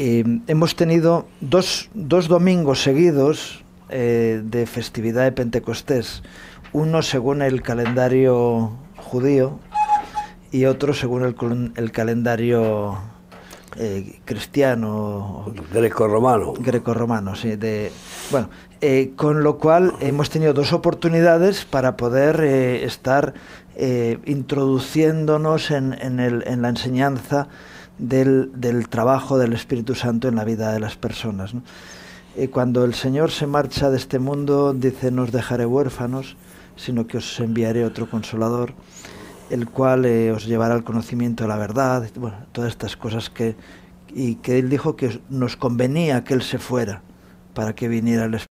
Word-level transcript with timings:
Eh, 0.00 0.24
hemos 0.46 0.76
tenido 0.76 1.26
dos, 1.40 1.90
dos 1.92 2.28
domingos 2.28 2.82
seguidos 2.82 3.64
eh, 3.88 4.40
de 4.44 4.64
festividad 4.66 5.24
de 5.24 5.32
Pentecostés, 5.32 6.22
uno 6.72 7.02
según 7.02 7.42
el 7.42 7.62
calendario 7.62 8.70
judío 8.96 9.58
y 10.52 10.66
otro 10.66 10.94
según 10.94 11.24
el, 11.24 11.72
el 11.74 11.90
calendario 11.90 12.96
eh, 13.76 14.20
cristiano. 14.24 15.52
Greco-romano. 15.72 16.54
Greco-romano, 16.58 17.36
sí. 17.36 17.56
De, 17.56 17.92
bueno, 18.30 18.50
eh, 18.80 19.12
con 19.14 19.42
lo 19.42 19.58
cual 19.58 19.94
hemos 20.00 20.30
tenido 20.30 20.52
dos 20.52 20.72
oportunidades 20.72 21.64
para 21.64 21.96
poder 21.96 22.40
eh, 22.40 22.84
estar 22.84 23.34
introduciéndonos 24.24 25.70
en, 25.70 25.92
en, 26.00 26.18
el, 26.18 26.42
en, 26.48 26.62
la 26.62 26.68
enseñanza 26.70 27.46
del, 27.98 28.50
del, 28.54 28.88
trabajo 28.88 29.38
del 29.38 29.52
Espíritu 29.52 29.94
Santo 29.94 30.28
en 30.28 30.36
la 30.36 30.44
vida 30.44 30.72
de 30.72 30.80
las 30.80 30.96
personas. 30.96 31.54
¿no? 31.54 31.62
cuando 32.46 32.84
el 32.84 32.94
Señor 32.94 33.32
se 33.32 33.48
marcha 33.48 33.90
de 33.90 33.96
este 33.96 34.20
mundo, 34.20 34.72
dice, 34.72 35.10
no 35.10 35.22
os 35.22 35.32
dejaré 35.32 35.66
huérfanos, 35.66 36.36
sino 36.76 37.06
que 37.06 37.18
os 37.18 37.40
enviaré 37.40 37.84
otro 37.84 38.08
consolador, 38.08 38.74
el 39.50 39.68
cual 39.68 40.04
eh, 40.04 40.30
os 40.30 40.46
llevará 40.46 40.74
al 40.74 40.84
conocimiento 40.84 41.44
de 41.44 41.48
la 41.48 41.56
verdad, 41.56 42.08
bueno, 42.14 42.46
todas 42.52 42.70
estas 42.70 42.96
cosas 42.96 43.28
que, 43.28 43.56
y 44.14 44.36
que 44.36 44.58
Él 44.58 44.68
dijo 44.70 44.94
que 44.94 45.20
nos 45.28 45.56
convenía 45.56 46.22
que 46.22 46.34
Él 46.34 46.42
se 46.42 46.58
fuera 46.58 47.02
para 47.54 47.74
que 47.74 47.88
viniera 47.88 48.26
el 48.26 48.34
Espíritu. 48.34 48.48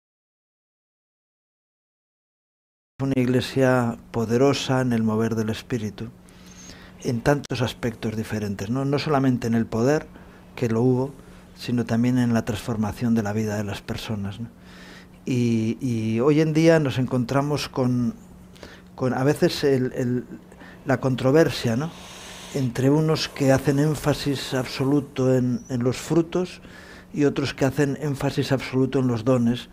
Una 3.01 3.13
iglesia 3.17 3.97
poderosa 4.11 4.79
en 4.79 4.93
el 4.93 5.03
mover 5.03 5.35
del 5.35 5.49
Espíritu, 5.49 6.09
en 7.03 7.21
tantos 7.21 7.61
aspectos 7.61 8.15
diferentes, 8.15 8.69
no, 8.69 8.85
no 8.85 8.99
solamente 8.99 9.47
en 9.47 9.53
el 9.53 9.65
poder, 9.65 10.07
que 10.55 10.69
lo 10.69 10.81
hubo, 10.81 11.13
sino 11.55 11.85
también 11.85 12.17
en 12.17 12.33
la 12.33 12.45
transformación 12.45 13.15
de 13.15 13.23
la 13.23 13.33
vida 13.33 13.57
de 13.57 13.63
las 13.63 13.81
personas. 13.81 14.39
Y, 15.25 16.19
hoy 16.19 16.41
en 16.41 16.53
día 16.53 16.79
nos 16.79 16.97
encontramos 16.97 17.69
con, 17.69 18.13
con 18.95 19.13
a 19.13 19.23
veces 19.23 19.65
la 20.85 20.99
controversia 20.99 21.77
¿no? 21.77 21.91
entre 22.53 22.89
unos 22.89 23.29
que 23.29 23.51
hacen 23.51 23.79
énfasis 23.79 24.53
absoluto 24.53 25.33
en, 25.33 25.61
en, 25.69 25.83
los 25.83 25.97
frutos 25.97 26.61
y 27.13 27.23
otros 27.23 27.53
que 27.53 27.65
hacen 27.65 27.97
énfasis 28.01 28.51
absoluto 28.51 28.99
en 28.99 29.07
los 29.07 29.23
dones. 29.23 29.69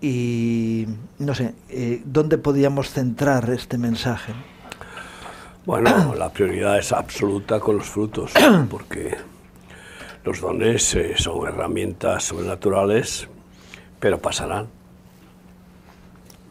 Y 0.00 0.86
no 1.18 1.34
sé, 1.34 1.54
eh, 1.68 2.02
¿dónde 2.04 2.38
podíamos 2.38 2.90
centrar 2.90 3.50
este 3.50 3.78
mensaje? 3.78 4.32
Bueno, 5.64 6.14
la 6.14 6.30
prioridad 6.30 6.78
es 6.78 6.92
absoluta 6.92 7.60
con 7.60 7.76
los 7.76 7.86
frutos, 7.86 8.32
porque 8.70 9.16
los 10.24 10.40
dones 10.40 10.94
eh, 10.94 11.14
son 11.16 11.46
herramientas 11.46 12.24
sobrenaturales, 12.24 13.28
pero 14.00 14.18
pasarán. 14.18 14.68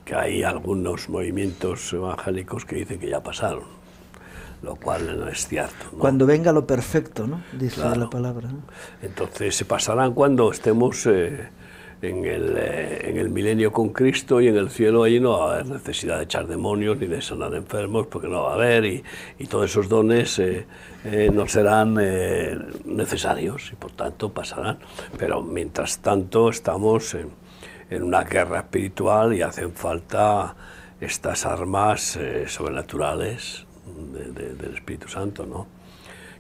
Que 0.06 0.16
hay 0.16 0.44
algunos 0.44 1.10
movimientos 1.10 1.92
evangélicos 1.92 2.64
que 2.64 2.78
dicen 2.78 3.00
que 3.00 3.10
ya 3.10 3.22
pasaron, 3.22 3.66
lo 4.62 4.76
cual 4.76 5.20
no 5.20 5.28
es 5.28 5.48
cierto. 5.48 5.86
¿no? 5.92 6.00
Cuando 6.00 6.26
venga 6.26 6.54
lo 6.54 6.66
perfecto, 6.66 7.28
¿no? 7.28 7.42
Dice 7.52 7.82
claro. 7.82 8.00
la 8.00 8.10
palabra. 8.10 8.48
¿no? 8.48 8.62
Entonces 9.02 9.56
se 9.56 9.66
pasarán 9.66 10.14
cuando 10.14 10.50
estemos 10.50 11.06
eh, 11.08 11.50
en, 12.02 12.26
el, 12.26 12.56
eh, 12.58 13.10
en 13.10 13.18
el 13.18 13.30
milenio 13.30 13.72
con 13.72 13.90
Cristo 13.90 14.40
y 14.42 14.48
en 14.48 14.56
el 14.56 14.70
cielo 14.70 15.04
allí 15.04 15.20
no 15.20 15.40
va 15.40 15.52
a 15.52 15.54
haber 15.56 15.66
necesidad 15.68 16.18
de 16.18 16.26
echar 16.26 16.48
demonios 16.48 16.98
ni 16.98 17.08
de 17.08 17.22
sanar 17.22 17.54
enfermos, 17.56 18.08
porque 18.08 18.28
no 18.28 18.44
va 18.44 18.52
a 18.52 18.54
haber, 18.56 18.86
y, 18.86 19.04
y 19.40 19.48
todos 19.48 19.70
esos 19.70 19.90
dones 19.90 20.38
eh, 20.40 20.66
eh, 21.06 21.30
no 21.34 21.48
serán 21.48 21.96
necesarios 22.86 23.72
y 23.72 23.76
por 23.76 23.92
tanto 23.92 24.32
pasarán. 24.32 24.80
Pero 25.18 25.42
mientras 25.42 26.00
tanto 26.00 26.50
estamos 26.50 27.16
en, 27.16 27.32
una 27.90 28.24
guerra 28.24 28.60
espiritual 28.60 29.34
y 29.34 29.42
hacen 29.42 29.72
falta 29.72 30.56
estas 31.00 31.46
armas 31.46 32.20
sobrenaturales 32.48 33.66
de, 34.12 34.32
de, 34.34 34.54
del 34.56 34.74
Espíritu 34.76 35.08
Santo, 35.08 35.46
¿no? 35.46 35.77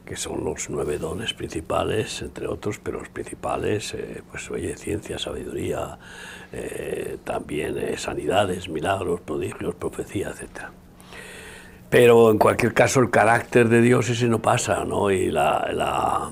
Que 0.07 0.15
son 0.15 0.45
los 0.45 0.69
nueve 0.69 0.97
dones 0.97 1.33
principales, 1.33 2.21
entre 2.21 2.47
otros, 2.47 2.79
pero 2.79 2.99
los 2.99 3.09
principales, 3.09 3.93
eh, 3.93 4.23
pues 4.31 4.49
oye, 4.49 4.77
ciencia, 4.77 5.19
sabiduría, 5.19 5.99
eh, 6.53 7.17
también 7.25 7.77
eh, 7.77 7.97
sanidades, 7.97 8.69
milagros, 8.69 9.19
prodigios, 9.19 9.75
profecía, 9.75 10.29
etc. 10.29 10.67
Pero 11.89 12.31
en 12.31 12.37
cualquier 12.37 12.73
caso 12.73 13.01
el 13.01 13.09
carácter 13.09 13.67
de 13.67 13.81
Dios 13.81 14.09
ese 14.09 14.29
no 14.29 14.41
pasa, 14.41 14.85
¿no? 14.85 15.11
Y 15.11 15.29
la, 15.29 15.69
la, 15.73 16.31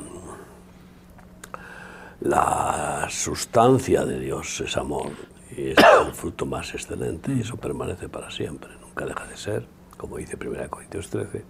la 2.21 3.07
sustancia 3.09 4.05
de 4.05 4.21
Dios 4.21 4.61
es 4.61 4.77
amor, 4.77 5.11
y 5.51 5.71
es 5.71 5.77
el 5.77 6.13
fruto 6.13 6.45
más 6.45 6.73
excelente, 6.73 7.33
y 7.33 7.41
eso 7.41 7.57
permanece 7.57 8.07
para 8.07 8.31
siempre, 8.31 8.69
nunca 8.79 9.05
deja 9.05 9.25
de 9.25 9.35
ser, 9.35 9.67
como 9.97 10.15
dice 10.15 10.37
1 10.39 10.69
Corintios 10.69 11.09
13. 11.09 11.43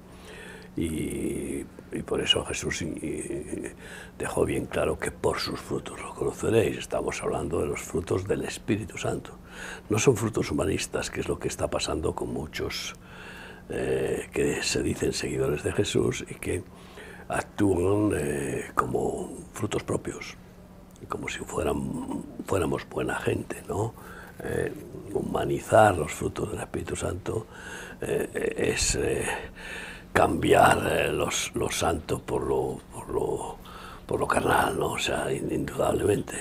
Y, 0.77 1.63
y, 1.91 2.01
por 2.01 2.21
eso 2.21 2.43
Jesús 2.45 2.83
dejó 4.17 4.45
bien 4.45 4.65
claro 4.65 4.97
que 4.99 5.11
por 5.11 5.39
sus 5.39 5.59
frutos 5.59 6.01
lo 6.01 6.13
conoceréis. 6.13 6.77
Estamos 6.77 7.21
hablando 7.21 7.61
de 7.61 7.67
los 7.67 7.81
frutos 7.81 8.27
del 8.27 8.43
Espíritu 8.43 8.97
Santo. 8.97 9.37
No 9.89 9.99
son 9.99 10.15
frutos 10.15 10.51
humanistas, 10.51 11.09
que 11.09 11.21
es 11.21 11.27
lo 11.27 11.39
que 11.39 11.47
está 11.47 11.69
pasando 11.69 12.13
con 12.13 12.33
muchos 12.33 12.95
eh, 13.67 14.29
que 14.31 14.61
se 14.61 14.83
dicen 14.83 15.11
seguidores 15.11 15.63
de 15.63 15.71
Jesús 15.73 16.23
y 16.29 16.35
que 16.35 16.63
actúan 17.27 18.11
eh, 18.15 18.65
como 18.75 19.33
frutos 19.53 19.81
propios, 19.81 20.35
como 21.09 21.27
si 21.27 21.39
fuéramos 21.39 22.87
buena 22.87 23.15
gente, 23.15 23.63
¿no? 23.67 23.95
Eh, 24.43 24.71
humanizar 25.13 25.97
los 25.97 26.11
frutos 26.11 26.51
del 26.51 26.59
Espíritu 26.59 26.95
Santo 26.95 27.47
es 28.01 28.99
cambiar 30.15 30.77
eh, 30.89 31.11
los, 31.11 31.51
lo 31.55 31.69
santo 31.69 32.19
por 32.19 32.47
lo, 32.47 32.79
por, 32.93 33.09
lo, 33.09 33.57
por 34.07 34.17
lo 34.17 34.25
carnal, 34.25 34.79
¿no? 34.79 34.93
o 34.93 34.97
sea, 34.97 35.29
indudablemente. 35.29 36.37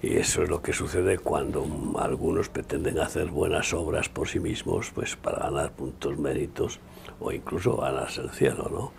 Y 0.00 0.16
eso 0.16 0.42
es 0.42 0.48
lo 0.48 0.62
que 0.62 0.72
sucede 0.72 1.18
cuando 1.18 1.66
algunos 1.98 2.48
pretenden 2.48 2.98
hacer 2.98 3.26
buenas 3.26 3.74
obras 3.74 4.08
por 4.08 4.26
sí 4.26 4.40
mismos, 4.40 4.90
pues 4.94 5.16
para 5.16 5.40
ganar 5.40 5.72
puntos 5.72 6.16
méritos 6.16 6.80
o 7.20 7.30
incluso 7.30 7.76
ganarse 7.76 8.22
el 8.22 8.30
cielo, 8.30 8.70
¿no? 8.72 8.92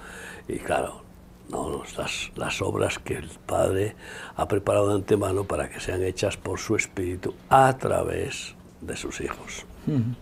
Y 0.47 0.59
claro, 0.59 1.01
no, 1.49 1.81
las, 1.97 2.29
las 2.35 2.61
obras 2.61 2.99
que 2.99 3.15
el 3.15 3.29
Padre 3.47 3.95
ha 4.35 4.47
preparado 4.47 4.89
de 4.89 4.95
antemano 4.97 5.45
para 5.45 5.67
que 5.67 5.79
sean 5.79 6.03
hechas 6.03 6.37
por 6.37 6.59
su 6.59 6.75
Espíritu 6.75 7.33
a 7.49 7.75
través 7.75 8.53
de 8.81 8.95
sus 8.95 9.19
hijos. 9.19 9.65
Uh 9.87 9.93
-huh. 9.93 10.15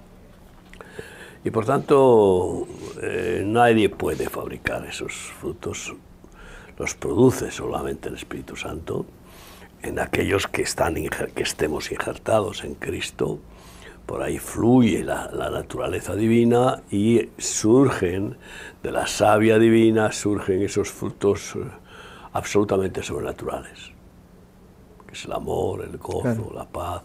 Y 1.43 1.51
por 1.51 1.65
tanto, 1.65 2.67
eh, 3.01 3.43
nadie 3.45 3.89
puede 3.89 4.29
fabricar 4.29 4.85
esos 4.85 5.13
frutos, 5.13 5.95
los 6.77 6.95
produce 6.95 7.51
solamente 7.51 8.09
el 8.09 8.15
Espíritu 8.15 8.55
Santo 8.55 9.05
en 9.81 9.99
aquellos 9.99 10.47
que, 10.47 10.61
están, 10.61 10.95
que 10.95 11.43
estemos 11.43 11.91
injertados 11.91 12.63
en 12.63 12.75
Cristo. 12.75 13.39
Por 14.05 14.23
ahí 14.23 14.39
fluye 14.39 15.03
la, 15.03 15.29
la, 15.31 15.49
naturaleza 15.49 16.15
divina 16.15 16.81
y 16.89 17.29
surgen 17.37 18.37
de 18.81 18.91
la 18.91 19.07
savia 19.07 19.59
divina, 19.59 20.11
surgen 20.11 20.63
esos 20.63 20.89
frutos 20.89 21.55
eh, 21.55 21.59
absolutamente 22.33 23.03
sobrenaturales, 23.03 23.91
que 25.07 25.13
es 25.13 25.25
el 25.25 25.33
amor, 25.33 25.83
el 25.83 25.97
gozo, 25.97 26.21
claro. 26.21 26.51
la 26.53 26.65
paz, 26.65 27.03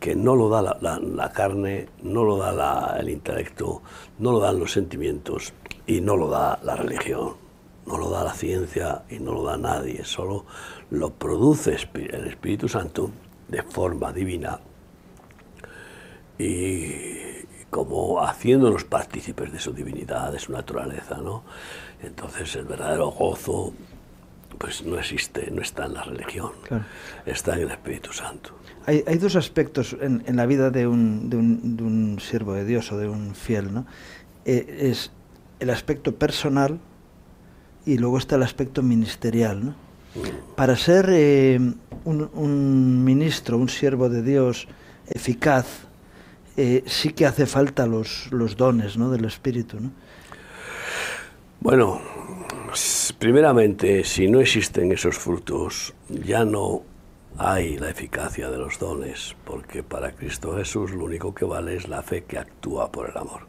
que 0.00 0.14
no 0.14 0.36
lo 0.36 0.48
da 0.48 0.62
la, 0.62 0.78
la, 0.80 0.98
la 0.98 1.32
carne, 1.32 1.88
no 2.02 2.24
lo 2.24 2.36
da 2.36 2.52
la, 2.52 2.96
el 3.00 3.10
intelecto, 3.10 3.82
no 4.18 4.32
lo 4.32 4.40
dan 4.40 4.58
los 4.58 4.72
sentimientos 4.72 5.52
y 5.86 6.00
no 6.00 6.16
lo 6.16 6.28
da 6.28 6.58
la 6.62 6.76
religión, 6.76 7.34
no 7.86 7.98
lo 7.98 8.10
da 8.10 8.22
la 8.24 8.34
ciencia 8.34 9.02
y 9.10 9.18
no 9.18 9.32
lo 9.32 9.44
da 9.44 9.56
nadie, 9.56 10.04
solo 10.04 10.44
lo 10.90 11.10
produce 11.10 11.76
el 11.94 12.26
Espíritu 12.26 12.68
Santo 12.68 13.10
de 13.48 13.62
forma 13.62 14.12
divina 14.12 14.60
y 16.38 17.44
como 17.70 18.22
haciéndonos 18.22 18.84
partícipes 18.84 19.52
de 19.52 19.58
su 19.58 19.72
divinidad, 19.72 20.32
de 20.32 20.38
su 20.38 20.52
naturaleza, 20.52 21.16
¿no? 21.16 21.42
Entonces 22.02 22.54
el 22.56 22.64
verdadero 22.64 23.10
gozo 23.10 23.72
pues 24.56 24.82
no 24.82 24.98
existe, 24.98 25.50
no 25.50 25.62
está 25.62 25.86
en 25.86 25.94
la 25.94 26.02
religión, 26.02 26.52
claro. 26.62 26.84
está 27.26 27.54
en 27.54 27.62
el 27.62 27.70
Espíritu 27.70 28.12
Santo. 28.12 28.57
Hay, 28.88 29.04
hay 29.06 29.18
dos 29.18 29.36
aspectos 29.36 29.94
en, 30.00 30.22
en, 30.24 30.36
la 30.36 30.46
vida 30.46 30.70
de 30.70 30.86
un, 30.86 31.28
de, 31.28 31.36
un, 31.36 31.76
de 31.76 31.82
un, 31.82 32.18
siervo 32.20 32.54
de 32.54 32.64
Dios 32.64 32.90
o 32.90 32.96
de 32.96 33.06
un 33.06 33.34
fiel, 33.34 33.74
¿no? 33.74 33.84
Eh, 34.46 34.88
es 34.90 35.10
el 35.60 35.68
aspecto 35.68 36.14
personal 36.14 36.78
y 37.84 37.98
luego 37.98 38.16
está 38.16 38.36
el 38.36 38.44
aspecto 38.44 38.82
ministerial, 38.82 39.62
¿no? 39.62 39.70
Mm. 39.72 40.54
Para 40.56 40.74
ser 40.74 41.10
eh, 41.10 41.60
un, 42.06 42.30
un, 42.32 43.04
ministro, 43.04 43.58
un 43.58 43.68
siervo 43.68 44.08
de 44.08 44.22
Dios 44.22 44.66
eficaz, 45.06 45.66
eh, 46.56 46.82
sí 46.86 47.10
que 47.10 47.26
hace 47.26 47.44
falta 47.44 47.86
los, 47.86 48.32
los 48.32 48.56
dones 48.56 48.96
¿no? 48.96 49.10
del 49.10 49.26
Espíritu, 49.26 49.80
¿no? 49.80 49.92
Bueno, 51.60 52.00
primeramente, 53.18 54.02
si 54.04 54.28
no 54.28 54.40
existen 54.40 54.92
esos 54.92 55.18
frutos, 55.18 55.92
ya 56.08 56.46
no 56.46 56.84
hay 57.38 57.78
la 57.78 57.90
eficacia 57.90 58.50
de 58.50 58.58
los 58.58 58.80
dones, 58.80 59.36
porque 59.44 59.84
para 59.84 60.10
Cristo 60.10 60.56
Jesús 60.56 60.90
lo 60.90 61.04
único 61.04 61.32
que 61.32 61.44
vale 61.44 61.76
es 61.76 61.88
la 61.88 62.02
fe 62.02 62.24
que 62.24 62.36
actúa 62.36 62.90
por 62.90 63.08
el 63.08 63.16
amor. 63.16 63.42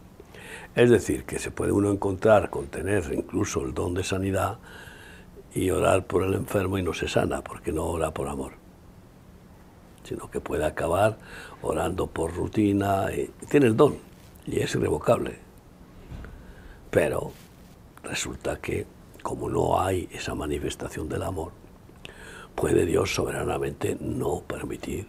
Es 0.76 0.92
decir, 0.92 1.24
que 1.24 1.40
se 1.40 1.50
puede 1.50 1.72
uno 1.72 1.92
encontrar 1.92 2.52
con 2.52 2.68
tener 2.68 3.12
incluso 3.12 3.66
el 3.66 3.74
don 3.74 3.96
de 3.96 4.04
sanidad 4.04 4.60
y 5.56 5.72
orar 5.72 6.06
por 6.06 6.22
el 6.24 6.36
enfermo 6.36 6.78
y 6.78 6.84
no 6.84 6.94
se 6.94 7.08
sana, 7.08 7.42
porque 7.42 7.72
no 7.72 7.86
ora 7.86 8.12
por 8.12 8.28
amor, 8.28 8.52
sino 10.04 10.30
que 10.30 10.40
puede 10.40 10.66
acabar 10.66 11.18
orando 11.64 12.06
por 12.06 12.36
rutina. 12.36 13.12
Y 13.12 13.32
tiene 13.50 13.66
el 13.66 13.76
don 13.76 13.98
y 14.46 14.60
es 14.60 14.76
irrevocable. 14.76 15.40
Pero 16.92 17.32
resulta 18.04 18.58
que 18.58 18.86
como 19.24 19.50
no 19.50 19.82
hay 19.82 20.08
esa 20.12 20.36
manifestación 20.36 21.10
del 21.10 21.24
amor, 21.24 21.59
puede 22.60 22.86
Dios 22.86 23.16
soberanamente 23.16 23.98
no 24.02 24.42
permitir 24.42 25.08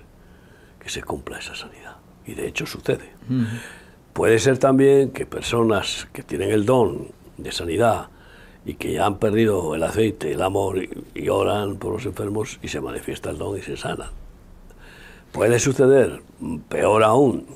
que 0.79 0.89
se 0.89 1.03
cumpla 1.03 1.41
esa 1.41 1.57
sanidad. 1.57 1.97
Y 2.25 2.35
de 2.35 2.47
hecho 2.47 2.65
sucede. 2.65 3.11
Puede 4.13 4.39
ser 4.39 4.59
también 4.59 5.11
que 5.11 5.27
personas 5.27 6.07
que 6.13 6.23
tienen 6.23 6.51
el 6.51 6.65
don 6.65 7.09
de 7.39 7.51
sanidad 7.51 8.09
y 8.65 8.75
que 8.75 8.93
ya 8.93 9.07
han 9.07 9.19
perdido 9.19 9.75
el 9.75 9.83
aceite, 9.83 10.33
el 10.33 10.43
amor 10.43 10.79
y, 11.15 11.29
oran 11.29 11.77
por 11.77 11.93
los 11.93 12.07
enfermos 12.07 12.61
y 12.63 12.69
se 12.69 12.81
manifiesta 12.81 13.31
el 13.31 13.39
don 13.39 13.59
y 13.59 13.63
se 13.63 13.77
sanan. 13.77 14.11
Puede 15.33 15.59
suceder, 15.59 16.23
peor 16.69 17.03
aún, 17.03 17.47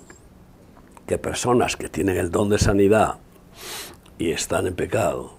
que 1.07 1.19
personas 1.19 1.77
que 1.77 1.89
tienen 1.89 2.17
el 2.17 2.33
don 2.33 2.49
de 2.49 2.59
sanidad 2.59 3.19
y 4.19 4.31
están 4.31 4.67
en 4.67 4.75
pecado, 4.75 5.35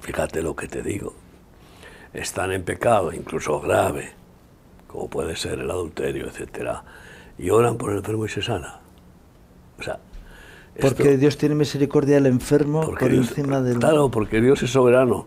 fíjate 0.00 0.42
lo 0.42 0.54
que 0.54 0.68
te 0.68 0.82
digo, 0.82 1.14
están 2.16 2.52
en 2.52 2.62
pecado, 2.62 3.12
incluso 3.12 3.60
grave, 3.60 4.10
como 4.86 5.08
puede 5.08 5.36
ser 5.36 5.60
el 5.60 5.70
adulterio, 5.70 6.26
etc., 6.26 6.70
y 7.38 7.50
oran 7.50 7.76
por 7.76 7.92
el 7.92 7.98
enfermo 7.98 8.24
y 8.24 8.28
se 8.28 8.42
sana. 8.42 8.80
O 9.78 9.82
sea, 9.82 9.98
porque 10.80 11.16
Dios 11.16 11.36
tiene 11.38 11.54
misericordia 11.54 12.16
del 12.16 12.26
enfermo 12.26 12.94
por 12.98 13.12
encima 13.12 13.60
del... 13.60 13.78
Claro, 13.78 14.10
porque 14.10 14.40
Dios 14.40 14.62
es 14.62 14.70
soberano. 14.70 15.26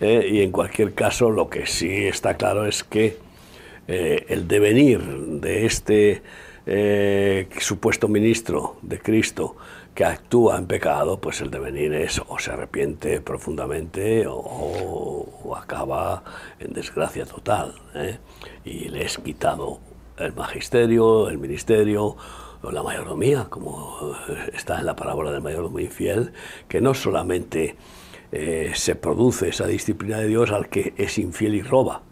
Eh, 0.00 0.28
y 0.30 0.42
en 0.42 0.50
cualquier 0.50 0.94
caso, 0.94 1.30
lo 1.30 1.48
que 1.48 1.66
sí 1.66 2.06
está 2.06 2.36
claro 2.36 2.66
es 2.66 2.84
que 2.84 3.16
eh, 3.86 4.26
el 4.28 4.48
devenir 4.48 5.00
de 5.00 5.66
este 5.66 6.22
eh, 6.66 7.48
supuesto 7.58 8.08
ministro 8.08 8.76
de 8.82 8.98
Cristo 8.98 9.56
que 9.98 10.04
actúa 10.04 10.56
en 10.56 10.68
pecado, 10.68 11.20
pues 11.20 11.40
el 11.40 11.50
devenir 11.50 11.92
es 11.92 12.22
o 12.28 12.38
se 12.38 12.52
arrepiente 12.52 13.20
profundamente 13.20 14.26
o, 14.28 15.56
acaba 15.56 16.22
en 16.60 16.72
desgracia 16.72 17.26
total. 17.26 17.74
Y 18.64 18.90
le 18.90 19.04
es 19.04 19.18
quitado 19.18 19.80
el 20.16 20.32
magisterio, 20.34 21.28
el 21.28 21.38
ministerio 21.38 22.16
la 22.62 22.80
mayordomía, 22.84 23.46
como 23.50 24.14
está 24.52 24.78
en 24.78 24.86
la 24.86 24.94
parábola 24.94 25.32
del 25.32 25.42
mayordomo 25.42 25.80
infiel, 25.80 26.32
que 26.68 26.80
no 26.80 26.94
solamente 26.94 27.74
eh, 28.30 28.70
se 28.76 28.94
produce 28.94 29.48
esa 29.48 29.66
disciplina 29.66 30.18
de 30.18 30.28
Dios 30.28 30.52
al 30.52 30.68
que 30.68 30.94
es 30.96 31.18
infiel 31.18 31.56
y 31.56 31.62
roba, 31.62 32.02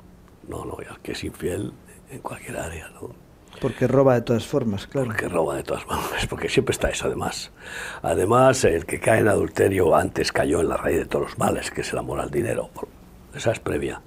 no, 0.49 0.65
no, 0.65 0.77
al 0.91 0.99
que 1.03 1.13
es 1.13 1.23
infiel 1.23 1.73
en 2.11 2.19
cualquier 2.19 2.57
área, 2.57 2.89
¿no? 2.89 3.26
Porque 3.61 3.87
roba 3.87 4.15
de 4.15 4.23
todas 4.23 4.47
formas, 4.47 4.87
claro. 4.87 5.09
Porque 5.09 5.29
roba 5.29 5.57
de 5.57 5.63
todas 5.63 5.85
formas, 5.85 6.27
porque 6.27 6.49
siempre 6.49 6.73
está 6.73 6.89
eso 6.89 7.07
además. 7.07 7.53
Además, 8.03 8.65
el 8.65 8.87
que 8.87 9.01
cae 9.01 9.21
en 9.21 9.29
adulterio 9.29 9.95
antes 9.95 10.33
cayó 10.33 10.61
en 10.61 10.69
la 10.69 10.77
raíz 10.77 10.99
de 10.99 11.07
todos 11.07 11.31
los 11.31 11.39
males, 11.39 11.71
que 11.71 11.81
es 11.81 11.93
el 11.93 11.99
amor 11.99 12.21
al 12.21 12.31
dinero. 12.31 12.71
Esa 13.35 13.53
es 13.53 13.61
previa. 13.61 14.01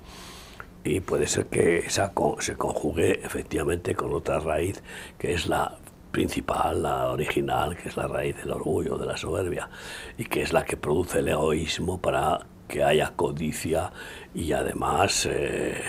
Y 0.84 1.01
puede 1.01 1.28
ser 1.28 1.48
que 1.48 1.80
esa 1.80 2.13
se 2.40 2.56
conjugue 2.56 3.19
efectivamente 3.24 3.96
con 3.96 4.13
otra 4.13 4.40
raíz, 4.40 4.81
que 5.18 5.34
es 5.34 5.48
la 5.48 5.78
principal, 6.12 6.84
la 6.84 7.12
original, 7.12 7.75
que 7.75 7.90
es 7.90 7.98
la 7.98 8.07
raíz 8.07 8.38
del 8.38 8.52
orgullo, 8.52 8.98
de 8.98 9.06
la 9.06 9.18
soberbia, 9.18 9.69
y 10.18 10.25
que 10.25 10.42
es 10.42 10.54
la 10.54 10.63
que 10.63 10.78
produce 10.78 11.19
el 11.19 11.28
egoísmo 11.28 12.02
para 12.02 12.40
que 12.68 12.84
haya 12.84 13.13
codicia 13.16 13.92
y 14.34 14.54
además 14.54 15.28
eh, 15.30 15.81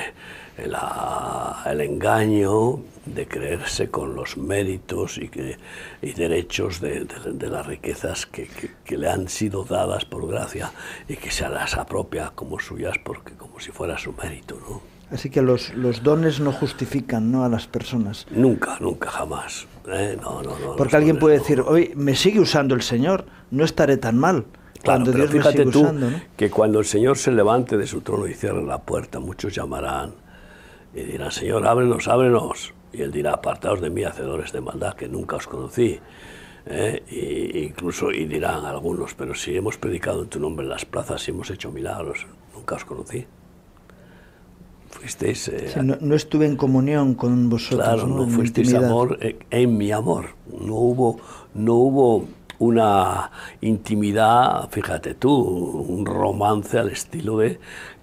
el 0.65 1.81
engaño 1.81 2.81
de 3.07 3.27
creerse 3.27 3.91
con 3.91 4.15
los 4.15 4.37
méritos 4.37 5.19
y, 5.19 5.29
que, 5.29 5.57
y 6.03 6.13
derechos 6.13 6.81
de, 6.81 7.07
las 7.49 7.67
riquezas 7.67 8.27
que, 8.27 8.49
que, 8.85 8.97
le 8.97 9.09
han 9.09 9.29
sido 9.29 9.65
dadas 9.65 10.05
por 10.05 10.27
gracia 10.29 10.71
y 11.09 11.17
que 11.17 11.31
se 11.31 11.49
las 11.49 11.77
apropia 11.77 12.33
como 12.35 12.61
suyas 12.61 12.97
porque 13.03 13.33
como 13.35 13.59
si 13.59 13.71
fuera 13.71 13.99
su 13.99 14.13
mérito. 14.13 14.59
¿no? 14.69 14.81
Así 15.11 15.31
que 15.31 15.43
los, 15.43 15.75
los 15.75 16.03
dones 16.03 16.41
no 16.41 16.53
justifican 16.53 17.33
¿no? 17.33 17.45
a 17.45 17.49
las 17.49 17.67
personas. 17.67 18.27
Nunca, 18.31 18.77
nunca, 18.81 19.11
jamás. 19.11 19.67
¿eh? 19.89 20.17
No, 20.21 20.43
no, 20.43 20.59
no, 20.59 20.77
Porque 20.77 20.97
alguien 20.97 21.19
puede 21.19 21.39
decir, 21.39 21.61
hoy 21.61 21.93
me 21.97 22.15
sigue 22.15 22.41
usando 22.41 22.75
el 22.75 22.83
Señor, 22.83 23.25
no 23.51 23.65
estaré 23.65 23.97
tan 23.97 24.19
mal. 24.19 24.45
cuando 24.85 25.11
Dios 25.11 25.31
fíjate 25.31 25.67
tú 25.67 25.87
que 26.37 26.51
cuando 26.51 26.79
el 26.79 26.85
Señor 26.85 27.19
se 27.19 27.33
levante 27.33 27.77
de 27.77 27.87
su 27.87 28.03
trono 28.03 28.27
y 28.27 28.35
cierre 28.35 28.63
la 28.63 28.79
puerta, 28.79 29.19
muchos 29.21 29.55
llamarán 29.55 30.13
y 30.95 31.03
dirán, 31.03 31.31
Señor, 31.31 31.67
ábrenos, 31.67 32.09
ábrenos. 32.09 32.75
Y 32.93 33.03
él 33.03 33.13
dirá, 33.13 33.35
apartaos 33.35 33.81
de 33.81 33.91
mí, 33.91 34.03
hacedores 34.05 34.53
de 34.53 34.61
maldad, 34.61 34.95
que 34.95 35.09
nunca 35.09 35.37
os 35.37 35.47
conocí. 35.47 36.01
¿eh? 36.67 37.03
Y, 37.11 37.59
incluso, 37.59 38.11
y 38.11 38.27
dirán 38.27 38.65
algunos, 38.65 39.15
pero 39.15 39.35
si 39.35 39.57
hemos 39.57 39.79
predicado 39.79 40.23
en 40.23 40.29
tu 40.29 40.41
nombre 40.41 40.65
en 40.65 40.71
las 40.71 40.85
plazas, 40.85 41.23
si 41.23 41.31
hemos 41.31 41.51
hecho 41.51 41.71
milagros, 41.71 42.27
nunca 42.55 42.75
os 42.75 42.85
conocí. 42.85 43.27
Eh, 45.23 45.83
no, 45.83 46.15
estuve 46.15 46.47
en 46.47 46.57
comunión 46.57 47.15
con 47.15 47.49
vosotros. 47.49 47.81
Claro, 47.81 48.07
no, 48.07 48.27
fuisteis 48.29 48.75
amor 48.75 49.19
en, 49.21 49.77
mi 49.77 49.93
amor. 49.93 50.35
No 50.47 50.75
hubo, 50.75 51.21
no 51.55 51.75
hubo 51.75 52.27
una 52.59 53.31
intimidad, 53.63 54.69
fíjate 54.71 55.15
tú, 55.15 55.33
un 55.33 56.05
romance 56.05 56.79
al 56.79 56.91
estilo 56.91 57.39
de 57.39 57.59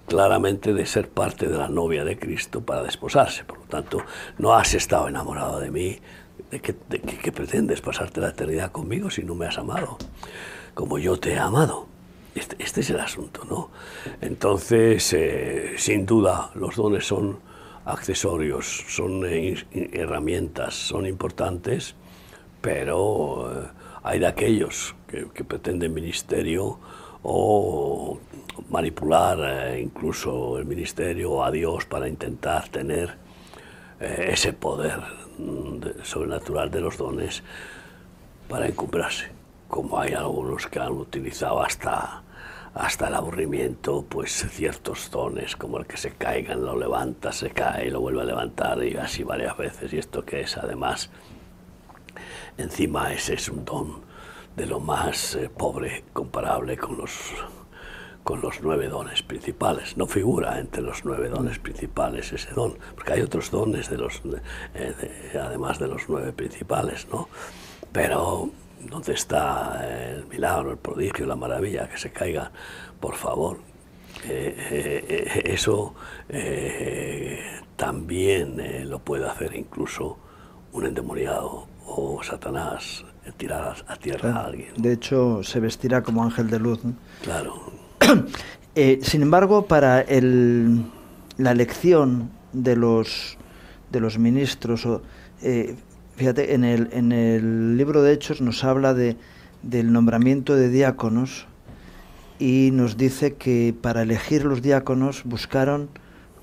claramente 0.08 0.72
de 0.72 0.86
ser 0.86 1.08
parte 1.08 1.46
de 1.46 1.56
la 1.56 1.68
novia 1.68 2.04
de 2.04 2.18
Cristo 2.18 2.62
para 2.62 2.82
desposarse. 2.82 3.44
Por 3.44 3.58
lo 3.58 3.64
tanto, 3.64 4.02
no 4.38 4.54
has 4.54 4.74
estado 4.74 5.08
enamorado 5.08 5.60
de 5.60 5.70
mí. 5.70 5.98
¿De 6.50 6.60
qué, 6.60 6.74
de 6.88 7.00
qué 7.00 7.30
pretendes 7.30 7.80
pasarte 7.80 8.20
la 8.20 8.30
eternidad 8.30 8.72
conmigo 8.72 9.10
si 9.10 9.22
no 9.22 9.34
me 9.34 9.46
has 9.46 9.58
amado? 9.58 9.98
Como 10.74 10.98
yo 10.98 11.18
te 11.18 11.32
he 11.32 11.38
amado. 11.38 11.86
Este, 12.34 12.56
este, 12.62 12.80
es 12.82 12.90
el 12.90 13.00
asunto, 13.00 13.44
¿no? 13.44 13.70
Entonces, 14.20 15.12
eh, 15.12 15.74
sin 15.76 16.06
duda, 16.06 16.50
los 16.54 16.76
dones 16.76 17.06
son 17.06 17.40
accesorios, 17.84 18.84
son 18.88 19.24
eh, 19.26 19.64
herramientas, 19.72 20.74
son 20.74 21.06
importantes, 21.06 21.96
pero 22.60 23.50
eh, 23.50 23.66
hay 24.04 24.20
de 24.20 24.26
aquellos 24.26 24.94
que, 25.08 25.44
pretenden 25.44 25.92
ministerio 25.94 26.78
o 27.22 28.18
manipular 28.70 29.78
incluso 29.78 30.58
el 30.58 30.64
ministerio 30.64 31.44
a 31.44 31.50
Dios 31.50 31.84
para 31.86 32.08
intentar 32.08 32.68
tener 32.68 33.16
ese 34.00 34.52
poder 34.52 35.00
mm, 35.38 36.02
sobrenatural 36.04 36.70
de 36.70 36.80
los 36.80 36.96
dones 36.96 37.42
para 38.48 38.66
encumbrarse, 38.66 39.30
como 39.68 39.98
hay 39.98 40.12
algunos 40.12 40.66
que 40.66 40.78
han 40.78 40.92
utilizado 40.92 41.60
hasta 41.62 42.22
hasta 42.78 43.08
el 43.08 43.14
aburrimiento, 43.14 44.04
pues 44.08 44.46
ciertos 44.50 45.10
dones, 45.10 45.56
como 45.56 45.78
el 45.78 45.86
que 45.86 45.96
se 45.96 46.12
caigan, 46.12 46.64
lo 46.64 46.78
levanta, 46.78 47.32
se 47.32 47.50
cae, 47.50 47.90
lo 47.90 48.00
vuelve 48.00 48.22
a 48.22 48.24
levantar 48.24 48.82
y 48.84 48.96
así 48.96 49.24
varias 49.24 49.56
veces. 49.56 49.92
Y 49.92 49.98
esto 49.98 50.24
que 50.24 50.42
es 50.42 50.56
además, 50.56 51.10
encima 52.56 53.12
ese 53.12 53.34
es 53.34 53.48
un 53.48 53.64
don 53.64 54.07
de 54.58 54.66
lo 54.66 54.80
más 54.80 55.36
eh, 55.36 55.48
pobre 55.48 56.04
comparable 56.12 56.76
con 56.76 56.98
los, 56.98 57.12
con 58.24 58.40
los 58.40 58.60
nueve 58.60 58.88
dones 58.88 59.22
principales. 59.22 59.96
No 59.96 60.06
figura 60.06 60.58
entre 60.58 60.82
los 60.82 61.04
nueve 61.04 61.28
dones 61.28 61.60
principales 61.60 62.32
ese 62.32 62.50
don, 62.52 62.76
porque 62.96 63.12
hay 63.12 63.20
otros 63.20 63.52
dones 63.52 63.88
de 63.88 63.98
los, 63.98 64.20
eh, 64.74 65.38
además 65.40 65.78
de 65.78 65.86
los 65.86 66.08
nueve 66.08 66.32
principales, 66.32 67.06
¿no? 67.10 67.28
Pero 67.92 68.50
¿Dónde 68.80 69.12
está 69.12 69.84
el 69.88 70.26
milagro, 70.26 70.70
el 70.70 70.78
prodigio, 70.78 71.26
la 71.26 71.34
maravilla? 71.34 71.88
Que 71.88 71.98
se 71.98 72.12
caiga, 72.12 72.52
por 73.00 73.16
favor. 73.16 73.58
Eh, 74.24 75.42
eso 75.44 75.94
también 77.74 78.88
lo 78.88 79.00
puede 79.00 79.26
hacer 79.28 79.52
incluso 79.56 80.16
un 80.72 80.86
endemoniado 80.86 81.66
o 81.86 82.22
Satanás, 82.22 83.04
tirar 83.32 83.76
a, 83.86 83.96
tierra 83.96 84.32
a 84.32 84.46
alguien. 84.46 84.70
De 84.76 84.92
hecho, 84.92 85.42
se 85.42 85.60
vestirá 85.60 86.02
como 86.02 86.24
ángel 86.24 86.50
de 86.50 86.58
luz. 86.58 86.80
Claro. 87.22 87.72
sin 89.02 89.22
embargo, 89.22 89.66
para 89.66 90.00
el, 90.00 90.84
la 91.36 91.52
elección 91.52 92.30
de 92.52 92.76
los, 92.76 93.36
de 93.90 94.00
los 94.00 94.18
ministros, 94.18 94.86
o, 94.86 95.02
Fíjate, 96.18 96.52
en 96.54 96.64
el, 96.64 96.88
en 96.90 97.12
el 97.12 97.76
libro 97.76 98.02
de 98.02 98.12
Hechos 98.12 98.40
nos 98.40 98.64
habla 98.64 98.92
de, 98.92 99.16
del 99.62 99.92
nombramiento 99.92 100.56
de 100.56 100.68
diáconos 100.68 101.46
y 102.40 102.70
nos 102.72 102.96
dice 102.96 103.34
que 103.34 103.72
para 103.80 104.02
elegir 104.02 104.44
los 104.44 104.60
diáconos 104.60 105.22
buscaron 105.24 105.88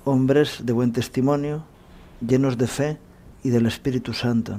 hombres 0.04 0.62
de 0.64 0.72
buen 0.72 0.92
testimonio, 0.92 1.62
llenos 2.26 2.56
de 2.56 2.66
fe 2.68 2.98
y 3.42 3.50
del 3.50 3.66
Espíritu 3.66 4.14
Santo. 4.14 4.56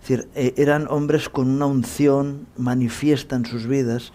Decir, 0.00 0.28
eh, 0.34 0.54
eran 0.56 0.86
hombres 0.88 1.28
con 1.28 1.48
una 1.48 1.66
unción 1.66 2.46
manifiesta 2.56 3.36
en 3.36 3.44
sus 3.44 3.66
vidas. 3.66 4.12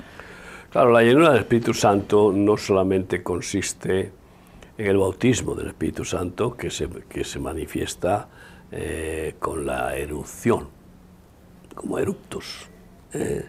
Claro, 0.69 0.91
la 0.91 1.03
llenura 1.03 1.31
del 1.31 1.39
Espíritu 1.39 1.73
Santo 1.73 2.31
no 2.33 2.55
solamente 2.55 3.21
consiste 3.23 4.11
en 4.77 4.87
el 4.87 4.97
bautismo 4.97 5.53
del 5.53 5.67
Espíritu 5.67 6.05
Santo, 6.05 6.55
que 6.55 6.69
se, 6.69 6.87
que 7.09 7.23
se 7.23 7.39
manifiesta 7.39 8.29
eh, 8.71 9.35
con 9.39 9.65
la 9.65 9.95
erupción, 9.97 10.69
como 11.75 11.99
eruptos. 11.99 12.69
Eh, 13.13 13.45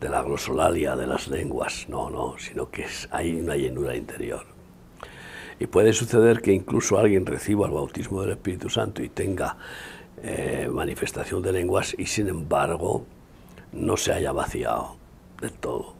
de 0.00 0.08
la 0.10 0.22
glosolalia 0.22 0.96
de 0.96 1.06
las 1.06 1.28
lenguas, 1.28 1.86
no, 1.88 2.10
no, 2.10 2.34
sino 2.38 2.70
que 2.70 2.84
hay 3.10 3.40
una 3.40 3.56
llenura 3.56 3.96
interior. 3.96 4.44
Y 5.58 5.66
puede 5.66 5.92
suceder 5.92 6.42
que 6.42 6.52
incluso 6.52 6.98
alguien 6.98 7.24
reciba 7.24 7.66
el 7.66 7.72
bautismo 7.72 8.20
del 8.20 8.32
Espíritu 8.32 8.68
Santo 8.68 9.02
y 9.02 9.08
tenga 9.08 9.56
eh, 10.26 10.70
manifestación 10.72 11.42
de 11.42 11.52
lenguas 11.52 11.94
y 11.98 12.06
sin 12.06 12.28
embargo 12.28 13.04
no 13.72 13.94
se 13.98 14.10
haya 14.10 14.32
vaciado 14.32 14.96
del 15.38 15.52
todo. 15.52 15.92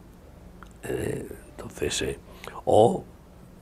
Eh, 0.82 1.28
entonces, 1.50 2.00
eh, 2.00 2.18
o 2.64 3.04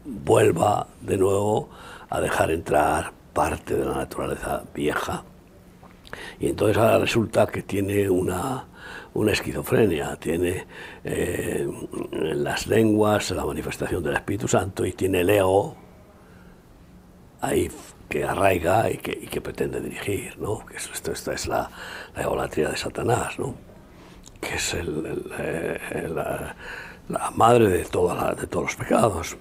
vuelva 0.05 0.87
de 1.01 1.17
nuevo 1.17 1.69
a 2.09 2.21
dejar 2.21 2.53
entrar 2.53 3.11
parte 3.33 3.75
de 3.75 3.85
la 3.85 3.95
naturaleza 3.95 4.63
vieja 4.73 5.25
y 6.39 6.47
entonces 6.47 6.77
ahora 6.77 6.99
resulta 6.99 7.49
que 7.49 7.63
tiene 7.63 8.09
una, 8.09 8.65
una 9.15 9.33
esquizofrenia, 9.33 10.15
tiene 10.15 10.65
las 12.13 12.69
lenguas, 12.69 13.33
la 13.33 13.45
manifestación 13.45 14.01
del 14.05 14.15
Espíritu 14.15 14.47
Santo 14.47 14.87
y 14.87 14.93
tiene 14.93 15.23
el 15.23 15.31
ego 15.31 15.75
ahí 17.41 17.69
que 18.13 18.25
arraiga 18.25 18.91
y 18.91 18.99
que, 18.99 19.41
pretende 19.41 19.81
dirigir, 19.81 20.39
¿no? 20.39 20.67
Que 20.67 20.77
esto, 20.77 21.13
esta 21.13 21.33
es 21.33 21.47
la, 21.47 21.71
la, 22.15 22.47
de 22.47 22.77
Satanás, 22.77 23.39
¿no? 23.39 23.55
Que 24.39 24.57
es 24.57 24.75
eh, 24.75 26.09
la, 26.15 26.55
madre 27.35 27.69
de, 27.69 27.85
toda 27.87 28.35
de 28.35 28.47
todos 28.47 28.65
los 28.67 28.77
pecados. 28.77 29.39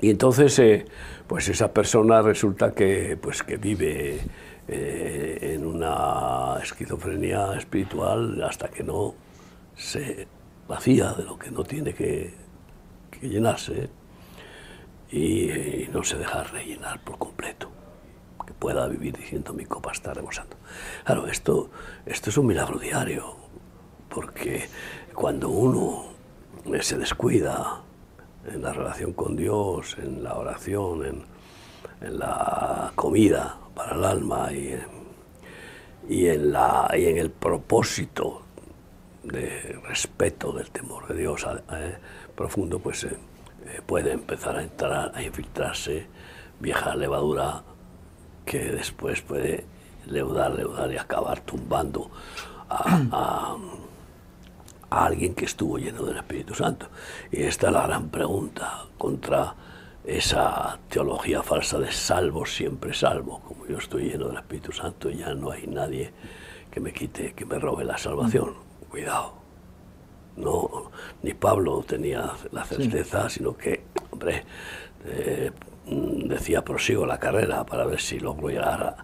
Y 0.00 0.10
entonces, 0.10 0.58
eh, 0.58 0.84
pues 1.28 1.48
esa 1.48 1.72
persona 1.72 2.22
resulta 2.22 2.72
que, 2.72 3.16
pues, 3.22 3.44
que 3.44 3.56
vive 3.56 4.18
eh, 4.66 5.54
en 5.54 5.64
una 5.64 6.58
esquizofrenia 6.60 7.54
espiritual 7.56 8.42
hasta 8.42 8.66
que 8.66 8.82
no 8.82 9.14
se 9.76 10.26
vacía 10.66 11.12
de 11.12 11.22
lo 11.22 11.38
que 11.38 11.52
no 11.52 11.62
tiene 11.62 11.94
que, 11.94 12.34
llenarse 13.22 13.88
y, 15.14 15.88
no 15.92 16.02
se 16.02 16.18
deja 16.18 16.42
rellenar 16.44 17.02
por 17.04 17.18
completo. 17.18 17.70
Que 18.44 18.52
pueda 18.52 18.86
vivir 18.88 19.16
diciendo 19.16 19.54
mi 19.54 19.64
copa 19.64 19.92
está 19.92 20.12
rebosando. 20.12 20.56
Claro, 21.04 21.26
esto, 21.28 21.70
esto 22.04 22.30
es 22.30 22.36
un 22.36 22.46
milagro 22.46 22.78
diario, 22.78 23.36
porque 24.08 24.68
cuando 25.14 25.48
uno 25.48 26.06
se 26.80 26.98
descuida 26.98 27.82
en 28.46 28.62
la 28.62 28.72
relación 28.72 29.12
con 29.12 29.36
Dios, 29.36 29.96
en 29.98 30.22
la 30.22 30.34
oración, 30.34 31.24
en 32.00 32.18
la 32.18 32.92
comida, 32.94 33.56
para 33.74 33.94
el 33.94 34.04
alma 34.04 34.52
y, 34.52 34.78
y, 36.08 36.26
en, 36.26 36.52
la, 36.52 36.92
y 36.96 37.06
en 37.06 37.18
el 37.18 37.30
propósito 37.30 38.42
de 39.22 39.78
respeto 39.88 40.52
del 40.52 40.70
temor 40.70 41.08
de 41.08 41.14
Dios 41.14 41.46
eh, 41.72 41.96
profundo, 42.36 42.78
pues 42.78 43.04
eh, 43.04 43.16
eh, 43.66 43.80
puede 43.84 44.12
empezar 44.12 44.56
a 44.56 44.62
entrar, 44.62 45.12
a 45.14 45.22
infiltrarse 45.22 46.06
vieja 46.60 46.94
levadura 46.94 47.62
que 48.44 48.58
después 48.58 49.22
puede 49.22 49.64
leudar, 50.06 50.54
leudar 50.54 50.92
y 50.92 50.96
acabar 50.96 51.40
tumbando 51.40 52.10
a, 52.68 53.56
a 54.90 55.04
alguien 55.06 55.34
que 55.34 55.44
estuvo 55.44 55.78
lleno 55.78 56.04
del 56.04 56.16
Espíritu 56.16 56.54
Santo. 56.54 56.88
Y 57.30 57.42
esta 57.42 57.68
es 57.68 57.72
la 57.72 57.86
gran 57.86 58.08
pregunta 58.10 58.86
contra 58.98 59.54
esa 60.04 60.78
teología 60.88 61.42
falsa 61.42 61.78
de 61.78 61.90
salvo, 61.90 62.44
siempre 62.44 62.92
salvo, 62.92 63.40
como 63.40 63.66
yo 63.66 63.78
estoy 63.78 64.10
lleno 64.10 64.28
del 64.28 64.36
Espíritu 64.36 64.72
Santo, 64.72 65.08
ya 65.10 65.34
no 65.34 65.50
hay 65.50 65.66
nadie 65.66 66.12
que 66.70 66.80
me 66.80 66.92
quite, 66.92 67.32
que 67.32 67.46
me 67.46 67.58
robe 67.58 67.84
la 67.84 67.96
salvación. 67.96 68.54
Cuidado. 68.90 69.43
No, 70.36 70.90
ni 71.22 71.32
Pablo 71.34 71.84
tenía 71.86 72.32
la 72.50 72.64
certeza, 72.64 73.28
sino 73.28 73.56
que, 73.56 73.82
hombre, 74.10 74.44
eh, 75.06 75.52
decía 75.86 76.64
prosigo 76.64 77.06
la 77.06 77.18
carrera 77.18 77.64
para 77.64 77.84
ver 77.86 78.00
si 78.00 78.18
logro 78.18 78.48
llegar 78.48 78.82
a, 78.82 78.96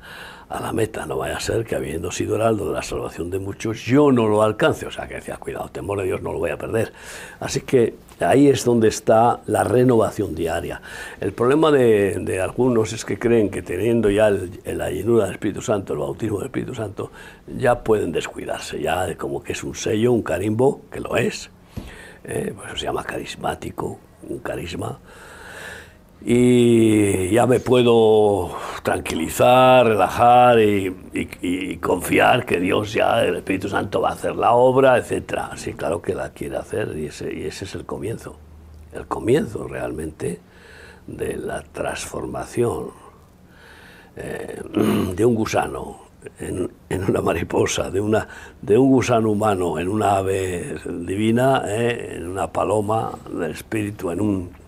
la 0.58 0.72
meta. 0.72 1.06
No 1.06 1.18
vaya 1.18 1.36
a 1.36 1.40
ser 1.40 1.64
que 1.64 1.76
habiendo 1.76 2.10
sido 2.10 2.34
heraldo 2.34 2.68
de 2.68 2.74
la 2.74 2.82
salvación 2.82 3.30
de 3.30 3.38
muchos, 3.38 3.84
yo 3.84 4.10
no 4.10 4.26
lo 4.26 4.42
alcance. 4.42 4.86
O 4.86 4.90
sea, 4.90 5.06
que 5.06 5.14
decía, 5.14 5.36
cuidado, 5.36 5.68
temor 5.68 5.98
de 5.98 6.06
Dios 6.06 6.22
no 6.22 6.32
lo 6.32 6.38
voy 6.38 6.50
a 6.50 6.56
perder. 6.56 6.92
Así 7.38 7.60
que 7.60 7.94
Ahí 8.20 8.48
es 8.48 8.66
donde 8.66 8.88
está 8.88 9.40
la 9.46 9.64
renovación 9.64 10.34
diaria. 10.34 10.82
El 11.20 11.32
problema 11.32 11.70
de, 11.70 12.40
algunos 12.42 12.92
es 12.92 13.06
que 13.06 13.18
creen 13.18 13.48
que 13.48 13.62
teniendo 13.62 14.10
ya 14.10 14.30
la 14.30 14.90
llenura 14.90 15.24
del 15.24 15.34
Espíritu 15.34 15.62
Santo, 15.62 15.94
el 15.94 16.00
bautismo 16.00 16.38
del 16.38 16.46
Espíritu 16.46 16.74
Santo, 16.74 17.10
ya 17.56 17.82
pueden 17.82 18.12
descuidarse, 18.12 18.78
ya 18.78 19.16
como 19.16 19.42
que 19.42 19.52
es 19.52 19.64
un 19.64 19.74
sello, 19.74 20.12
un 20.12 20.22
carimbo, 20.22 20.82
que 20.92 21.00
lo 21.00 21.16
es, 21.16 21.50
eh, 22.24 22.52
pues 22.54 22.78
se 22.78 22.86
llama 22.86 23.04
carismático, 23.04 23.98
un 24.28 24.38
carisma, 24.40 24.98
y 26.22 27.30
ya 27.30 27.46
me 27.46 27.60
puedo 27.60 28.50
tranquilizar, 28.82 29.86
relajar 29.86 30.58
y, 30.60 31.78
confiar 31.78 32.44
que 32.44 32.60
Dios 32.60 32.92
ya, 32.92 33.24
el 33.24 33.36
Espíritu 33.36 33.68
Santo 33.68 34.00
va 34.00 34.10
a 34.10 34.12
hacer 34.12 34.36
la 34.36 34.52
obra, 34.52 34.98
etc. 34.98 35.40
Sí, 35.56 35.72
claro 35.72 36.02
que 36.02 36.14
la 36.14 36.30
quiere 36.30 36.56
hacer 36.56 36.96
y 36.96 37.06
ese, 37.06 37.46
es 37.46 37.74
el 37.74 37.86
comienzo, 37.86 38.36
el 38.92 39.06
comienzo 39.06 39.66
realmente 39.66 40.40
de 41.06 41.36
la 41.36 41.62
transformación 41.62 42.90
eh, 44.16 44.62
de 45.16 45.24
un 45.24 45.34
gusano 45.34 46.10
en, 46.38 46.70
una 47.08 47.22
mariposa, 47.22 47.90
de, 47.90 48.00
un 48.00 48.90
gusano 48.90 49.30
humano 49.30 49.78
en 49.78 49.88
una 49.88 50.16
ave 50.16 50.76
divina, 50.84 51.62
eh, 51.66 52.16
en 52.16 52.28
una 52.28 52.52
paloma 52.52 53.12
del 53.32 53.52
Espíritu, 53.52 54.10
en 54.10 54.20
un 54.20 54.59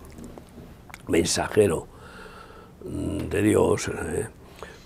mensajero 1.13 1.87
mm, 2.85 3.29
de 3.29 3.43
Dios, 3.43 3.89
eh, 3.89 4.27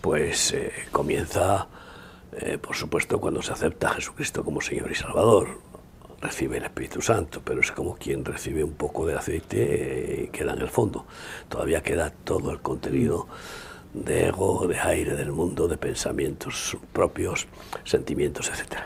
pues 0.01 0.53
eh, 0.53 0.73
comienza, 0.91 1.69
eh, 2.33 2.59
por 2.59 2.75
supuesto, 2.75 3.19
cuando 3.21 3.41
se 3.43 3.53
acepta 3.53 3.91
a 3.91 3.95
Jesucristo 3.95 4.45
como 4.45 4.61
Señor 4.61 4.91
y 4.91 4.95
Salvador. 4.95 5.65
Recibe 6.21 6.57
el 6.57 6.65
Espíritu 6.65 7.01
Santo, 7.03 7.43
pero 7.45 7.61
es 7.61 7.71
como 7.73 7.95
quien 7.95 8.25
recibe 8.25 8.65
un 8.65 8.73
poco 8.73 9.07
de 9.07 9.15
aceite 9.15 10.25
y 10.25 10.29
queda 10.29 10.55
en 10.55 10.63
el 10.63 10.69
fondo. 10.69 11.07
Todavía 11.49 11.83
queda 11.83 12.11
todo 12.11 12.51
el 12.51 12.61
contenido 12.61 13.29
de 13.93 14.29
ego, 14.29 14.67
de 14.67 14.79
aire 14.79 15.15
del 15.15 15.31
mundo, 15.31 15.69
de 15.69 15.77
pensamientos 15.77 16.77
propios, 16.93 17.47
sentimientos, 17.85 18.49
etc. 18.49 18.81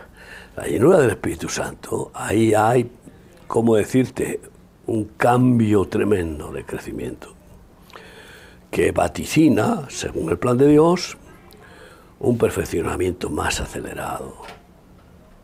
La 0.56 0.66
llenura 0.66 0.99
del 0.99 1.11
Espíritu 1.11 1.49
Santo, 1.49 2.11
ahí 2.12 2.52
hay, 2.52 2.90
¿cómo 3.47 3.76
decirte?, 3.76 4.40
un 4.90 5.04
cambio 5.16 5.85
tremendo 5.85 6.50
de 6.50 6.64
crecimiento 6.64 7.28
que 8.73 8.90
vaticina, 8.90 9.85
según 9.88 10.30
el 10.30 10.38
plan 10.38 10.59
de 10.59 10.66
Dios, 10.66 11.16
un 12.18 12.37
perfeccionamiento 12.37 13.30
más 13.30 13.61
acelerado, 13.61 14.35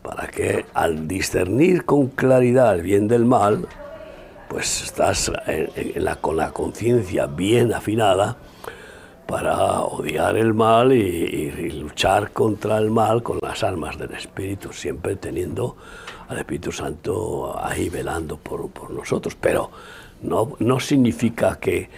para 0.03 0.27
que 0.27 0.65
al 0.73 1.07
discernir 1.07 1.85
con 1.85 2.07
claridad 2.07 2.75
el 2.75 2.81
bien 2.81 3.07
del 3.07 3.23
mal, 3.23 3.65
pues 4.49 4.83
estás 4.83 5.31
con 6.19 6.35
la 6.35 6.51
conciencia 6.51 7.25
bien 7.27 7.73
afinada 7.73 8.35
para 9.27 9.79
odiar 9.79 10.35
el 10.35 10.53
mal 10.53 10.91
y, 10.91 10.97
y, 10.97 11.71
luchar 11.71 12.31
contra 12.31 12.77
el 12.79 12.91
mal 12.91 13.23
con 13.23 13.39
las 13.41 13.63
armas 13.63 13.97
del 13.97 14.11
Espíritu, 14.11 14.73
siempre 14.73 15.15
teniendo 15.15 15.77
al 16.27 16.37
Espíritu 16.39 16.71
Santo 16.71 17.57
ahí 17.59 17.89
velando 17.89 18.37
por, 18.37 18.69
nosotros, 18.91 19.35
pero 19.39 19.71
no, 20.21 20.55
no 20.59 20.79
significa 20.79 21.59
que, 21.59 21.89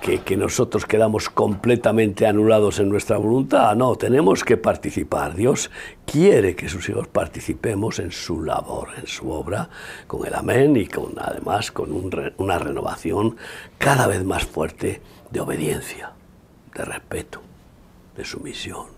que, 0.00 0.36
nosotros 0.36 0.86
quedamos 0.86 1.28
completamente 1.28 2.26
anulados 2.26 2.78
en 2.78 2.88
nuestra 2.88 3.18
voluntad, 3.18 3.76
no, 3.76 3.96
tenemos 3.96 4.44
que 4.44 4.56
participar. 4.56 5.34
Dios 5.34 5.70
quiere 6.06 6.56
que 6.56 6.68
sus 6.68 6.88
hijos 6.88 7.06
participemos 7.06 7.98
en 7.98 8.12
su 8.12 8.42
labor, 8.42 8.88
en 8.98 9.06
su 9.06 9.30
obra, 9.30 9.68
con 10.06 10.26
el 10.26 10.34
amén 10.34 10.76
y 10.76 10.86
con, 10.86 11.14
además 11.18 11.70
con 11.70 11.92
un, 11.92 12.32
una 12.38 12.58
renovación 12.58 13.36
cada 13.78 14.06
vez 14.06 14.24
más 14.24 14.46
fuerte 14.46 15.02
de 15.30 15.40
obediencia, 15.40 16.12
de 16.74 16.84
respeto, 16.84 17.42
de 18.16 18.24
sumisión 18.24 18.96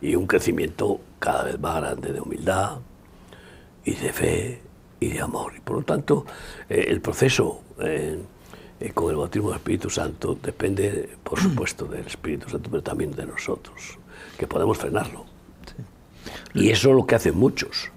y 0.00 0.14
un 0.14 0.26
crecimiento 0.26 1.00
cada 1.18 1.44
vez 1.44 1.58
más 1.58 1.76
grande 1.76 2.12
de 2.12 2.20
humildad, 2.20 2.78
y 3.88 3.94
de 3.94 4.12
fe 4.12 4.60
y 5.00 5.08
de 5.08 5.20
amor. 5.20 5.52
Y 5.56 5.60
por 5.60 5.76
lo 5.76 5.82
tanto, 5.82 6.26
eh, 6.68 6.86
el 6.88 7.00
proceso 7.00 7.62
eh, 7.80 8.18
eh, 8.80 8.90
con 8.92 9.10
el 9.10 9.16
bautismo 9.16 9.48
del 9.48 9.58
Espíritu 9.58 9.88
Santo 9.88 10.36
depende, 10.40 11.08
por 11.22 11.40
supuesto, 11.40 11.86
del 11.86 12.06
Espíritu 12.06 12.50
Santo, 12.50 12.68
pero 12.70 12.82
también 12.82 13.12
de 13.12 13.24
nosotros, 13.24 13.98
que 14.38 14.46
podemos 14.46 14.76
frenarlo. 14.76 15.24
Y 16.54 16.70
eso 16.70 16.90
es 16.90 16.96
lo 16.96 17.06
que 17.06 17.14
hacen 17.14 17.36
muchos. 17.36 17.90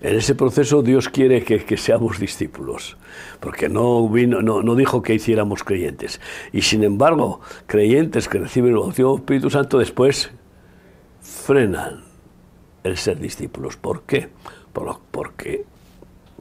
En 0.00 0.16
ese 0.16 0.34
proceso 0.34 0.82
Dios 0.82 1.08
quiere 1.08 1.44
que, 1.44 1.76
seamos 1.76 2.18
discípulos, 2.18 2.96
porque 3.40 3.68
no, 3.68 4.08
vino, 4.08 4.42
no, 4.42 4.62
no, 4.62 4.74
dijo 4.74 5.00
que 5.00 5.14
hiciéramos 5.14 5.62
creyentes. 5.62 6.20
Y 6.52 6.62
sin 6.62 6.82
embargo, 6.82 7.40
creyentes 7.66 8.28
que 8.28 8.38
reciben 8.38 8.72
el 8.72 8.78
bautismo 8.78 9.12
del 9.12 9.20
Espíritu 9.20 9.50
Santo 9.50 9.78
después 9.78 10.30
frenan 11.20 12.02
el 12.82 12.96
ser 12.96 13.20
discípulos. 13.20 13.76
¿Por 13.76 14.02
qué? 14.02 14.30
Porque 14.72 15.64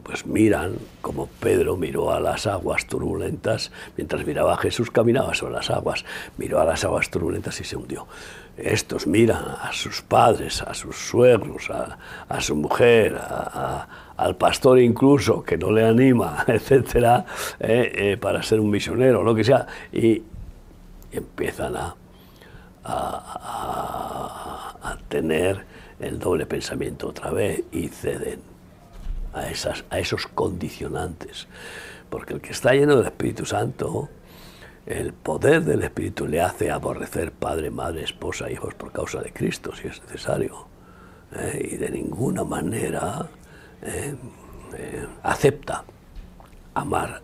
pues 0.04 0.26
miran 0.26 0.78
como 1.02 1.28
Pedro 1.28 1.78
miró 1.78 2.12
a 2.12 2.20
las 2.20 2.48
aguas 2.48 2.86
turbulentas, 2.86 3.72
mientras 3.98 4.26
miraba 4.26 4.56
a 4.56 4.58
Jesús 4.58 4.92
caminaba 4.92 5.34
sobre 5.34 5.54
las 5.54 5.70
aguas, 5.70 6.06
miró 6.38 6.60
a 6.60 6.66
las 6.66 6.84
aguas 6.84 7.10
turbulentas 7.10 7.60
y 7.62 7.64
se 7.64 7.76
hundió. 7.76 8.08
Estos 8.58 9.08
miran 9.08 9.44
a 9.62 9.72
sus 9.72 10.02
padres, 10.02 10.62
a 10.62 10.74
sus 10.74 10.98
suegros, 10.98 11.70
a, 11.70 12.42
su 12.42 12.56
mujer, 12.56 13.20
al 14.18 14.36
pastor 14.36 14.80
incluso, 14.80 15.44
que 15.44 15.58
no 15.58 15.72
le 15.72 15.86
anima, 15.86 16.44
etcétera, 16.48 17.26
eh, 17.60 17.92
eh, 17.96 18.18
para 18.18 18.44
ser 18.44 18.60
un 18.60 18.70
misionero, 18.70 19.24
lo 19.24 19.34
que 19.34 19.44
sea, 19.44 19.66
y, 19.92 20.22
empiezan 21.12 21.76
a, 21.76 21.96
a 22.84 24.98
tener 25.10 25.66
el 26.02 26.20
doble 26.20 26.46
pensamiento 26.46 27.10
otra 27.10 27.32
vez 27.32 27.64
y 27.72 27.88
ceden 27.88 28.42
a, 29.34 29.50
esas, 29.50 29.86
a 29.90 30.00
esos 30.00 30.28
condicionantes. 30.28 31.48
Porque 32.10 32.34
el 32.34 32.42
que 32.42 32.52
está 32.52 32.74
lleno 32.74 32.98
del 32.98 33.06
Espíritu 33.06 33.46
Santo, 33.46 34.10
el 34.86 35.14
poder 35.14 35.64
del 35.64 35.84
Espíritu 35.84 36.28
le 36.28 36.42
hace 36.42 36.72
aborrecer 36.72 37.32
padre, 37.32 37.72
madre, 37.72 38.04
esposa, 38.04 38.52
hijos 38.52 38.74
por 38.74 38.92
causa 38.92 39.22
de 39.22 39.32
Cristo, 39.32 39.74
si 39.76 39.88
es 39.88 40.02
necesario. 40.02 40.68
¿eh? 41.36 41.70
y 41.74 41.78
de 41.78 41.90
ninguna 41.90 42.44
manera 42.44 43.28
¿eh? 43.82 44.16
Eh, 44.74 45.08
acepta 45.24 45.84
amar 46.74 47.22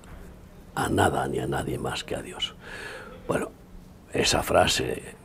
a 0.76 0.90
nada 0.90 1.28
ni 1.28 1.40
a 1.40 1.48
nadie 1.48 1.78
más 1.78 2.04
que 2.04 2.16
a 2.16 2.22
Dios. 2.22 2.56
Bueno, 3.28 3.52
esa 4.12 4.44
frase, 4.44 5.16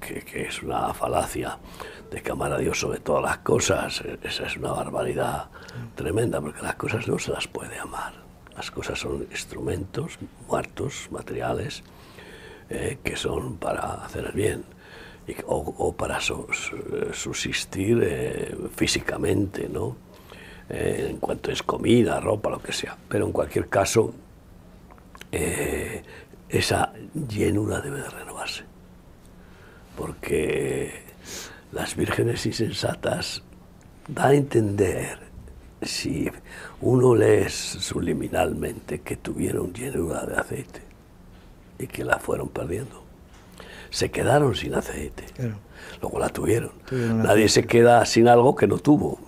que, 0.00 0.22
que 0.22 0.42
es 0.42 0.62
una 0.62 0.94
falacia, 0.94 1.58
de 2.12 2.22
que 2.22 2.30
amar 2.30 2.52
a 2.52 2.58
Dios 2.58 2.78
sobre 2.78 3.00
todas 3.00 3.22
las 3.22 3.38
cosas, 3.38 4.02
esa 4.22 4.46
es 4.46 4.56
una 4.58 4.72
barbaridad 4.72 5.46
tremenda, 5.94 6.40
porque 6.40 6.60
las 6.62 6.74
cosas 6.74 7.08
no 7.08 7.18
se 7.18 7.30
las 7.32 7.48
puede 7.48 7.78
amar. 7.78 8.12
Las 8.54 8.70
cosas 8.70 8.98
son 8.98 9.26
instrumentos 9.30 10.18
muertos, 10.46 11.08
materiales, 11.10 11.82
eh, 12.68 12.98
que 13.02 13.16
son 13.16 13.56
para 13.56 14.04
hacer 14.04 14.26
el 14.26 14.32
bien 14.32 14.64
o, 15.46 15.94
para 15.96 16.20
subsistir 16.20 18.00
eh, 18.02 18.54
físicamente, 18.74 19.68
¿no? 19.68 19.96
Eh, 20.68 21.06
en 21.10 21.16
cuanto 21.16 21.50
es 21.50 21.62
comida, 21.62 22.20
ropa, 22.20 22.50
lo 22.50 22.62
que 22.62 22.72
sea. 22.72 22.96
Pero 23.08 23.26
en 23.26 23.32
cualquier 23.32 23.68
caso, 23.68 24.12
esa 26.48 26.92
llenura 27.28 27.80
debe 27.80 28.02
de 28.02 28.10
renovarse. 28.10 28.64
Porque 29.96 31.01
las 31.72 31.96
vírgenes 31.96 32.44
insensatas 32.46 33.42
da 34.06 34.28
a 34.28 34.34
entender, 34.34 35.18
si 35.80 36.30
uno 36.80 37.14
lee 37.14 37.48
subliminalmente, 37.48 39.00
que 39.00 39.16
tuvieron 39.16 39.72
llenura 39.72 40.24
de 40.26 40.36
aceite 40.36 40.82
y 41.78 41.86
que 41.86 42.04
la 42.04 42.18
fueron 42.18 42.48
perdiendo. 42.48 43.02
Se 43.90 44.10
quedaron 44.10 44.54
sin 44.54 44.74
aceite, 44.74 45.24
luego 46.00 46.18
la 46.18 46.28
tuvieron. 46.28 46.72
Nadie 46.90 47.48
se 47.48 47.66
queda 47.66 48.04
sin 48.06 48.28
algo 48.28 48.54
que 48.54 48.66
no 48.66 48.78
tuvo. 48.78 49.18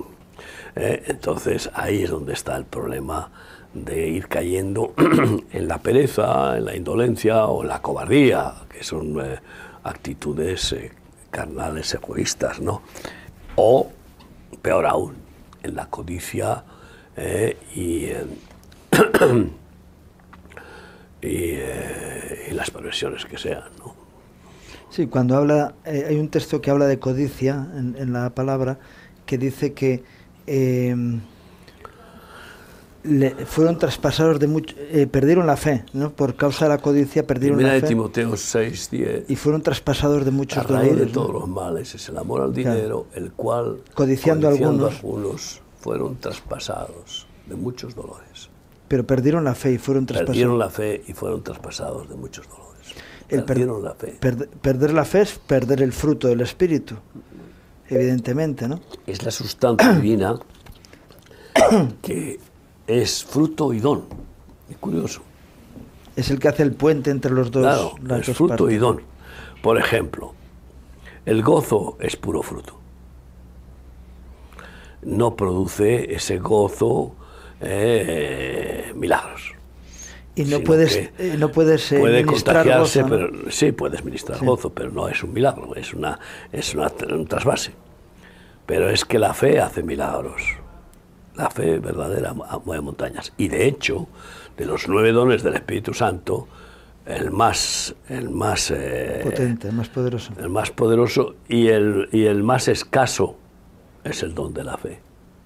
¿eh? 0.77 1.03
Entonces 1.07 1.71
ahí 1.75 2.05
es 2.05 2.11
donde 2.11 2.33
está 2.33 2.57
el 2.57 2.65
problema 2.65 3.31
de 3.75 4.09
ir 4.09 4.29
cayendo 4.29 4.95
en 5.53 5.69
la 5.69 5.79
pereza, 5.79 6.57
en 6.57 6.65
la 6.65 6.77
indolencia 6.77 7.47
o 7.47 7.63
en 7.63 7.69
la 7.69 7.83
cobardía, 7.83 8.55
que 8.69 8.85
son 8.85 9.21
eh, 9.21 9.39
actitudes 9.83 10.73
eh, 10.73 10.93
carnales 11.35 11.93
egoístas, 11.93 12.61
¿no? 12.61 12.81
O, 13.57 13.91
peor 14.63 14.87
aún, 14.87 15.17
en 15.65 15.75
la 15.75 15.87
codicia 15.87 16.63
eh, 17.17 17.57
y, 17.75 18.07
eh, 21.21 22.49
y, 22.51 22.55
las 22.55 22.71
perversiones 22.71 23.25
que 23.25 23.37
sean, 23.37 23.65
¿no? 23.81 23.97
Sí, 24.91 25.09
cuando 25.09 25.37
habla, 25.37 25.75
eh, 25.85 26.07
hay 26.09 26.21
un 26.21 26.29
texto 26.29 26.61
que 26.61 26.71
habla 26.71 26.87
de 26.87 27.01
codicia 27.01 27.67
en, 27.75 27.97
en 27.99 28.13
la 28.13 28.31
palabra 28.31 28.79
que 29.27 29.37
dice 29.37 29.73
que 29.73 30.05
fueron 33.47 33.79
traspasados 33.79 34.39
de 34.39 34.47
mucho, 34.47 34.75
eh, 34.79 35.07
perdieron 35.07 35.47
la 35.47 35.57
fe, 35.57 35.85
¿no? 35.93 36.11
Por 36.11 36.37
causa 36.37 36.65
de 36.65 36.71
la 36.71 36.79
codicia 36.79 37.27
perdieron 37.27 37.63
la 37.63 37.69
fe. 37.69 37.81
de 37.83 37.89
Timoteo 37.89 38.37
6, 38.37 38.91
10. 38.91 39.31
Y 39.31 39.37
fueron 39.37 39.63
traspasados 39.63 40.25
de 40.25 40.31
muchos 40.31 40.59
a 40.59 40.63
raíz 40.63 40.97
de 40.97 41.07
todos 41.07 41.33
los 41.33 41.49
males 41.49 41.95
es 41.95 42.09
el 42.09 42.17
amor 42.17 42.41
al 42.41 42.55
dinero, 42.55 43.07
el 43.15 43.33
cual 43.33 43.83
codiciando, 43.95 44.49
algunos, 44.49 44.95
algunos 44.97 45.61
fueron 45.81 46.17
traspasados 46.17 47.27
de 47.47 47.55
muchos 47.57 47.95
dolores. 47.95 48.49
Pero 48.89 49.07
perdieron 49.07 49.45
la 49.45 49.55
fe 49.55 49.73
y 49.73 49.79
fueron 49.79 50.07
traspasados. 50.07 50.31
Perdieron 50.31 50.59
la 50.59 50.71
fe 50.71 51.03
y 51.07 51.13
fueron 51.13 51.43
traspasados 51.43 52.09
de 52.09 52.15
muchos 52.17 52.49
dolores. 52.49 52.95
El 53.29 53.45
perdieron 53.45 53.83
la 53.83 53.95
fe. 53.95 54.19
perder 54.21 54.93
la 54.95 55.05
fe 55.05 55.23
es 55.23 55.39
perder 55.39 55.83
el 55.83 55.93
fruto 55.93 56.29
del 56.29 56.41
espíritu, 56.41 56.97
evidentemente, 57.89 58.69
¿no? 58.69 58.81
Es 59.07 59.23
la 59.25 59.31
sustancia 59.31 59.93
divina 59.93 60.39
que 62.03 62.39
es 62.87 63.25
fruto 63.25 63.73
y 63.73 63.81
don. 63.81 64.05
Es 64.71 64.77
curioso. 64.79 65.23
Es 66.17 66.31
el 66.31 66.39
que 66.39 66.49
hace 66.49 66.63
el 66.63 66.73
puente 66.73 67.11
entre 67.11 67.33
los 67.33 67.51
dos. 67.51 67.63
Claro, 67.63 68.21
es 68.21 68.37
fruto 68.37 68.71
y 68.71 68.77
don. 68.77 69.01
Por 69.63 69.79
ejemplo, 69.79 70.35
el 71.27 71.43
gozo 71.43 71.97
es 72.01 72.17
puro 72.17 72.43
fruto. 72.43 72.79
No 75.03 75.37
produce 75.37 76.15
ese 76.15 76.39
gozo 76.39 77.15
eh, 77.61 78.93
milagros. 78.95 79.55
Y 80.37 80.45
no 80.45 80.61
puedes, 80.61 80.97
eh, 80.97 81.37
no 81.39 81.51
puedes 81.51 81.93
eh, 81.93 81.99
puede 82.01 82.25
contagiarse, 82.25 83.05
pero 83.05 83.51
sí 83.51 83.71
puedes 83.71 84.05
ministrar 84.05 84.45
gozo, 84.45 84.71
pero 84.71 84.91
no 84.91 85.09
es 85.09 85.23
un 85.23 85.33
milagro, 85.33 85.77
es 85.77 85.95
una 85.95 86.19
es 86.51 86.75
una, 86.75 86.91
un 87.09 87.27
trasvase. 87.27 87.73
Pero 88.67 88.91
es 88.91 89.05
que 89.05 89.19
la 89.19 89.33
fe 89.33 89.61
hace 89.61 89.83
milagros 89.83 90.43
la 91.37 91.51
fe 91.51 91.79
verdadera 91.79 92.35
mueve 92.65 92.83
montañas. 92.83 93.33
Y 93.37 93.49
de 93.49 93.67
hecho, 93.67 94.09
de 94.57 94.67
los 94.67 94.89
nueve 94.89 95.13
dones 95.13 95.43
del 95.43 95.55
Espíritu 95.55 95.95
Santo, 95.95 96.49
el 97.07 97.31
más, 97.31 97.95
el 98.09 98.31
más 98.31 98.71
eh, 98.71 99.21
potente, 99.23 99.69
el 99.69 99.75
más 99.75 99.89
poderoso, 99.89 100.33
el 100.39 100.49
más 100.49 100.71
poderoso 100.71 101.37
y 101.49 101.69
el, 101.69 102.09
y 102.13 102.25
el 102.25 102.43
más 102.43 102.69
escaso 102.69 103.37
es 104.05 104.23
el 104.23 104.35
don 104.35 104.55
de 104.55 104.65
la 104.65 104.77
fe 104.77 105.01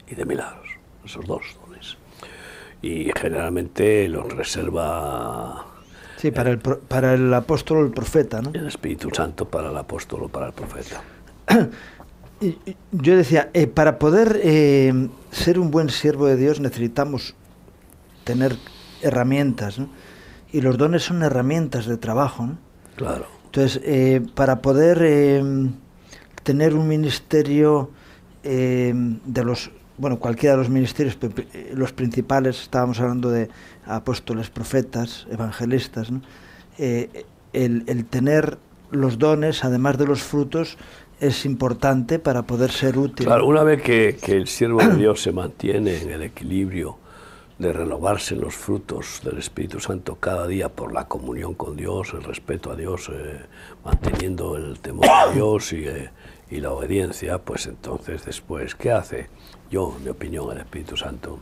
y 0.08 0.14
de 0.14 0.24
milagros, 0.24 0.68
esos 1.04 1.26
dos 1.26 1.42
dones. 1.64 1.96
Y 2.80 3.10
generalmente 3.16 4.08
los 4.08 4.32
reserva 4.32 5.66
Sí, 6.18 6.32
para 6.32 6.50
el, 6.50 6.58
para 6.58 7.14
el 7.14 7.32
apóstol 7.32 7.78
o 7.78 7.84
el 7.84 7.92
profeta, 7.92 8.42
¿no? 8.42 8.50
El 8.52 8.66
Espíritu 8.66 9.08
Santo 9.12 9.44
para 9.44 9.70
el 9.70 9.76
apóstol 9.76 10.24
o 10.24 10.28
para 10.28 10.48
el 10.48 10.52
profeta. 10.52 11.00
Yo 12.92 13.16
decía, 13.16 13.50
eh, 13.52 13.66
para 13.66 13.98
poder 13.98 14.40
eh, 14.42 15.08
ser 15.32 15.58
un 15.58 15.70
buen 15.70 15.90
siervo 15.90 16.26
de 16.26 16.36
Dios 16.36 16.60
necesitamos 16.60 17.34
tener 18.24 18.56
herramientas, 19.02 19.78
¿no? 19.78 19.88
Y 20.52 20.60
los 20.60 20.78
dones 20.78 21.02
son 21.02 21.22
herramientas 21.22 21.86
de 21.86 21.96
trabajo, 21.96 22.46
¿no? 22.46 22.58
Claro. 22.96 23.26
Entonces, 23.46 23.80
eh, 23.84 24.24
para 24.34 24.62
poder 24.62 25.42
tener 26.42 26.74
un 26.74 26.88
ministerio 26.88 27.90
de 28.42 29.44
los, 29.44 29.70
bueno, 29.98 30.18
cualquiera 30.18 30.52
de 30.54 30.58
los 30.58 30.70
ministerios, 30.70 31.18
los 31.74 31.92
principales, 31.92 32.62
estábamos 32.62 33.00
hablando 33.00 33.30
de 33.30 33.48
apóstoles, 33.84 34.48
profetas, 34.48 35.26
evangelistas, 35.30 36.10
¿no? 36.10 36.22
el, 36.78 37.84
el 37.86 38.04
tener 38.06 38.58
los 38.90 39.18
dones, 39.18 39.64
además 39.64 39.98
de 39.98 40.06
los 40.06 40.22
frutos, 40.22 40.78
es 41.20 41.44
importante 41.44 42.18
para 42.18 42.42
poder 42.42 42.70
ser 42.70 42.98
útil. 42.98 43.26
Claro, 43.26 43.46
una 43.46 43.62
vez 43.62 43.82
que, 43.82 44.16
que, 44.20 44.36
el 44.36 44.46
siervo 44.46 44.78
de 44.78 44.96
Dios 44.96 45.22
se 45.22 45.32
mantiene 45.32 46.00
en 46.02 46.10
el 46.10 46.22
equilibrio 46.22 46.98
de 47.58 47.72
renovarse 47.72 48.36
los 48.36 48.54
frutos 48.54 49.20
del 49.24 49.38
Espíritu 49.38 49.80
Santo 49.80 50.16
cada 50.16 50.46
día 50.46 50.68
por 50.68 50.92
la 50.92 51.06
comunión 51.06 51.54
con 51.54 51.76
Dios, 51.76 52.12
el 52.14 52.22
respeto 52.22 52.70
a 52.70 52.76
Dios, 52.76 53.10
eh, 53.12 53.40
manteniendo 53.84 54.56
el 54.56 54.78
temor 54.78 55.08
a 55.10 55.32
Dios 55.32 55.72
y, 55.72 55.88
eh, 55.88 56.10
y, 56.50 56.60
la 56.60 56.70
obediencia, 56.70 57.38
pues 57.38 57.66
entonces 57.66 58.24
después, 58.24 58.76
¿qué 58.76 58.92
hace? 58.92 59.28
Yo, 59.70 59.94
en 59.96 60.04
mi 60.04 60.10
opinión, 60.10 60.52
el 60.52 60.58
Espíritu 60.58 60.96
Santo 60.96 61.40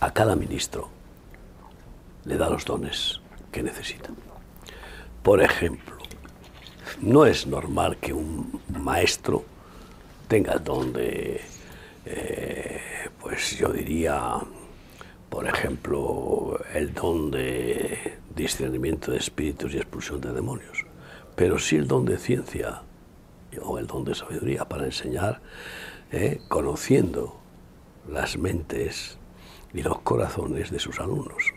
a 0.00 0.12
cada 0.12 0.36
ministro 0.36 0.90
le 2.24 2.36
da 2.36 2.50
los 2.50 2.64
dones 2.66 3.20
que 3.50 3.62
necesita. 3.62 4.10
Por 5.22 5.42
ejemplo, 5.42 5.96
no 7.00 7.26
es 7.26 7.46
normal 7.46 7.98
que 7.98 8.12
un 8.12 8.60
maestro 8.68 9.44
tenga 10.28 10.54
el 10.54 10.64
don 10.64 10.92
de, 10.92 11.40
eh, 12.06 12.80
pues 13.20 13.56
yo 13.56 13.68
diría, 13.68 14.38
por 15.28 15.46
ejemplo, 15.46 16.60
el 16.74 16.92
don 16.94 17.30
de 17.30 18.18
discernimiento 18.34 19.12
de 19.12 19.18
espíritus 19.18 19.74
y 19.74 19.78
expulsión 19.78 20.20
de 20.20 20.32
demonios, 20.32 20.84
pero 21.36 21.58
sí 21.58 21.76
el 21.76 21.86
don 21.86 22.04
de 22.04 22.18
ciencia 22.18 22.82
o 23.62 23.78
el 23.78 23.86
don 23.86 24.04
de 24.04 24.14
sabiduría 24.14 24.64
para 24.64 24.84
enseñar, 24.84 25.40
eh, 26.10 26.40
conociendo 26.48 27.36
las 28.10 28.36
mentes 28.36 29.18
y 29.72 29.82
los 29.82 30.00
corazones 30.00 30.70
de 30.70 30.78
sus 30.78 31.00
alumnos. 31.00 31.52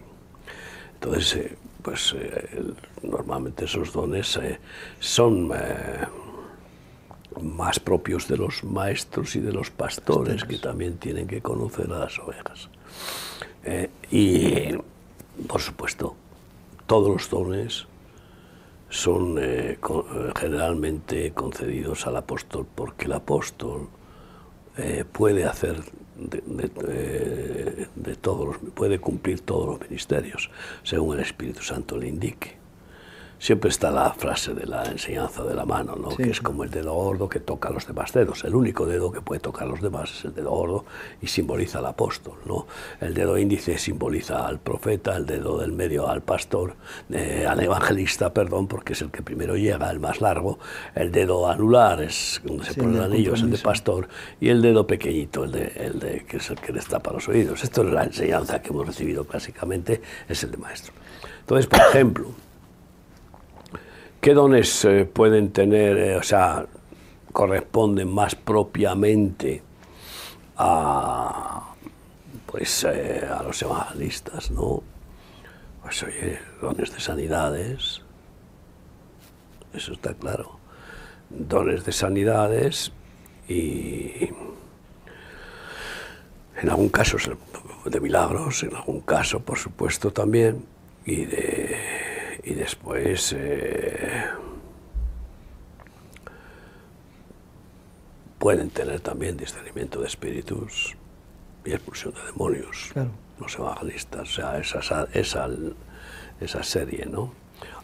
Entonces, 0.95 1.35
eh, 1.35 1.57
pues 1.87 2.13
eh, 2.19 2.73
normalmente 3.01 3.63
esos 3.63 3.93
dones 3.93 4.37
son 4.99 5.53
más 7.41 7.79
propios 7.79 8.27
de 8.27 8.35
los 8.35 8.61
maestros 8.65 9.37
y 9.37 9.39
de 9.39 9.53
los 9.53 9.71
pastores 9.71 10.43
que 10.43 10.57
también 10.57 10.97
tienen 10.97 11.27
que 11.27 11.41
conocer 11.41 11.89
a 11.93 11.99
las 11.99 12.19
ovejas. 12.19 12.69
y, 14.11 14.75
por 15.47 15.61
supuesto, 15.61 16.13
todos 16.87 17.07
los 17.07 17.29
dones 17.29 17.87
son 18.89 19.37
eh, 19.39 19.79
generalmente 20.35 21.31
concedidos 21.31 22.05
al 22.05 22.17
apóstol 22.17 22.67
porque 22.75 23.05
el 23.05 23.13
apóstol 23.13 23.87
eh, 24.77 25.05
puede 25.09 25.45
hacer 25.45 25.83
eh, 26.87 27.87
de, 27.95 28.15
todos 28.15 28.47
los, 28.47 28.57
puede 28.73 28.99
cumplir 28.99 29.41
todos 29.41 29.67
los 29.67 29.81
ministerios 29.81 30.49
según 30.83 31.15
el 31.15 31.21
Espíritu 31.21 31.61
Santo 31.61 31.97
le 31.97 32.07
indique 32.07 32.56
siempre 33.39 33.69
está 33.69 33.91
la 33.91 34.11
frase 34.13 34.53
de 34.53 34.65
la 34.65 34.83
enseñanza 34.85 35.43
de 35.43 35.53
la 35.53 35.65
mano, 35.65 35.95
¿no? 35.95 36.09
que 36.09 36.29
es 36.29 36.41
como 36.41 36.63
el 36.63 36.71
dedo 36.71 36.93
gordo 36.93 37.29
que 37.29 37.39
toca 37.39 37.69
los 37.69 37.85
demás 37.85 38.13
dedos. 38.13 38.43
El 38.43 38.55
único 38.55 38.85
dedo 38.85 39.11
que 39.11 39.21
puede 39.21 39.39
tocar 39.39 39.67
los 39.67 39.81
demás 39.81 40.11
es 40.11 40.25
el 40.25 40.33
dedo 40.33 40.51
gordo 40.51 40.85
y 41.21 41.27
simboliza 41.27 41.79
al 41.79 41.85
apóstol. 41.85 42.35
¿no? 42.45 42.67
El 42.99 43.13
dedo 43.13 43.37
índice 43.37 43.77
simboliza 43.77 44.47
al 44.47 44.59
profeta, 44.59 45.15
el 45.15 45.25
dedo 45.25 45.59
del 45.59 45.71
medio 45.71 46.07
al 46.07 46.21
pastor, 46.21 46.75
eh, 47.09 47.45
al 47.47 47.59
evangelista, 47.61 48.33
perdón, 48.33 48.67
porque 48.67 48.93
es 48.93 49.01
el 49.01 49.11
que 49.11 49.21
primero 49.21 49.55
llega, 49.55 49.89
el 49.91 49.99
más 49.99 50.21
largo. 50.21 50.59
El 50.95 51.11
dedo 51.11 51.49
anular 51.49 52.01
es 52.01 52.41
donde 52.43 52.65
se 52.65 52.73
pone 52.73 52.97
el 52.97 53.03
anillo, 53.03 53.33
es 53.33 53.41
el 53.41 53.51
de 53.51 53.57
pastor. 53.59 54.07
Y 54.39 54.49
el 54.49 54.61
dedo 54.61 54.87
pequeñito, 54.87 55.43
el 55.43 55.51
de, 55.51 55.73
el 55.75 55.99
de, 55.99 56.25
que 56.25 56.37
es 56.37 56.49
el 56.49 56.59
que 56.59 56.73
destapa 56.73 57.11
los 57.11 57.27
oídos. 57.27 57.63
Esto 57.63 57.83
es 57.83 57.93
la 57.93 58.03
enseñanza 58.03 58.61
que 58.61 58.69
hemos 58.69 58.87
recibido 58.87 59.25
clásicamente, 59.25 60.01
es 60.27 60.43
el 60.43 60.51
de 60.51 60.57
maestro. 60.57 60.93
Entonces, 61.41 61.67
por 61.67 61.79
ejemplo, 61.79 62.31
¿Qué 64.27 64.33
dones 64.33 64.83
eh, 64.83 65.05
pueden 65.05 65.53
tener, 65.53 65.97
eh, 65.97 66.17
o 66.17 66.21
sea, 66.21 66.65
corresponden 67.31 68.09
más 68.09 68.35
propiamente 68.35 69.63
a, 70.57 71.73
pues, 72.45 72.83
eh, 72.83 73.25
a 73.25 73.41
los 73.41 73.61
evangelistas, 73.61 74.51
¿no? 74.51 74.83
Pues 75.81 76.03
oye, 76.03 76.39
dones 76.61 76.93
de 76.93 76.99
sanidades, 76.99 78.01
eso 79.73 79.93
está 79.93 80.13
claro. 80.13 80.59
Dones 81.29 81.85
de 81.85 81.93
sanidades 81.93 82.91
y 83.47 84.27
en 86.61 86.69
algún 86.69 86.89
caso 86.89 87.15
de 87.85 87.99
milagros, 88.01 88.61
en 88.63 88.75
algún 88.75 88.99
caso, 88.99 89.39
por 89.39 89.57
supuesto, 89.57 90.11
también, 90.11 90.65
y 91.05 91.23
de 91.23 92.06
y 92.47 92.53
después 92.53 93.35
eh, 93.37 94.25
pueden 98.39 98.69
tener 98.69 99.01
también 99.01 99.35
discernimiento 99.35 99.99
de 99.99 100.07
espíritus 100.07 100.95
y 101.65 101.73
expulsión 101.73 102.13
de 102.13 102.21
demonios, 102.31 102.93
los 103.37 103.55
evangelistas, 103.55 104.29
o 104.29 104.31
sea, 104.31 104.57
esa, 104.59 105.07
esa, 105.11 105.49
esa 106.39 106.63
serie, 106.63 107.05
¿no? 107.05 107.33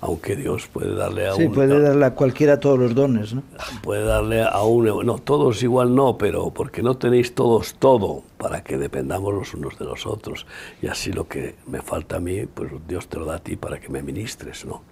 Aunque 0.03 0.35
Dios 0.35 0.67
puede 0.67 0.93
darle 0.95 1.29
a 1.29 1.33
sí, 1.33 1.47
puede 1.47 1.79
darle 1.79 2.05
a 2.05 2.13
cualquiera 2.13 2.59
todos 2.59 2.77
los 2.77 2.93
dones, 2.93 3.33
¿no? 3.33 3.41
Puede 3.81 4.03
darle 4.03 4.43
a 4.43 4.61
uno, 4.63 5.01
no, 5.01 5.17
todos 5.17 5.63
igual 5.63 5.95
no, 5.95 6.17
pero 6.17 6.51
porque 6.51 6.83
no 6.83 6.97
tenéis 6.97 7.33
todos 7.33 7.75
todo 7.75 8.23
para 8.37 8.65
que 8.65 8.77
dependamos 8.77 9.33
los 9.33 9.53
unos 9.53 9.79
de 9.79 9.85
los 9.85 10.05
otros. 10.05 10.45
Y 10.81 10.87
así 10.87 11.13
lo 11.13 11.29
que 11.29 11.55
me 11.67 11.81
falta 11.81 12.17
a 12.17 12.19
mí, 12.19 12.45
pues 12.45 12.69
Dios 12.85 13.07
te 13.07 13.17
lo 13.17 13.23
da 13.23 13.35
a 13.35 13.39
ti 13.39 13.55
para 13.55 13.79
que 13.79 13.87
me 13.87 14.03
ministres, 14.03 14.65
¿no? 14.65 14.83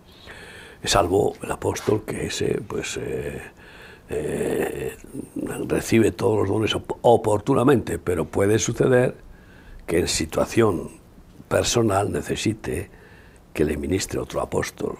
Salvo 0.85 1.33
el 1.43 1.51
apóstol 1.51 2.03
que 2.05 2.27
ese, 2.27 2.61
pues... 2.65 2.97
Eh, 2.97 3.41
eh, 4.13 4.97
recibe 5.69 6.11
todos 6.11 6.39
los 6.39 6.49
dones 6.49 6.75
oportunamente, 7.01 7.97
pero 7.97 8.25
puede 8.25 8.59
suceder 8.59 9.15
que 9.87 9.99
en 9.99 10.09
situación 10.09 10.89
personal 11.47 12.11
necesite 12.11 12.89
que 13.53 13.65
le 13.65 13.77
ministre 13.77 14.19
otro 14.19 14.41
apóstol 14.41 14.97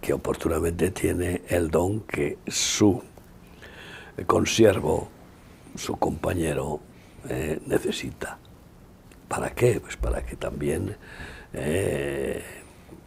que 0.00 0.12
oportunamente 0.12 0.90
tiene 0.90 1.42
el 1.48 1.70
don 1.70 2.00
que 2.00 2.38
su 2.46 3.02
consiervo, 4.26 5.08
su 5.74 5.96
compañero, 5.96 6.80
eh, 7.28 7.60
necesita. 7.66 8.38
¿Para 9.28 9.50
qué? 9.50 9.80
Pues 9.80 9.96
para 9.96 10.24
que 10.24 10.36
también 10.36 10.96
eh, 11.52 12.42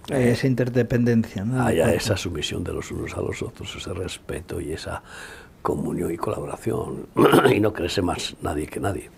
esa 0.10 0.48
interdependencia. 0.48 1.46
Haya 1.66 1.94
esa 1.94 2.18
sumisión 2.18 2.64
de 2.64 2.74
los 2.74 2.92
unos 2.92 3.16
a 3.16 3.22
los 3.22 3.42
otros, 3.42 3.76
ese 3.76 3.94
respeto 3.94 4.60
y 4.60 4.74
esa 4.74 5.02
comunión 5.62 6.12
y 6.12 6.18
colaboración. 6.18 7.08
y 7.54 7.60
no 7.60 7.72
crece 7.72 8.02
más 8.02 8.36
nadie 8.42 8.68
que 8.68 8.80
nadie. 8.80 9.10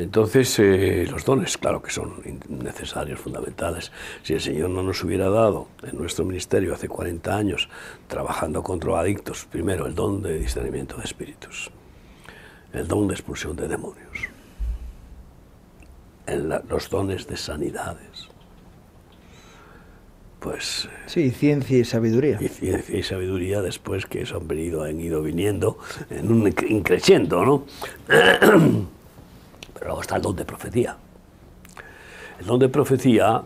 Entonces, 0.00 0.58
eh, 0.58 1.06
los 1.10 1.26
dones, 1.26 1.58
claro 1.58 1.82
que 1.82 1.90
son 1.90 2.22
necesarios, 2.48 3.20
fundamentales. 3.20 3.92
Si 4.22 4.32
el 4.32 4.40
Señor 4.40 4.70
no 4.70 4.82
nos 4.82 5.04
hubiera 5.04 5.28
dado 5.28 5.68
en 5.82 5.98
nuestro 5.98 6.24
ministerio 6.24 6.72
hace 6.72 6.88
40 6.88 7.36
años, 7.36 7.68
trabajando 8.08 8.62
contra 8.62 8.98
adictos, 8.98 9.44
primero 9.44 9.86
el 9.86 9.94
don 9.94 10.22
de 10.22 10.38
discernimiento 10.38 10.96
de 10.96 11.04
espíritus, 11.04 11.70
el 12.72 12.88
don 12.88 13.08
de 13.08 13.14
expulsión 13.14 13.54
de 13.56 13.68
demonios, 13.68 14.28
los 16.66 16.88
dones 16.88 17.26
de 17.26 17.36
sanidades, 17.36 18.30
pues... 20.38 20.88
Sí, 21.04 21.30
ciencia 21.30 21.76
y 21.76 21.84
sabiduría. 21.84 22.38
Y 22.40 22.48
ciencia 22.48 22.96
y 22.96 23.02
sabiduría 23.02 23.60
después 23.60 24.06
que 24.06 24.22
eso 24.22 24.38
han 24.38 24.48
venido, 24.48 24.82
han 24.82 24.98
ido 24.98 25.20
viniendo 25.20 25.76
en 26.08 26.32
un 26.32 26.54
increciendo, 26.70 27.44
¿no? 27.44 27.66
Pero 29.80 29.88
luego 29.88 30.02
está 30.02 30.16
el 30.16 30.22
don 30.22 30.36
de 30.36 30.44
profecía. 30.44 30.96
El 32.38 32.46
don 32.46 32.60
de 32.60 32.68
profecía 32.68 33.42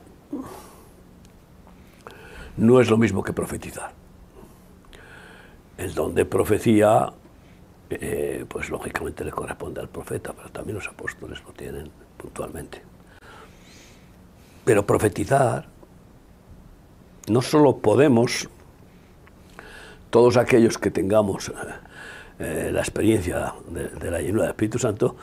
no 2.56 2.80
es 2.80 2.90
lo 2.90 2.96
mismo 2.96 3.22
que 3.22 3.32
profetizar. 3.32 3.92
El 5.78 5.94
don 5.94 6.12
de 6.12 6.24
profecía, 6.24 7.12
eh, 7.88 8.44
pues 8.48 8.68
lógicamente 8.68 9.24
le 9.24 9.30
corresponde 9.30 9.80
al 9.80 9.88
profeta, 9.88 10.32
pero 10.32 10.48
también 10.50 10.74
los 10.74 10.88
apóstoles 10.88 11.40
lo 11.44 11.52
tienen 11.52 11.88
puntualmente. 12.16 12.82
Pero 14.64 14.84
profetizar, 14.84 15.68
no 17.28 17.42
solo 17.42 17.76
podemos, 17.76 18.48
todos 20.10 20.36
aquellos 20.36 20.78
que 20.78 20.90
tengamos 20.90 21.52
eh, 22.40 22.70
la 22.72 22.80
experiencia 22.80 23.54
de, 23.68 23.88
de 23.88 24.10
la 24.10 24.20
llenura 24.20 24.42
del 24.44 24.50
Espíritu 24.50 24.80
Santo, 24.80 25.16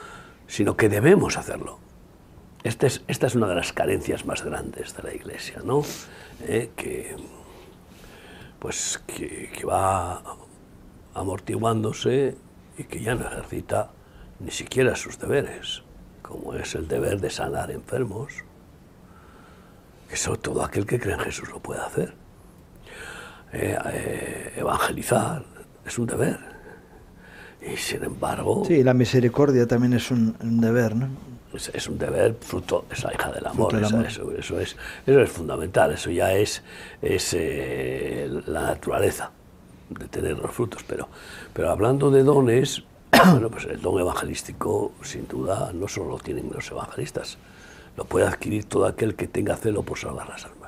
sino 0.52 0.76
que 0.76 0.90
debemos 0.90 1.38
hacerlo. 1.38 1.80
Esta 2.66 2.86
es, 2.86 3.04
esta 3.08 3.28
es 3.28 3.36
una 3.36 3.48
de 3.48 3.56
las 3.56 3.72
carencias 3.72 4.26
más 4.26 4.44
grandes 4.44 4.94
de 4.98 5.02
la 5.02 5.14
Iglesia, 5.14 5.62
¿no? 5.64 5.82
Eh, 6.42 6.72
que, 6.76 7.16
pues, 8.60 9.02
que, 9.08 9.50
va 9.66 10.22
amortiguándose 11.14 12.36
y 12.78 12.84
que 12.84 13.02
ya 13.02 13.16
no 13.16 13.28
ejercita 13.28 13.92
ni 14.40 14.52
siquiera 14.52 14.98
sus 14.98 15.18
deberes, 15.18 15.84
como 16.22 16.54
es 16.54 16.76
el 16.76 16.90
deber 16.90 17.22
de 17.22 17.30
sanar 17.30 17.72
enfermos, 17.72 18.34
que 20.10 20.16
eso 20.16 20.36
todo 20.36 20.66
aquel 20.66 20.86
que 20.86 21.00
cree 21.00 21.14
en 21.14 21.22
Jesús 21.22 21.50
lo 21.50 21.62
puede 21.62 21.80
hacer. 21.80 22.14
Eh, 23.54 23.78
eh, 23.86 24.54
evangelizar 24.58 25.46
es 25.86 25.98
un 25.98 26.08
deber, 26.08 26.51
y 27.62 27.78
sin 27.78 28.04
embargo... 28.04 28.64
Sí, 28.66 28.84
la 28.84 28.94
misericordia 28.94 29.68
también 29.68 29.94
es 29.94 30.10
un, 30.12 30.36
deber, 30.62 30.96
¿no? 30.96 31.08
Es, 31.54 31.88
un 31.88 31.98
deber 31.98 32.36
fruto, 32.40 32.86
es 32.90 33.04
la 33.04 33.14
hija 33.14 33.32
del 33.32 33.46
amor, 33.46 33.76
Eso, 33.76 34.32
eso, 34.32 34.60
es, 34.60 34.76
eso 35.06 35.22
es 35.22 35.30
fundamental, 35.30 35.92
eso 35.92 36.10
ya 36.10 36.34
es, 36.34 36.64
es 37.02 37.34
eh, 37.38 38.30
la 38.48 38.62
naturaleza 38.62 39.32
de 39.90 40.08
tener 40.08 40.38
los 40.38 40.52
frutos. 40.52 40.84
Pero, 40.88 41.10
pero 41.54 41.70
hablando 41.70 42.10
de 42.10 42.24
dones, 42.24 42.84
bueno, 43.32 43.50
pues 43.50 43.66
el 43.66 43.82
don 43.82 44.00
evangelístico, 44.00 44.94
sin 45.04 45.28
duda, 45.28 45.72
no 45.74 45.88
solo 45.88 46.12
lo 46.12 46.20
tienen 46.20 46.50
los 46.54 46.72
evangelistas, 46.72 47.38
lo 47.98 48.06
puede 48.06 48.26
adquirir 48.26 48.66
todo 48.66 48.86
aquel 48.86 49.16
que 49.16 49.28
tenga 49.28 49.56
celo 49.58 49.84
por 49.84 49.98
salvar 49.98 50.30
las 50.30 50.46
almas. 50.46 50.61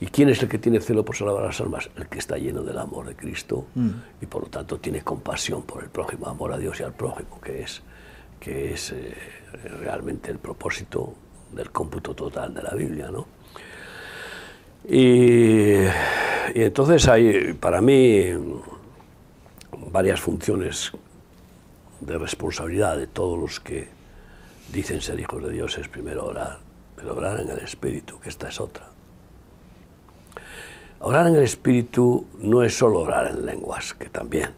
¿Y 0.00 0.06
quién 0.06 0.30
es 0.30 0.42
el 0.42 0.48
que 0.48 0.58
tiene 0.58 0.80
celo 0.80 1.04
por 1.04 1.14
salvar 1.14 1.44
las 1.44 1.60
almas? 1.60 1.90
El 1.94 2.08
que 2.08 2.18
está 2.18 2.38
lleno 2.38 2.62
del 2.62 2.78
amor 2.78 3.06
de 3.06 3.14
Cristo 3.14 3.66
mm. 3.74 3.90
y 4.22 4.26
por 4.26 4.44
lo 4.44 4.48
tanto 4.48 4.78
tiene 4.78 5.02
compasión 5.02 5.62
por 5.62 5.82
el 5.82 5.90
prójimo, 5.90 6.26
amor 6.26 6.54
a 6.54 6.58
Dios 6.58 6.80
y 6.80 6.82
al 6.82 6.94
prójimo, 6.94 7.38
que 7.42 7.62
es, 7.62 7.82
que 8.40 8.72
es 8.72 8.92
eh, 8.92 9.14
realmente 9.82 10.30
el 10.30 10.38
propósito 10.38 11.14
del 11.52 11.70
cómputo 11.70 12.14
total 12.14 12.54
de 12.54 12.62
la 12.62 12.70
Biblia. 12.70 13.10
¿no? 13.10 13.26
Y, 14.88 15.82
y 16.54 16.62
entonces 16.62 17.06
hay 17.06 17.52
para 17.52 17.82
mí 17.82 18.24
varias 19.90 20.18
funciones 20.18 20.92
de 22.00 22.16
responsabilidad 22.16 22.96
de 22.96 23.06
todos 23.06 23.38
los 23.38 23.60
que 23.60 23.88
dicen 24.72 25.02
ser 25.02 25.20
hijos 25.20 25.42
de 25.42 25.50
Dios 25.50 25.76
es 25.76 25.88
primero 25.88 26.24
orar, 26.24 26.60
pero 26.96 27.14
orar 27.14 27.40
en 27.40 27.50
el 27.50 27.58
Espíritu, 27.58 28.18
que 28.18 28.30
esta 28.30 28.48
es 28.48 28.58
otra. 28.58 28.88
Orar 31.02 31.28
en 31.28 31.36
el 31.36 31.44
Espíritu 31.44 32.26
no 32.40 32.62
es 32.62 32.76
solo 32.76 33.00
orar 33.00 33.28
en 33.28 33.46
lenguas, 33.46 33.94
que 33.94 34.10
también. 34.10 34.50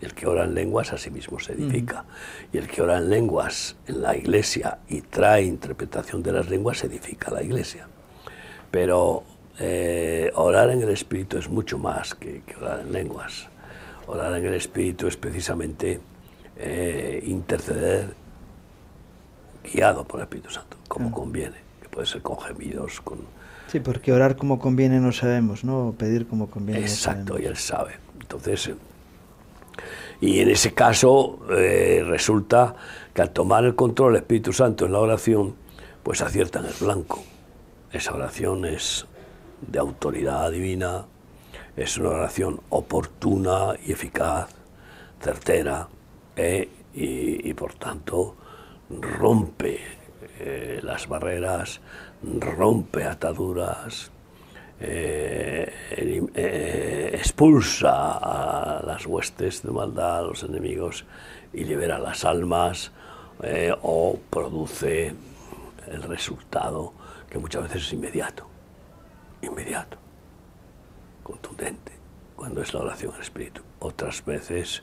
El 0.00 0.14
que 0.14 0.28
ora 0.28 0.44
en 0.44 0.54
lenguas 0.54 0.92
a 0.92 0.98
sí 0.98 1.10
mismo 1.10 1.40
se 1.40 1.54
edifica. 1.54 2.04
Y 2.52 2.58
el 2.58 2.68
que 2.68 2.80
ora 2.80 2.98
en 2.98 3.10
lenguas 3.10 3.74
en 3.88 4.00
la 4.02 4.16
iglesia 4.16 4.78
y 4.88 5.00
trae 5.00 5.42
interpretación 5.42 6.22
de 6.22 6.30
las 6.30 6.48
lenguas, 6.48 6.84
edifica 6.84 7.32
la 7.32 7.42
iglesia. 7.42 7.88
Pero 8.70 9.24
eh, 9.58 10.30
orar 10.36 10.70
en 10.70 10.82
el 10.82 10.90
Espíritu 10.90 11.38
es 11.38 11.48
mucho 11.48 11.76
más 11.76 12.14
que, 12.14 12.40
orar 12.56 12.78
en 12.78 12.92
lenguas. 12.92 13.48
Orar 14.06 14.36
en 14.36 14.46
el 14.46 14.54
Espíritu 14.54 15.08
es 15.08 15.16
precisamente 15.16 15.98
eh, 16.56 17.20
interceder 17.26 18.14
guiado 19.64 20.04
por 20.04 20.20
el 20.20 20.24
Espíritu 20.24 20.50
Santo, 20.50 20.76
como 20.86 21.10
conviene, 21.10 21.56
que 21.82 21.88
puede 21.88 22.06
ser 22.06 22.22
con 22.22 22.38
gemidos, 22.38 23.00
con 23.00 23.18
Sí, 23.68 23.80
porque 23.80 24.12
orar 24.12 24.36
como 24.36 24.58
conviene 24.58 24.98
no 24.98 25.12
sabemos, 25.12 25.62
¿no? 25.62 25.94
Pedir 25.96 26.26
como 26.26 26.50
conviene. 26.50 26.80
Exacto, 26.80 27.38
y 27.38 27.44
él 27.44 27.56
sabe. 27.56 27.96
Entonces, 28.20 28.70
y 30.20 30.40
en 30.40 30.50
ese 30.50 30.74
caso 30.74 31.40
eh, 31.50 32.02
resulta 32.06 32.74
que 33.14 33.22
al 33.22 33.30
tomar 33.30 33.64
el 33.64 33.74
control 33.74 34.14
del 34.14 34.22
Espíritu 34.22 34.52
Santo 34.52 34.86
en 34.86 34.92
la 34.92 34.98
oración, 34.98 35.54
pues 36.02 36.22
aciertan 36.22 36.64
el 36.64 36.74
blanco. 36.80 37.22
Esa 37.92 38.14
oración 38.14 38.64
es 38.64 39.06
de 39.60 39.78
autoridad 39.78 40.50
divina, 40.50 41.04
es 41.76 41.98
una 41.98 42.10
oración 42.10 42.60
oportuna 42.70 43.74
y 43.86 43.92
eficaz, 43.92 44.48
certera, 45.20 45.88
eh, 46.36 46.68
y, 46.94 47.52
por 47.54 47.74
tanto 47.74 48.34
rompe 48.90 49.78
eh, 50.40 50.80
las 50.82 51.06
barreras 51.06 51.80
rompe 52.22 53.04
ataduras, 53.04 54.10
eh, 54.80 55.72
eh, 56.34 57.10
expulsa 57.14 58.18
a 58.18 58.82
las 58.84 59.06
huestes 59.06 59.62
de 59.62 59.70
maldad, 59.70 60.18
a 60.18 60.22
los 60.22 60.42
enemigos, 60.42 61.04
y 61.52 61.64
libera 61.64 61.98
las 61.98 62.24
almas, 62.24 62.92
eh, 63.42 63.72
o 63.82 64.18
produce 64.30 65.14
el 65.86 66.02
resultado 66.02 66.92
que 67.30 67.38
muchas 67.38 67.62
veces 67.62 67.82
es 67.86 67.92
inmediato, 67.92 68.46
inmediato, 69.42 69.96
contundente, 71.22 71.92
cuando 72.36 72.62
es 72.62 72.72
la 72.74 72.80
oración 72.80 73.14
al 73.14 73.20
Espíritu. 73.20 73.62
Otras 73.80 74.24
veces, 74.24 74.82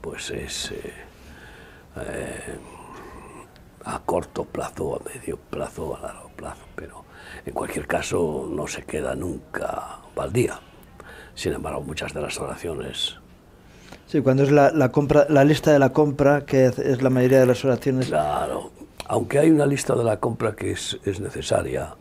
pues 0.00 0.30
es 0.30 0.72
a 3.84 4.00
corto 4.00 4.44
plazo, 4.44 4.96
a 4.96 5.08
medio 5.08 5.36
plazo, 5.36 5.96
a 5.96 6.00
largo 6.00 6.30
plazo, 6.36 6.62
pero 6.74 7.04
en 7.44 7.52
cualquier 7.52 7.86
caso 7.86 8.48
no 8.50 8.66
se 8.66 8.84
queda 8.84 9.14
nunca 9.14 9.98
baldía. 10.14 10.60
Sin 11.34 11.52
embargo, 11.52 11.80
muchas 11.82 12.12
de 12.12 12.20
las 12.20 12.38
oraciones... 12.38 13.16
Sí, 14.06 14.20
cuando 14.20 14.42
es 14.42 14.50
la, 14.50 14.92
compra, 14.92 15.26
la 15.30 15.44
lista 15.44 15.72
de 15.72 15.78
la 15.78 15.92
compra, 15.92 16.44
que 16.44 16.66
es, 16.66 17.02
la 17.02 17.08
mayoría 17.08 17.40
de 17.40 17.46
las 17.46 17.64
oraciones... 17.64 18.08
Claro, 18.08 18.70
aunque 19.06 19.38
hay 19.38 19.50
una 19.50 19.64
lista 19.64 19.94
de 19.94 20.04
la 20.04 20.20
compra 20.20 20.54
que 20.54 20.72
es, 20.72 20.98
es 21.04 21.20
necesaria, 21.20 21.94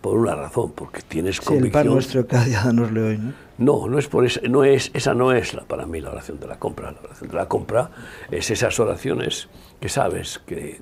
por 0.00 0.16
una 0.16 0.34
razón, 0.34 0.72
porque 0.72 1.02
tienes 1.02 1.36
sí, 1.36 1.44
convicción. 1.44 1.66
El 1.66 1.86
pan 1.86 1.94
nuestro 1.94 2.26
cada 2.26 2.44
día 2.44 2.62
danosle 2.64 3.02
hoy, 3.02 3.18
¿no? 3.18 3.32
No, 3.60 3.88
no 3.88 3.98
es 3.98 4.08
por 4.08 4.24
eso, 4.24 4.40
no 4.48 4.64
es, 4.64 4.90
esa 4.94 5.12
no 5.12 5.32
es 5.32 5.52
la, 5.52 5.64
para 5.64 5.84
mí 5.84 6.00
la 6.00 6.10
oración 6.10 6.40
de 6.40 6.46
la 6.46 6.58
compra. 6.58 6.92
La 6.92 7.00
oración 7.00 7.28
de 7.28 7.36
la 7.36 7.46
compra 7.46 7.90
es 8.30 8.50
esas 8.50 8.80
oraciones 8.80 9.50
que 9.78 9.90
sabes 9.90 10.38
que, 10.38 10.80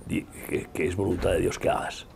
que, 0.72 0.86
es 0.86 0.94
voluntad 0.94 1.30
de 1.32 1.40
Dios 1.40 1.58
que 1.58 1.70
hagas. 1.70 2.06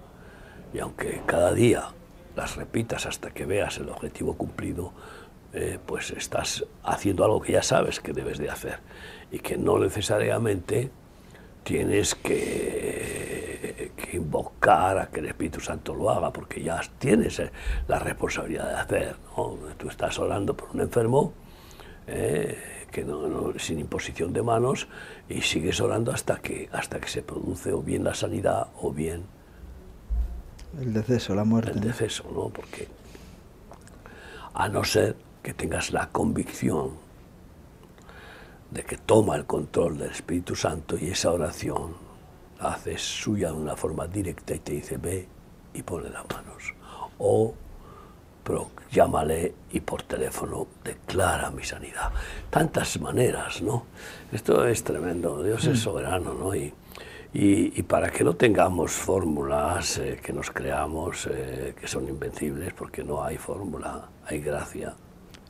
Y 0.72 0.78
aunque 0.78 1.20
cada 1.26 1.52
día 1.52 1.88
las 2.36 2.54
repitas 2.54 3.06
hasta 3.06 3.30
que 3.30 3.44
veas 3.44 3.76
el 3.78 3.88
objetivo 3.88 4.34
cumplido, 4.36 4.92
eh, 5.52 5.80
pues 5.84 6.12
estás 6.12 6.64
haciendo 6.84 7.24
algo 7.24 7.42
que 7.42 7.52
ya 7.52 7.62
sabes 7.64 7.98
que 7.98 8.12
debes 8.12 8.38
de 8.38 8.48
hacer 8.48 8.78
y 9.32 9.40
que 9.40 9.58
no 9.58 9.80
necesariamente 9.80 10.92
tienes 11.62 12.14
que, 12.14 13.92
que, 13.96 14.16
invocar 14.16 14.98
a 14.98 15.07
que 15.11 15.20
el 15.20 15.27
Espíritu 15.27 15.61
Santo 15.61 15.94
lo 15.94 16.11
haga, 16.11 16.33
porque 16.33 16.62
ya 16.62 16.81
tienes 16.98 17.38
eh, 17.38 17.51
la 17.88 17.98
responsabilidad 17.98 18.68
de 18.68 18.75
hacer. 18.75 19.16
¿no? 19.37 19.57
Tú 19.77 19.88
estás 19.88 20.18
orando 20.18 20.57
por 20.57 20.70
un 20.70 20.81
enfermo, 20.81 21.33
eh, 22.07 22.87
que 22.90 23.05
no, 23.05 23.53
sin 23.59 23.79
imposición 23.79 24.33
de 24.33 24.42
manos, 24.42 24.88
y 25.29 25.40
sigues 25.40 25.81
orando 25.81 26.12
hasta 26.12 26.37
que, 26.37 26.68
hasta 26.72 27.01
que 27.01 27.09
se 27.09 27.22
produce 27.22 27.72
o 27.72 27.83
bien 27.83 28.05
la 28.05 28.14
sanidad 28.14 28.68
o 28.81 28.92
bien... 28.92 29.25
El 30.81 30.92
deceso, 30.92 31.35
la 31.35 31.44
muerte. 31.44 31.72
El 31.72 31.81
deceso, 31.81 32.25
¿no? 32.33 32.48
Porque 32.48 32.88
a 34.55 34.68
no 34.68 34.85
ser 34.85 35.16
que 35.42 35.55
tengas 35.55 35.92
la 35.92 36.09
convicción 36.09 36.92
de 38.72 38.82
que 38.85 38.96
toma 38.96 39.37
el 39.37 39.44
control 39.44 39.98
del 39.98 40.11
Espíritu 40.11 40.56
Santo 40.56 40.96
y 40.96 41.08
esa 41.08 41.30
oración 41.30 41.94
la 42.61 42.74
haces 42.74 43.02
suya 43.02 43.48
de 43.48 43.54
una 43.54 43.76
forma 43.76 44.06
directa 44.06 44.54
y 44.54 44.61
te 44.61 44.72
dice 44.72 44.96
ve 44.96 45.28
y 45.74 45.82
pone 45.82 46.08
las 46.08 46.24
manos. 46.30 46.74
O 47.18 47.54
llámale 48.90 49.54
y 49.70 49.80
por 49.80 50.02
teléfono 50.02 50.66
declara 50.85 51.50
mi 51.50 51.64
sanidad. 51.64 52.12
Tantas 52.50 53.00
maneras, 53.00 53.62
¿no? 53.62 53.87
Esto 54.30 54.66
es 54.66 54.85
tremendo, 54.85 55.42
Dios 55.42 55.64
es 55.64 55.78
mm. 55.78 55.82
soberano, 55.82 56.35
¿no? 56.35 56.54
Y, 56.54 56.72
y, 57.32 57.82
para 57.85 58.11
que 58.11 58.24
no 58.24 58.35
tengamos 58.35 58.92
fórmulas 58.92 59.96
eh, 59.98 60.20
que 60.22 60.35
nos 60.35 60.50
creamos 60.50 61.26
eh, 61.30 61.74
que 61.80 61.88
son 61.88 62.06
invencibles, 62.06 62.74
porque 62.74 63.02
no 63.02 63.24
hay 63.24 63.38
fórmula, 63.38 64.08
hay 64.26 64.40
gracia 64.40 64.94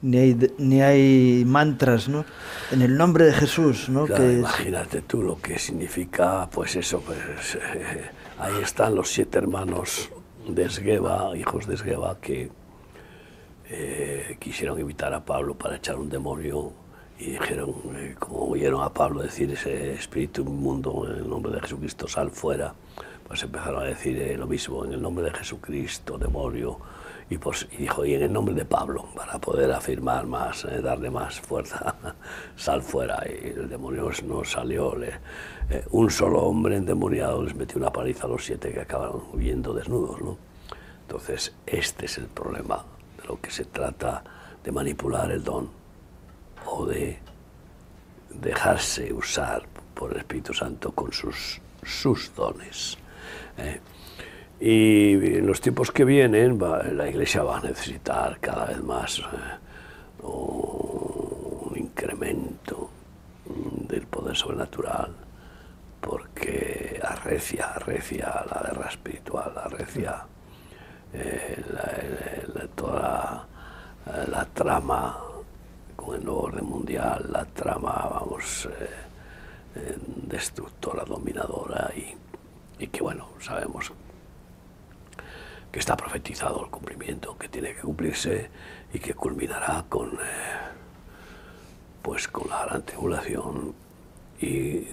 ni 0.02 0.18
hay, 0.18 0.52
ni 0.58 0.82
hay 0.82 1.44
mantras, 1.46 2.08
¿no? 2.08 2.24
En 2.72 2.82
el 2.82 2.96
nombre 2.96 3.24
de 3.24 3.32
Jesús, 3.32 3.88
¿no? 3.88 4.06
que 4.06 4.32
imagínate 4.32 5.02
tú 5.02 5.22
lo 5.22 5.40
que 5.40 5.58
significa, 5.58 6.48
pues 6.50 6.76
eso, 6.76 7.00
pues 7.00 7.54
eh, 7.54 8.10
ahí 8.38 8.60
están 8.62 8.94
los 8.94 9.10
siete 9.10 9.38
hermanos 9.38 10.10
de 10.46 10.64
Esgueva, 10.64 11.36
hijos 11.36 11.66
de 11.66 11.74
Esgueva, 11.74 12.18
que 12.20 12.50
eh, 13.70 14.36
quisieron 14.40 14.78
invitar 14.80 15.14
a 15.14 15.24
Pablo 15.24 15.54
para 15.54 15.76
echar 15.76 15.96
un 15.96 16.10
demonio 16.10 16.72
y 17.18 17.32
dijeron, 17.32 17.72
eh, 17.94 18.16
como 18.18 18.48
oyeron 18.48 18.82
a 18.82 18.92
Pablo 18.92 19.22
decir 19.22 19.52
ese 19.52 19.92
espíritu 19.92 20.42
inmundo 20.42 21.06
en 21.08 21.18
el 21.18 21.28
nombre 21.28 21.52
de 21.52 21.60
Jesucristo, 21.60 22.08
sal 22.08 22.30
fuera, 22.30 22.74
pues 23.28 23.40
empezaron 23.44 23.84
a 23.84 23.86
decir 23.86 24.36
lo 24.36 24.48
mismo, 24.48 24.84
en 24.84 24.94
el 24.94 25.00
nombre 25.00 25.26
de 25.26 25.30
Jesucristo, 25.32 26.18
demonio, 26.18 26.80
y, 27.33 27.38
pues, 27.38 27.66
dijo, 27.79 28.05
y 28.05 28.12
en 28.12 28.25
el 28.25 28.33
nombre 28.33 28.55
de 28.55 28.66
Pablo, 28.66 29.07
para 29.16 29.38
poder 29.38 29.73
afirmar 29.73 30.27
más, 30.27 30.66
eh, 30.66 30.83
darle 30.83 31.09
más 31.09 31.40
fuerza, 31.40 31.95
sal 32.57 32.83
fuera. 32.83 33.25
Y 33.27 33.59
el 33.59 33.71
demonio 33.71 34.11
no 34.27 34.45
salió. 34.45 35.03
Eh, 35.03 35.18
un 35.92 36.11
solo 36.11 36.42
hombre 36.42 36.77
endemoniado 36.77 37.42
les 37.42 37.55
metió 37.55 37.79
una 37.79 37.90
paliza 37.90 38.27
a 38.27 38.29
los 38.29 38.45
siete 38.45 38.71
que 38.71 38.83
acabaron 38.83 39.23
huyendo 39.33 39.73
desnudos. 39.73 40.21
¿no? 40.21 40.37
Entonces, 41.01 41.55
este 41.64 42.05
es 42.05 42.18
el 42.18 42.27
problema 42.27 42.85
de 43.16 43.27
lo 43.27 43.40
que 43.40 43.51
se 43.51 43.64
trata 43.64 44.23
de 44.62 44.71
manipular 44.71 45.31
el 45.31 45.42
don 45.42 45.71
o 46.66 46.85
de 46.85 47.18
dejarse 48.29 49.11
usar 49.11 49.62
por 49.95 50.12
el 50.12 50.18
Espíritu 50.18 50.53
Santo 50.53 50.92
con 50.92 51.11
sus, 51.12 51.62
sus 51.83 52.35
dones. 52.35 52.99
¿eh? 53.57 53.81
Y 54.64 55.14
en 55.38 55.46
los 55.48 55.61
tiempos 55.61 55.90
que 55.90 56.05
vienen 56.05 56.57
la 56.57 57.09
Iglesia 57.09 57.42
va 57.42 57.59
a 57.59 57.62
necesitar 57.62 58.38
cada 58.38 58.66
vez 58.66 58.81
más 58.81 59.18
eh, 59.18 60.22
un 60.22 61.77
incremento 61.77 62.88
del 63.88 64.07
poder 64.07 64.37
sobrenatural, 64.37 65.16
porque 66.01 67.01
arrecia, 67.03 67.72
arrecia 67.75 68.27
la 68.55 68.68
guerra 68.68 68.88
espiritual, 68.88 69.53
arrecia 69.57 70.22
eh, 71.12 71.61
toda 72.77 73.44
la, 74.29 74.44
trama 74.55 75.18
con 75.96 76.14
el 76.14 76.25
nuevo 76.25 76.42
orden 76.42 76.66
mundial, 76.66 77.27
la 77.33 77.44
trama, 77.46 78.09
vamos, 78.12 78.68
destructora, 80.29 81.05
dominadora 81.05 81.90
y, 81.96 82.14
y 82.85 82.87
que, 82.87 83.03
bueno, 83.03 83.27
sabemos 83.40 83.92
que 85.72 85.78
está 85.78 85.96
profetizado 85.96 86.64
el 86.64 86.70
cumplimiento, 86.70 87.37
que 87.38 87.48
tiene 87.48 87.74
que 87.74 87.80
cumplirse 87.80 88.50
y 88.92 88.98
que 88.98 89.14
culminará 89.14 89.87
con, 89.88 90.11
eh, 90.12 90.18
pues 92.02 92.28
con 92.28 92.50
la 92.50 92.66
gran 92.66 92.82
tribulación 92.82 93.74
y 94.38 94.85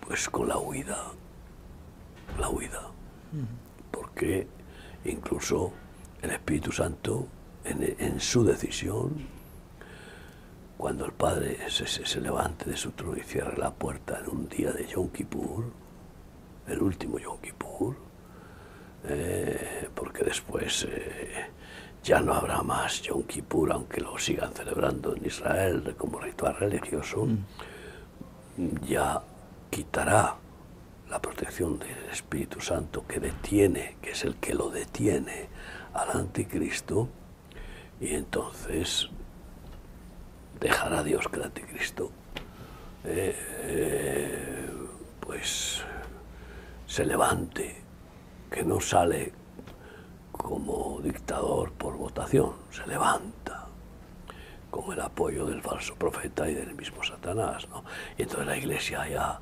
pues 0.00 0.28
con 0.28 0.48
la 0.48 0.58
huida, 0.58 1.12
la 2.40 2.48
huida, 2.48 2.82
porque 3.92 4.48
incluso 5.04 5.72
el 6.20 6.30
Espíritu 6.30 6.72
Santo 6.72 7.28
en, 7.64 8.20
su 8.20 8.44
decisión, 8.44 9.28
cuando 10.76 11.06
el 11.06 11.12
Padre 11.12 11.70
se, 11.70 11.86
se, 11.86 12.20
levante 12.20 12.68
de 12.68 12.76
su 12.76 12.90
trono 12.90 13.16
y 13.16 13.22
cierre 13.22 13.56
la 13.56 13.70
puerta 13.72 14.18
en 14.18 14.28
un 14.28 14.48
día 14.48 14.72
de 14.72 14.86
Yom 14.86 15.08
Kippur, 15.10 15.64
el 16.66 16.82
último 16.82 17.18
Yom 17.18 17.38
Kippur, 17.40 17.96
eh, 19.06 19.88
porque 19.94 20.24
después 20.24 20.86
eh, 20.88 21.46
ya 22.02 22.20
no 22.20 22.34
habrá 22.34 22.62
más 22.62 23.02
Yom 23.02 23.22
Kippur, 23.24 23.72
aunque 23.72 24.00
lo 24.00 24.18
sigan 24.18 24.52
celebrando 24.52 25.14
en 25.14 25.26
Israel 25.26 25.94
como 25.96 26.20
ritual 26.20 26.56
religioso, 26.56 27.26
mm. 27.26 28.84
ya 28.86 29.22
quitará 29.70 30.36
la 31.10 31.20
protección 31.20 31.78
del 31.78 32.10
Espíritu 32.10 32.60
Santo 32.60 33.06
que 33.06 33.20
detiene, 33.20 33.96
que 34.00 34.12
es 34.12 34.24
el 34.24 34.36
que 34.36 34.54
lo 34.54 34.70
detiene 34.70 35.48
al 35.92 36.10
anticristo, 36.18 37.08
y 38.00 38.14
entonces 38.14 39.08
dejará 40.60 41.02
Dios 41.02 41.28
que 41.28 41.36
el 41.36 41.42
anticristo 41.44 42.10
eh, 43.04 44.66
pues 45.20 45.82
se 46.86 47.04
levante 47.04 47.83
que 48.54 48.62
no 48.62 48.80
sale 48.80 49.32
como 50.30 51.00
dictador 51.02 51.72
por 51.72 51.96
votación, 51.96 52.52
se 52.70 52.86
levanta 52.86 53.66
con 54.70 54.92
el 54.92 55.00
apoyo 55.00 55.44
del 55.44 55.60
falso 55.60 55.96
profeta 55.96 56.48
y 56.48 56.54
del 56.54 56.72
mismo 56.72 57.02
Satanás. 57.02 57.68
¿no? 57.68 57.82
Y 58.16 58.22
entonces 58.22 58.46
la 58.46 58.56
iglesia 58.56 59.08
ya 59.08 59.40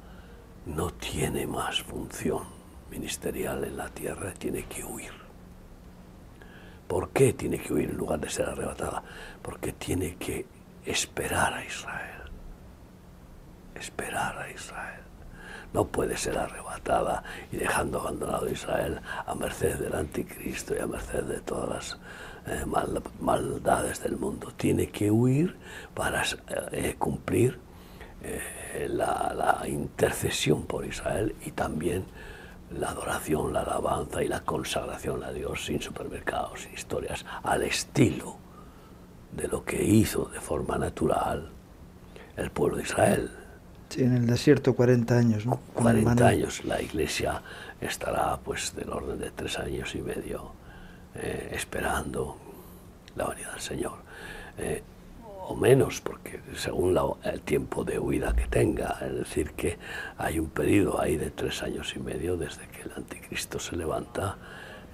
no 0.64 0.90
tiene 0.94 1.46
más 1.46 1.82
función 1.82 2.44
ministerial 2.90 3.62
en 3.64 3.76
la 3.76 3.90
tierra, 3.90 4.32
tiene 4.32 4.64
que 4.64 4.82
huir. 4.82 5.12
¿Por 6.88 7.10
qué 7.10 7.34
tiene 7.34 7.58
que 7.58 7.74
huir 7.74 7.90
en 7.90 7.98
lugar 7.98 8.18
de 8.18 8.30
ser 8.30 8.48
arrebatada? 8.48 9.02
Porque 9.42 9.72
tiene 9.74 10.16
que 10.16 10.46
esperar 10.86 11.52
a 11.52 11.62
Israel. 11.62 12.30
Esperar 13.74 14.38
a 14.38 14.50
Israel 14.50 15.11
no 15.72 15.86
puede 15.86 16.16
ser 16.16 16.38
arrebatada 16.38 17.22
y 17.50 17.56
dejando 17.56 18.00
abandonado 18.00 18.48
Israel 18.48 19.00
a 19.26 19.34
merced 19.34 19.78
del 19.78 19.94
anticristo 19.94 20.74
y 20.74 20.78
a 20.78 20.86
merced 20.86 21.24
de 21.24 21.40
todas 21.40 21.68
las 21.68 21.98
eh, 22.46 22.64
maldades 23.20 24.02
del 24.02 24.16
mundo. 24.16 24.52
Tiene 24.56 24.88
que 24.88 25.10
huir 25.10 25.56
para 25.94 26.22
eh, 26.72 26.96
cumplir 26.98 27.58
eh, 28.22 28.88
la, 28.90 29.32
la, 29.34 29.68
intercesión 29.68 30.66
por 30.66 30.84
Israel 30.84 31.34
y 31.44 31.52
también 31.52 32.04
la 32.70 32.90
adoración, 32.90 33.52
la 33.52 33.62
alabanza 33.62 34.22
y 34.22 34.28
la 34.28 34.40
consagración 34.40 35.22
a 35.24 35.32
Dios 35.32 35.64
sin 35.64 35.80
supermercados, 35.80 36.62
sin 36.62 36.72
historias, 36.72 37.24
al 37.42 37.62
estilo 37.62 38.36
de 39.32 39.48
lo 39.48 39.64
que 39.64 39.82
hizo 39.82 40.26
de 40.26 40.40
forma 40.40 40.78
natural 40.78 41.50
el 42.36 42.50
pueblo 42.50 42.76
de 42.76 42.82
Israel 42.82 43.30
en 43.96 44.14
el 44.14 44.26
desierto 44.26 44.74
40 44.74 45.16
años, 45.16 45.46
¿no? 45.46 45.60
40 45.74 46.26
años. 46.26 46.64
La 46.64 46.80
iglesia 46.80 47.42
estará 47.80 48.38
pues 48.42 48.74
del 48.74 48.90
orden 48.90 49.18
de 49.18 49.30
tres 49.30 49.58
años 49.58 49.94
y 49.94 50.02
medio 50.02 50.52
eh, 51.14 51.50
esperando 51.52 52.36
la 53.16 53.26
venida 53.26 53.50
del 53.52 53.60
Señor. 53.60 53.98
Eh, 54.58 54.82
o 55.44 55.56
menos, 55.56 56.00
porque 56.00 56.40
según 56.56 56.96
el 57.24 57.40
tiempo 57.40 57.84
de 57.84 57.98
huida 57.98 58.34
que 58.34 58.46
tenga, 58.46 58.98
es 59.02 59.14
decir, 59.14 59.52
que 59.52 59.76
hay 60.16 60.38
un 60.38 60.48
periodo 60.48 61.00
ahí 61.00 61.16
de 61.16 61.30
tres 61.30 61.62
años 61.62 61.92
y 61.96 61.98
medio 61.98 62.36
desde 62.36 62.68
que 62.68 62.82
el 62.82 62.92
anticristo 62.96 63.58
se 63.58 63.76
levanta 63.76 64.36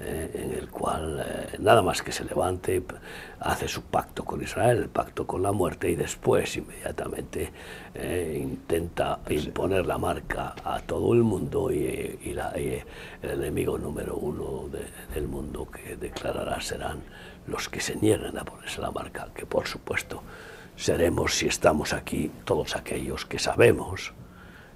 eh, 0.00 0.30
en 0.32 0.52
el 0.52 0.68
cual 0.68 1.24
eh, 1.26 1.56
nada 1.58 1.82
más 1.82 2.02
que 2.02 2.12
se 2.12 2.24
levante 2.24 2.80
hace 3.40 3.66
su 3.66 3.82
pacto 3.82 4.24
con 4.24 4.40
Israel, 4.40 4.78
el 4.78 4.88
pacto 4.88 5.26
con 5.26 5.42
la 5.42 5.50
muerte 5.50 5.90
y 5.90 5.96
después 5.96 6.56
inmediatamente 6.56 7.50
eh, 7.96 8.38
intenta 8.40 9.18
imponer 9.28 9.86
la 9.86 9.98
marca 9.98 10.54
a 10.62 10.78
todo 10.82 11.14
el 11.14 11.24
mundo 11.24 11.72
y, 11.72 11.88
el 13.22 13.30
enemigo 13.30 13.76
número 13.76 14.14
uno 14.14 14.68
del 15.12 15.26
mundo 15.26 15.68
que 15.68 15.96
declarará 15.96 16.60
serán 16.60 17.02
los 17.48 17.68
que 17.68 17.80
se 17.80 17.96
nieguen 17.96 18.38
a 18.38 18.44
ponerse 18.44 18.80
la 18.80 18.92
marca, 18.92 19.28
que 19.34 19.46
por 19.46 19.66
supuesto 19.66 20.22
seremos 20.76 21.34
si 21.34 21.48
estamos 21.48 21.92
aquí 21.92 22.30
todos 22.44 22.76
aquellos 22.76 23.26
que 23.26 23.40
sabemos 23.40 24.12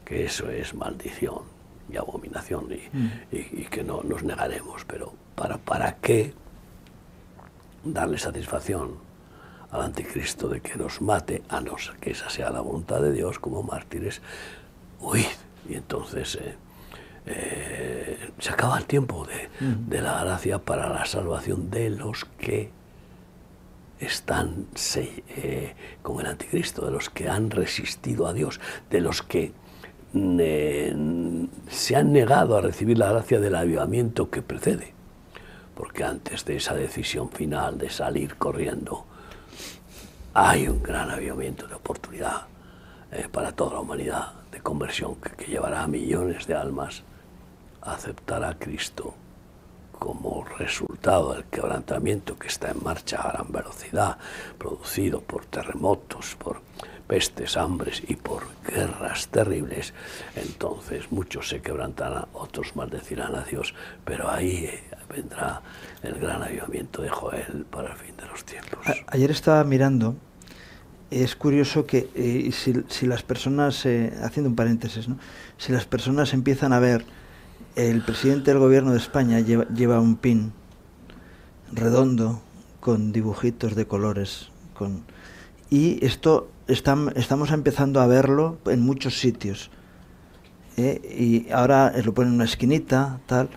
que 0.05 0.25
eso 0.25 0.51
es 0.51 0.75
maldición 0.75 1.52
y 1.93 1.97
abominación 1.97 2.67
mm. 2.67 3.07
y, 3.31 3.65
que 3.65 3.85
no 3.85 4.03
nos 4.03 4.23
negaremos, 4.23 4.85
pero 4.87 5.15
¿para, 5.35 5.59
¿para 5.59 5.97
qué 5.97 6.33
darle 7.85 8.19
satisfacción 8.19 8.97
al 9.71 9.83
anticristo 9.83 10.49
de 10.49 10.61
que 10.61 10.77
nos 10.77 11.01
mate, 11.01 11.43
a 11.49 11.61
no 11.61 11.79
ser 11.79 11.97
que 11.97 12.11
esa 12.11 12.31
sea 12.31 12.51
la 12.51 12.61
voluntad 12.61 13.01
de 13.01 13.13
Dios 13.13 13.39
como 13.39 13.63
mártires? 13.63 14.21
Huid. 15.01 15.27
Y 15.69 15.75
entonces 15.75 16.37
eh, 16.37 16.57
eh, 17.27 18.31
se 18.39 18.51
acaba 18.51 18.79
el 18.79 18.87
tiempo 18.87 19.27
de, 19.27 19.49
mm. 19.65 19.89
de, 19.89 20.01
la 20.03 20.25
gracia 20.25 20.59
para 20.59 20.89
la 20.89 21.05
salvación 21.05 21.71
de 21.71 21.91
los 21.91 22.25
que 22.25 22.71
están 24.01 24.67
eh, 24.97 25.75
con 26.03 26.21
el 26.21 26.27
anticristo, 26.27 26.85
de 26.85 26.93
los 26.93 27.11
que 27.11 27.29
han 27.29 27.51
resistido 27.51 28.27
a 28.27 28.33
Dios, 28.33 28.61
de 28.91 29.01
los 29.01 29.23
que 29.23 29.53
se 30.13 31.97
han 31.97 32.13
negado 32.13 32.57
a 32.57 32.61
recibir 32.61 32.99
la 32.99 33.11
gracia 33.11 33.41
del 33.41 33.55
avivamiento 33.55 34.31
que 34.31 34.43
precede, 34.43 34.93
porque 35.75 36.05
antes 36.05 36.45
de 36.45 36.57
esa 36.57 36.75
decisión 36.75 37.31
final 37.31 37.79
de 37.79 37.89
salir 37.89 38.37
corriendo, 38.37 39.07
hay 40.35 40.69
un 40.69 40.83
gran 40.83 41.11
avivamiento 41.11 41.67
de 41.67 41.75
oportunidad 41.75 42.43
eh, 43.11 43.29
para 43.31 43.53
toda 43.53 43.75
la 43.75 43.81
humanidad 43.81 44.33
de 44.51 44.61
conversión 44.61 45.17
que, 45.17 45.47
llevará 45.47 45.83
a 45.83 45.89
millones 45.89 46.47
de 46.47 46.55
almas 46.55 47.03
a 47.83 47.95
aceptar 47.95 48.45
a 48.45 48.59
Cristo 48.59 49.15
como 49.99 50.45
resultado 50.59 51.35
del 51.35 51.45
quebrantamiento 51.45 52.39
que 52.39 52.49
está 52.49 52.71
en 52.71 52.83
marcha 52.83 53.21
a 53.21 53.33
gran 53.33 53.53
velocidad, 53.53 54.19
producido 54.59 55.21
por 55.21 55.45
terremotos, 55.47 56.35
por 56.37 56.61
pestes, 57.13 57.59
hambres 57.59 58.03
y 58.09 58.17
por 58.17 58.45
guerras 58.67 59.29
terribles, 59.29 59.93
entonces 60.35 61.13
muchos 61.13 61.47
se 61.47 61.61
quebrantarán, 61.61 62.25
otros 62.33 62.75
maldecirán 62.75 63.35
a 63.35 63.45
Dios, 63.45 63.75
pero 64.03 64.31
ahí 64.31 64.65
eh, 64.65 64.83
vendrá 65.11 65.61
el 66.03 66.15
gran 66.15 66.43
avivamiento 66.43 67.03
de 67.03 67.11
Joel 67.11 67.67
para 67.71 67.91
el 67.91 67.99
fin 67.99 68.17
de 68.17 68.25
los 68.29 68.43
tiempos. 68.47 68.79
ayer 69.09 69.31
estaba 69.31 69.63
mirando, 69.65 70.17
es 71.11 71.37
curioso 71.37 71.85
que 71.85 72.09
eh, 72.15 72.51
si, 72.51 73.07
las 73.07 73.23
personas, 73.23 73.85
eh, 73.85 74.15
haciendo 74.23 74.49
un 74.49 74.57
paréntesis, 74.57 75.07
¿no? 75.07 75.19
si 75.59 75.71
las 75.71 75.85
personas 75.85 76.33
empiezan 76.33 76.73
a 76.73 76.79
ver, 76.79 77.05
el 77.77 78.01
presidente 78.01 78.53
del 78.53 78.59
gobierno 78.59 78.93
de 78.93 78.99
España 78.99 79.39
lleva, 79.41 79.69
lleva 79.69 80.01
un 80.01 80.17
pin 80.17 80.55
redondo 81.75 82.41
con 82.81 83.13
dibujitos 83.13 83.75
de 83.75 83.87
colores, 83.87 84.49
con, 84.73 85.05
y 85.69 86.03
esto 86.07 86.49
estamos 86.73 87.51
empezando 87.51 88.01
a 88.01 88.07
verlo 88.07 88.59
en 88.67 88.81
muchos 88.81 89.19
sitios. 89.19 89.71
¿eh? 90.77 91.01
Y 91.19 91.51
ahora 91.53 91.93
lo 92.05 92.15
ponen 92.15 92.31
en 92.31 92.35
una 92.37 92.45
esquinita, 92.45 93.21
tal. 93.27 93.49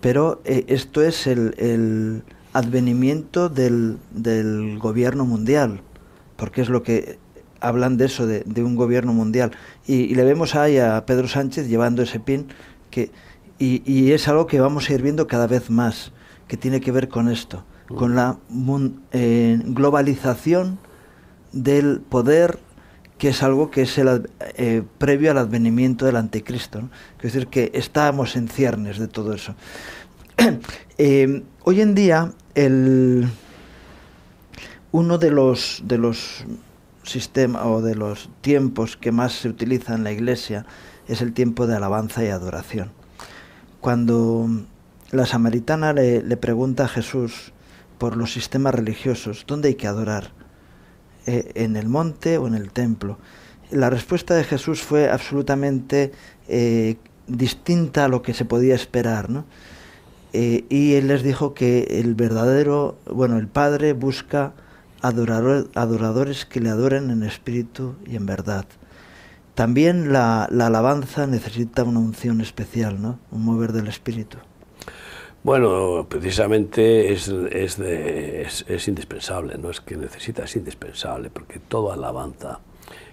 Pero 0.00 0.40
eh, 0.44 0.64
esto 0.68 1.02
es 1.02 1.26
el, 1.26 2.22
advenimiento 2.52 3.48
del, 3.48 3.98
gobierno 4.78 5.24
mundial, 5.24 5.80
porque 6.36 6.62
es 6.62 6.68
lo 6.68 6.82
que 6.82 7.18
hablan 7.60 7.96
de 7.96 8.06
eso, 8.06 8.26
de, 8.26 8.62
un 8.62 8.76
gobierno 8.76 9.12
mundial. 9.12 9.52
Y, 9.86 10.14
le 10.14 10.24
vemos 10.24 10.54
ahí 10.54 10.78
a 10.78 11.04
Pedro 11.06 11.28
Sánchez 11.28 11.68
llevando 11.68 12.02
ese 12.02 12.20
pin, 12.20 12.48
que, 12.90 13.10
y, 13.58 14.12
es 14.12 14.28
algo 14.28 14.46
que 14.46 14.60
vamos 14.60 14.88
a 14.88 14.94
ir 14.94 15.02
viendo 15.02 15.26
cada 15.26 15.46
vez 15.46 15.70
más, 15.70 16.12
que 16.48 16.56
tiene 16.56 16.80
que 16.80 16.92
ver 16.92 17.08
con 17.08 17.28
esto, 17.30 17.64
con 17.88 18.14
la 18.14 18.36
eh, 19.12 19.58
globalización 19.64 20.78
del 21.54 22.00
poder 22.00 22.58
que 23.18 23.28
es 23.28 23.42
algo 23.42 23.70
que 23.70 23.82
es 23.82 23.96
el, 23.98 24.30
eh, 24.56 24.82
previo 24.98 25.30
al 25.30 25.38
advenimiento 25.38 26.04
del 26.04 26.16
anticristo. 26.16 26.90
Es 27.18 27.32
decir, 27.32 27.46
que 27.46 27.70
estamos 27.74 28.36
en 28.36 28.48
ciernes 28.48 28.98
de 28.98 29.08
todo 29.08 29.32
eso. 29.32 29.54
Eh, 30.96 31.42
hoy 31.64 31.80
en 31.80 31.96
día, 31.96 32.30
el, 32.54 33.28
uno 34.92 35.18
de 35.18 35.32
los, 35.32 35.82
de 35.84 35.98
los 35.98 36.44
sistemas 37.02 37.66
o 37.66 37.82
de 37.82 37.96
los 37.96 38.30
tiempos 38.42 38.96
que 38.96 39.10
más 39.10 39.32
se 39.32 39.48
utiliza 39.48 39.96
en 39.96 40.04
la 40.04 40.12
iglesia 40.12 40.66
es 41.08 41.20
el 41.20 41.32
tiempo 41.32 41.66
de 41.66 41.74
alabanza 41.74 42.22
y 42.22 42.28
adoración. 42.28 42.92
Cuando 43.80 44.48
la 45.10 45.26
samaritana 45.26 45.92
le, 45.92 46.22
le 46.22 46.36
pregunta 46.36 46.84
a 46.84 46.88
Jesús 46.88 47.52
por 47.98 48.16
los 48.16 48.32
sistemas 48.32 48.72
religiosos, 48.72 49.42
¿dónde 49.48 49.70
hay 49.70 49.74
que 49.74 49.88
adorar? 49.88 50.30
Eh, 51.26 51.52
¿En 51.54 51.76
el 51.76 51.88
monte 51.88 52.38
o 52.38 52.46
en 52.46 52.54
el 52.54 52.70
templo? 52.70 53.18
La 53.70 53.90
respuesta 53.90 54.34
de 54.34 54.44
Jesús 54.44 54.82
fue 54.82 55.08
absolutamente 55.08 56.12
eh, 56.48 56.96
distinta 57.26 58.04
a 58.04 58.08
lo 58.08 58.22
que 58.22 58.34
se 58.34 58.44
podía 58.44 58.74
esperar, 58.74 59.30
¿no? 59.30 59.44
Eh, 60.32 60.64
y 60.68 60.94
él 60.94 61.08
les 61.08 61.22
dijo 61.22 61.54
que 61.54 62.00
el 62.00 62.14
verdadero, 62.14 62.98
bueno, 63.06 63.38
el 63.38 63.46
Padre 63.46 63.92
busca 63.92 64.52
adoradores 65.00 66.44
que 66.44 66.60
le 66.60 66.70
adoren 66.70 67.10
en 67.10 67.22
espíritu 67.22 67.94
y 68.04 68.16
en 68.16 68.26
verdad. 68.26 68.66
También 69.54 70.12
la, 70.12 70.48
la 70.50 70.66
alabanza 70.66 71.26
necesita 71.26 71.84
una 71.84 72.00
unción 72.00 72.40
especial, 72.40 73.00
¿no? 73.00 73.20
Un 73.30 73.44
mover 73.44 73.72
del 73.72 73.86
espíritu. 73.86 74.38
Bueno, 75.44 76.06
precisamente 76.08 77.12
es, 77.12 77.28
es, 77.28 77.78
es, 77.78 78.88
indispensable, 78.88 79.58
no 79.58 79.68
es 79.68 79.82
que 79.82 79.94
necesita, 79.94 80.44
es 80.44 80.56
indispensable, 80.56 81.28
porque 81.28 81.58
toda 81.58 81.92
alabanza 81.94 82.60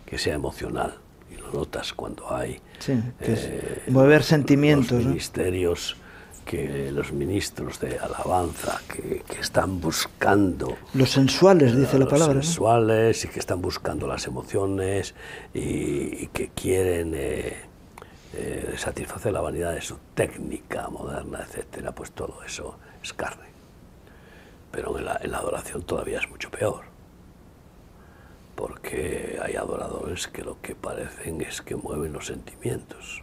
que 0.05 0.17
sea 0.17 0.35
emocional, 0.35 0.93
y 1.29 1.35
lo 1.35 1.51
notas 1.51 1.91
cuando 1.91 2.33
hay 2.33 2.61
sí, 2.79 2.93
eh, 3.19 3.83
mover 3.89 4.23
sentimientos, 4.23 4.93
los 4.93 5.05
ministerios 5.07 5.97
que 6.45 6.89
los 6.93 7.11
ministros 7.11 7.81
de 7.81 7.99
alabanza 7.99 8.81
que, 8.87 9.23
que, 9.27 9.41
están 9.41 9.79
buscando 9.79 10.77
los 10.93 11.11
sensuales 11.11 11.75
dice 11.75 11.99
la 11.99 12.07
palabra 12.07 12.35
los 12.35 12.45
sensuales 12.45 13.25
y 13.25 13.27
que 13.27 13.39
están 13.39 13.61
buscando 13.61 14.07
las 14.07 14.25
emociones 14.25 15.13
y, 15.53 16.23
y 16.23 16.29
que 16.33 16.49
quieren 16.49 17.11
eh, 17.13 17.70
eh, 18.33 18.75
satisfacer 18.77 19.33
la 19.33 19.41
vanidad 19.41 19.73
de 19.73 19.81
su 19.81 19.97
técnica 20.15 20.87
moderna, 20.87 21.39
etcétera, 21.41 21.91
pues 21.91 22.11
todo 22.11 22.41
eso 22.45 22.77
es 23.03 23.11
carne. 23.11 23.49
Pero 24.71 24.97
en 24.97 25.03
la, 25.05 25.37
adoración 25.37 25.83
todavía 25.83 26.19
es 26.19 26.29
mucho 26.29 26.49
peor, 26.49 26.85
porque 28.55 29.37
hay 29.41 29.55
adoradores 29.57 30.29
que 30.29 30.45
lo 30.45 30.61
que 30.61 30.75
parecen 30.75 31.41
es 31.41 31.61
que 31.61 31.75
mueven 31.75 32.13
los 32.13 32.27
sentimientos. 32.27 33.21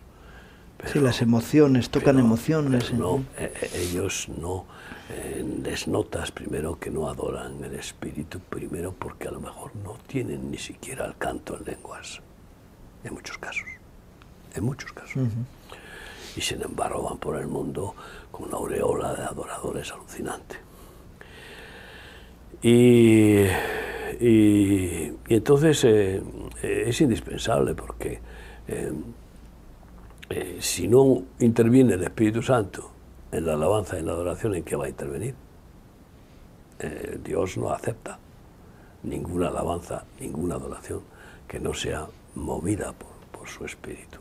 sí, 0.84 1.00
las 1.00 1.22
emociones, 1.22 1.88
tocan 1.88 2.18
emociones. 2.18 2.92
no, 2.92 3.24
eh, 3.38 3.50
eh, 3.62 3.70
ellos 3.74 4.28
no 4.28 4.66
les 5.64 5.88
notas 5.88 6.30
primero 6.30 6.78
que 6.78 6.90
no 6.90 7.08
adoran 7.08 7.64
el 7.64 7.74
espíritu, 7.76 8.40
primero 8.40 8.92
porque 8.92 9.28
a 9.28 9.30
lo 9.30 9.40
mejor 9.40 9.74
no 9.76 9.96
tienen 10.06 10.50
ni 10.50 10.58
siquiera 10.58 11.06
el 11.06 11.16
canto 11.16 11.56
en 11.56 11.64
lenguas, 11.64 12.20
en 13.04 13.14
muchos 13.14 13.38
casos 13.38 13.77
en 14.54 14.64
muchos 14.64 14.92
casos. 14.92 15.22
Y 16.36 16.40
sin 16.40 16.62
embargo 16.62 17.02
van 17.02 17.18
por 17.18 17.36
el 17.36 17.46
mundo 17.46 17.94
con 18.30 18.48
una 18.48 18.56
aureola 18.56 19.14
de 19.14 19.22
adoradores 19.22 19.92
alucinante. 19.92 20.56
Y, 22.62 23.44
y, 24.20 25.12
entonces 25.28 25.84
eh, 25.84 26.22
es 26.62 27.00
indispensable 27.00 27.74
porque 27.74 28.20
eh, 28.66 28.92
eh, 30.30 30.56
si 30.60 30.88
no 30.88 31.22
interviene 31.38 31.94
el 31.94 32.02
Espíritu 32.02 32.42
Santo 32.42 32.90
en 33.30 33.46
la 33.46 33.54
alabanza 33.54 33.96
y 33.96 34.00
en 34.00 34.06
la 34.06 34.12
adoración, 34.12 34.54
¿en 34.54 34.64
qué 34.64 34.76
va 34.76 34.86
a 34.86 34.88
intervenir? 34.88 35.34
Dios 37.24 37.58
no 37.58 37.72
acepta 37.72 38.20
ninguna 39.02 39.48
alabanza, 39.48 40.04
ninguna 40.20 40.54
adoración 40.54 41.00
que 41.48 41.58
no 41.58 41.74
sea 41.74 42.06
movida 42.36 42.94
por 43.32 43.48
su 43.48 43.64
Espíritu. 43.64 44.20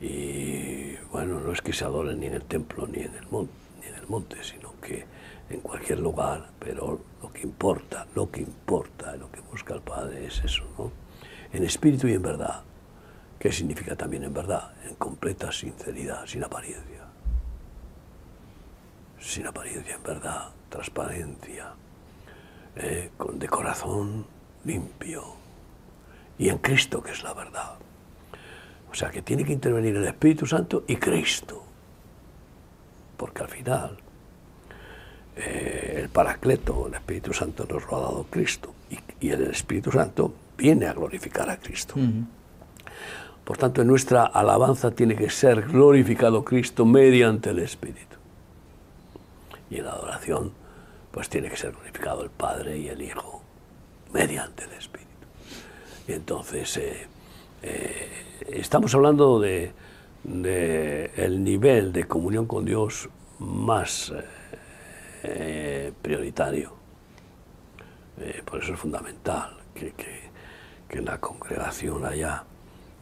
Y 0.00 0.96
bueno, 1.10 1.40
no 1.40 1.52
es 1.52 1.60
que 1.60 1.72
se 1.72 1.84
adoren 1.84 2.20
ni 2.20 2.26
en 2.26 2.34
el 2.34 2.44
templo 2.44 2.86
ni 2.86 3.00
en 3.00 3.14
el, 3.14 3.26
monte, 3.28 3.52
ni 3.80 3.86
en 3.88 3.94
el 3.94 4.06
monte, 4.06 4.42
sino 4.44 4.72
que 4.80 5.04
en 5.50 5.60
cualquier 5.60 5.98
lugar, 5.98 6.50
pero 6.58 7.00
lo 7.22 7.32
que 7.32 7.42
importa, 7.42 8.06
lo 8.14 8.30
que 8.30 8.40
importa, 8.40 9.16
lo 9.16 9.30
que 9.30 9.40
busca 9.40 9.74
el 9.74 9.80
Padre 9.80 10.26
es 10.26 10.42
eso, 10.44 10.64
¿no? 10.78 10.92
En 11.52 11.64
espíritu 11.64 12.06
y 12.06 12.14
en 12.14 12.22
verdad. 12.22 12.62
¿Qué 13.38 13.52
significa 13.52 13.96
también 13.96 14.24
en 14.24 14.34
verdad? 14.34 14.72
En 14.84 14.94
completa 14.96 15.50
sinceridad, 15.52 16.26
sin 16.26 16.44
apariencia. 16.44 17.04
Sin 19.20 19.46
apariencia, 19.46 19.94
en 19.94 20.02
verdad, 20.02 20.50
transparencia, 20.68 21.72
eh, 22.76 23.10
de 23.32 23.48
corazón 23.48 24.26
limpio. 24.64 25.36
Y 26.36 26.48
en 26.50 26.58
Cristo, 26.58 27.02
que 27.02 27.12
es 27.12 27.22
la 27.22 27.32
verdad. 27.32 27.78
O 28.90 28.94
sea 28.94 29.10
que 29.10 29.22
tiene 29.22 29.44
que 29.44 29.52
intervenir 29.52 29.96
el 29.96 30.06
Espíritu 30.06 30.46
Santo 30.46 30.84
y 30.86 30.96
Cristo. 30.96 31.62
Porque 33.16 33.42
al 33.42 33.48
final 33.48 33.98
eh, 35.36 36.00
el 36.02 36.08
Paracleto, 36.08 36.88
el 36.88 36.94
Espíritu 36.94 37.32
Santo 37.32 37.66
nos 37.70 37.86
lo 37.86 37.96
ha 37.96 38.00
dado 38.00 38.26
Cristo. 38.28 38.74
Y, 39.20 39.28
el 39.30 39.50
Espíritu 39.50 39.90
Santo 39.92 40.32
viene 40.56 40.86
a 40.86 40.92
glorificar 40.92 41.50
a 41.50 41.58
Cristo. 41.58 41.94
Por 43.44 43.56
tanto, 43.56 43.82
en 43.82 43.88
nuestra 43.88 44.24
alabanza 44.24 44.90
tiene 44.90 45.16
que 45.16 45.30
ser 45.30 45.62
glorificado 45.62 46.44
Cristo 46.44 46.84
mediante 46.84 47.50
el 47.50 47.60
Espíritu. 47.60 48.16
Y 49.70 49.76
en 49.78 49.84
la 49.84 49.92
adoración, 49.92 50.52
pues 51.10 51.28
tiene 51.28 51.50
que 51.50 51.56
ser 51.56 51.72
glorificado 51.72 52.22
el 52.22 52.30
Padre 52.30 52.78
y 52.78 52.88
el 52.88 53.02
Hijo 53.02 53.42
mediante 54.12 54.64
el 54.64 54.72
Espíritu. 54.72 55.08
Y 56.06 56.12
entonces, 56.12 56.76
eh, 56.78 57.06
eh, 57.62 58.08
estamos 58.48 58.94
hablando 58.94 59.40
de, 59.40 59.72
el 61.16 61.44
nivel 61.44 61.92
de 61.92 62.04
comunión 62.04 62.46
con 62.46 62.64
Dios 62.64 63.08
más 63.38 64.12
eh, 65.22 65.92
prioritario. 66.02 66.72
Eh, 68.18 68.42
por 68.44 68.62
eso 68.62 68.74
es 68.74 68.80
fundamental 68.80 69.56
que, 69.74 69.92
en 70.90 71.04
la 71.04 71.20
congregación 71.20 72.04
haya 72.04 72.44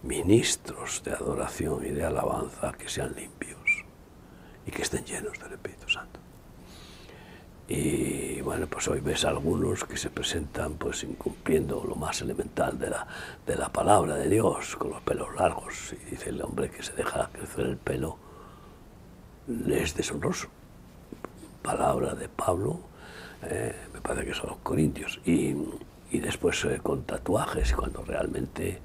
ministros 0.02 1.02
de 1.04 1.12
adoración 1.12 1.86
y 1.86 1.90
de 1.90 2.04
alabanza 2.04 2.72
que 2.72 2.88
sean 2.88 3.14
limpios 3.14 3.84
y 4.66 4.70
que 4.70 4.82
estén 4.82 5.04
llenos 5.04 5.38
del 5.38 5.52
Espíritu 5.52 5.88
Santo. 5.88 6.26
Y 7.68 8.40
bueno, 8.42 8.68
pues 8.68 8.86
hoy 8.86 9.00
ves 9.00 9.24
algunos 9.24 9.84
que 9.84 9.96
se 9.96 10.08
presentan 10.08 10.74
pues 10.74 11.02
incumpliendo 11.02 11.84
lo 11.86 11.96
más 11.96 12.20
elemental 12.22 12.78
de 12.78 12.90
la, 12.90 13.06
de 13.44 13.56
la 13.56 13.70
palabra 13.70 14.14
de 14.14 14.28
Dios, 14.28 14.76
con 14.76 14.90
los 14.90 15.02
pelos 15.02 15.34
largos. 15.34 15.92
Y 15.92 16.10
dice 16.10 16.30
el 16.30 16.40
hombre 16.42 16.70
que 16.70 16.82
se 16.82 16.92
deja 16.92 17.28
crecer 17.32 17.66
el 17.66 17.76
pelo, 17.76 18.18
es 19.68 19.94
deshonroso. 19.96 20.48
Palabra 21.60 22.14
de 22.14 22.28
Pablo, 22.28 22.78
eh, 23.42 23.74
me 23.92 24.00
parece 24.00 24.26
que 24.26 24.34
son 24.34 24.50
los 24.50 24.58
corintios. 24.58 25.20
Y, 25.24 25.56
y 26.12 26.20
después 26.20 26.64
eh, 26.66 26.78
con 26.80 27.02
tatuajes, 27.02 27.72
cuando 27.74 28.04
realmente, 28.04 28.78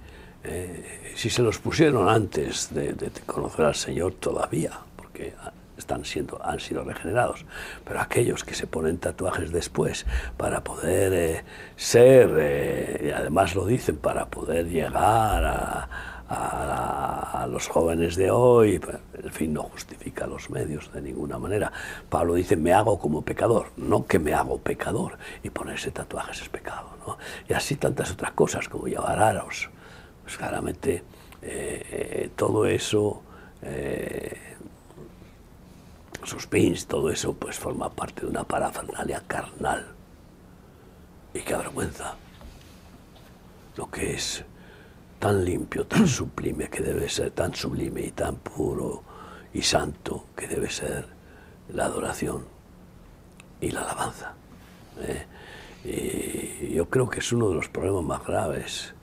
eh, 0.43 1.13
si 1.15 1.29
se 1.29 1.43
los 1.43 1.59
pusieron 1.59 2.09
antes 2.09 2.73
de, 2.73 2.93
de 2.93 3.11
conocer 3.27 3.65
al 3.65 3.75
Señor 3.75 4.13
todavía, 4.13 4.79
porque 4.95 5.35
están 5.81 6.05
siendo, 6.05 6.39
han 6.43 6.59
sido 6.59 6.83
regenerados, 6.83 7.45
pero 7.85 7.99
aquellos 7.99 8.43
que 8.43 8.53
se 8.53 8.67
ponen 8.67 8.97
tatuajes 8.97 9.51
después 9.51 10.05
para 10.37 10.63
poder 10.63 11.13
eh, 11.13 11.43
ser, 11.75 12.31
eh, 12.39 13.07
y 13.07 13.11
además 13.11 13.55
lo 13.55 13.65
dicen, 13.65 13.97
para 13.97 14.27
poder 14.27 14.69
llegar 14.69 15.43
a, 15.45 16.07
los 17.49 17.67
jóvenes 17.67 18.15
de 18.15 18.31
hoy, 18.31 18.79
pues, 18.79 18.95
en 19.21 19.31
fin, 19.31 19.53
no 19.53 19.63
justifica 19.63 20.25
los 20.25 20.49
medios 20.49 20.93
de 20.93 21.01
ninguna 21.01 21.37
manera. 21.37 21.69
Pablo 22.07 22.35
dice, 22.35 22.55
me 22.55 22.71
hago 22.71 22.97
como 22.97 23.23
pecador, 23.23 23.71
no 23.75 24.05
que 24.05 24.19
me 24.19 24.33
hago 24.33 24.57
pecador, 24.57 25.17
y 25.43 25.49
ponerse 25.49 25.91
tatuajes 25.91 26.43
es 26.43 26.47
pecado. 26.47 27.17
Y 27.49 27.53
así 27.53 27.75
tantas 27.75 28.11
otras 28.11 28.31
cosas 28.31 28.69
como 28.69 28.87
llevar 28.87 29.19
aros. 29.21 29.69
Pues 30.23 30.37
claramente 30.37 31.03
eh, 31.41 32.29
todo 32.37 32.65
eso 32.65 33.23
pins, 36.49 36.87
todo 36.87 37.09
eso, 37.09 37.33
pues 37.33 37.57
forma 37.57 37.89
parte 37.89 38.21
de 38.21 38.27
una 38.27 38.43
parafernalia 38.43 39.23
carnal. 39.27 39.85
Y 41.33 41.39
qué 41.39 41.55
vergüenza. 41.55 42.15
Lo 43.77 43.89
que 43.89 44.13
es 44.13 44.43
tan 45.19 45.43
limpio, 45.43 45.85
tan 45.85 46.07
sublime 46.19 46.69
que 46.69 46.81
debe 46.81 47.09
ser, 47.09 47.31
tan 47.31 47.53
sublime 47.53 48.01
y 48.01 48.11
tan 48.11 48.35
puro 48.37 49.03
y 49.53 49.61
santo 49.61 50.25
que 50.35 50.47
debe 50.47 50.69
ser 50.69 51.07
la 51.73 51.85
adoración 51.85 52.45
y 53.59 53.71
la 53.71 53.81
alabanza. 53.81 54.33
¿eh? 55.01 55.25
Y 55.83 56.73
yo 56.75 56.89
creo 56.89 57.09
que 57.09 57.19
es 57.19 57.31
uno 57.31 57.49
de 57.49 57.55
los 57.55 57.69
problemas 57.69 58.03
más 58.03 58.25
graves, 58.25 58.93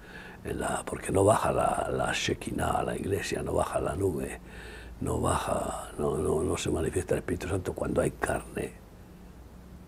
porque 0.87 1.11
no 1.11 1.25
baja 1.25 1.53
la, 1.53 1.89
la 1.91 2.13
Shekinah 2.13 2.71
a 2.71 2.83
la 2.83 2.97
iglesia, 2.97 3.43
no 3.43 3.53
baja 3.55 3.81
la 3.81 3.97
nube 3.97 4.41
no 5.01 5.21
baja, 5.21 5.91
no, 5.99 6.17
no, 6.17 6.57
se 6.57 6.71
manifiesta 6.71 7.15
el 7.15 7.19
Espíritu 7.19 7.49
Santo 7.49 7.73
cuando 7.73 8.01
hay 8.01 8.11
carne 8.13 8.73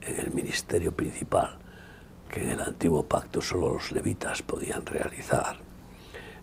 en 0.00 0.20
el 0.20 0.32
ministerio 0.32 0.92
principal, 0.92 1.56
que 2.28 2.42
en 2.42 2.50
el 2.50 2.60
antiguo 2.60 3.04
pacto 3.04 3.40
solo 3.40 3.74
los 3.74 3.92
levitas 3.92 4.42
podían 4.42 4.86
realizar. 4.86 5.56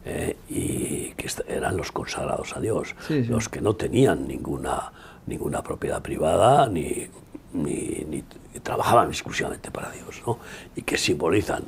¿eh? 0.06 0.38
y 0.48 1.12
que 1.14 1.30
eran 1.48 1.76
los 1.76 1.92
consagrados 1.92 2.56
a 2.56 2.62
Dios, 2.62 2.96
los 3.10 3.50
que 3.50 3.60
no 3.60 3.76
tenían 3.76 4.28
ninguna, 4.28 4.92
ninguna 5.26 5.62
propiedad 5.62 6.02
privada 6.02 6.68
ni, 6.68 7.08
ni, 7.54 8.24
trabajaban 8.64 9.10
exclusivamente 9.10 9.70
para 9.70 9.92
Dios, 9.92 10.22
¿no? 10.26 10.40
y 10.76 10.82
que 10.82 10.98
simbolizan 10.98 11.64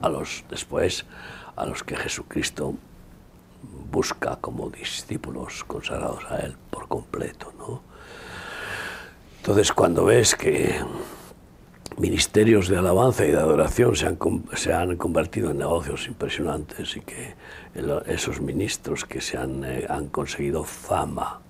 a 0.00 0.08
los 0.08 0.44
después 0.50 1.04
a 1.56 1.66
los 1.66 1.82
que 1.82 1.96
Jesucristo 1.96 2.74
busca 3.62 4.36
como 4.40 4.70
discípulos 4.70 5.64
consagrados 5.64 6.24
a 6.30 6.38
Él 6.38 6.56
por 6.70 6.88
completo. 6.88 7.52
¿no? 7.58 7.82
Entonces 9.38 9.72
cuando 9.72 10.04
ves 10.04 10.34
que 10.34 10.74
ministerios 11.98 12.68
de 12.68 12.76
alabanza 12.76 13.26
y 13.26 13.30
de 13.30 13.38
adoración 13.38 13.96
se 13.96 14.06
han, 14.06 14.18
se 14.54 14.72
han 14.72 14.96
convertido 14.96 15.50
en 15.50 15.58
negocios 15.58 16.06
impresionantes 16.06 16.96
y 16.96 17.00
que 17.00 17.34
esos 18.06 18.40
ministros 18.40 19.04
que 19.04 19.20
se 19.20 19.36
han, 19.36 19.64
eh, 19.64 19.86
han 19.88 20.08
conseguido 20.08 20.64
fama, 20.64 21.40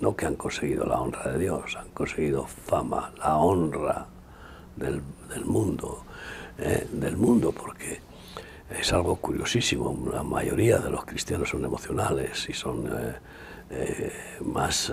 no 0.00 0.16
que 0.16 0.26
han 0.26 0.36
conseguido 0.36 0.86
la 0.86 1.00
honra 1.00 1.32
de 1.32 1.38
Dios, 1.38 1.76
han 1.76 1.90
conseguido 1.90 2.46
fama, 2.46 3.12
la 3.18 3.36
honra 3.36 4.06
del, 4.76 5.02
del 5.28 5.44
mundo, 5.44 6.04
eh, 6.58 6.88
del 6.90 7.16
mundo, 7.16 7.52
porque 7.52 8.00
es 8.78 8.92
algo 8.92 9.16
curiosísimo. 9.16 10.10
La 10.12 10.22
mayoría 10.22 10.78
de 10.78 10.90
los 10.90 11.04
cristianos 11.04 11.48
son 11.50 11.64
emocionales 11.64 12.48
y 12.48 12.52
son 12.52 12.88
eh, 13.70 14.12
más 14.44 14.92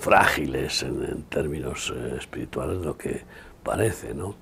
frágiles 0.00 0.82
en, 0.82 1.24
términos 1.24 1.92
eh, 1.94 2.16
espirituales 2.18 2.80
de 2.80 2.84
lo 2.84 2.96
que 2.96 3.22
parece, 3.62 4.14
¿no? 4.14 4.34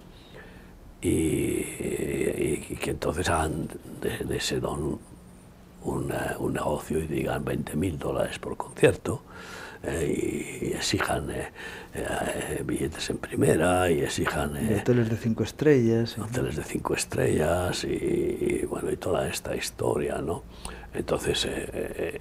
Y, 1.03 1.63
que 2.81 2.91
entonces 2.91 3.29
hagan 3.29 3.69
de, 4.01 4.37
ese 4.37 4.61
don 4.61 4.99
un 5.83 6.53
negocio 6.53 6.99
y 6.99 7.07
digan 7.07 7.45
20 7.45 7.77
mil 7.77 7.99
dólares 7.99 8.39
por 8.39 8.57
concierto 8.57 9.23
eh, 9.83 10.61
y, 10.63 10.73
exijan 10.73 11.31
eh, 11.31 12.63
billetes 12.65 13.11
en 13.11 13.19
primera 13.19 13.91
y 13.91 14.01
exijan... 14.01 14.57
hoteles 14.81 15.09
de 15.11 15.17
cinco 15.17 15.43
estrellas. 15.43 16.19
Hoteles 16.19 16.57
de 16.57 16.65
cinco 16.65 16.95
estrellas 16.95 17.85
y, 17.85 18.65
bueno, 18.67 18.91
y 18.91 18.97
toda 18.97 19.29
esta 19.29 19.57
historia, 19.57 20.19
¿no? 20.19 20.45
Entonces 20.95 21.47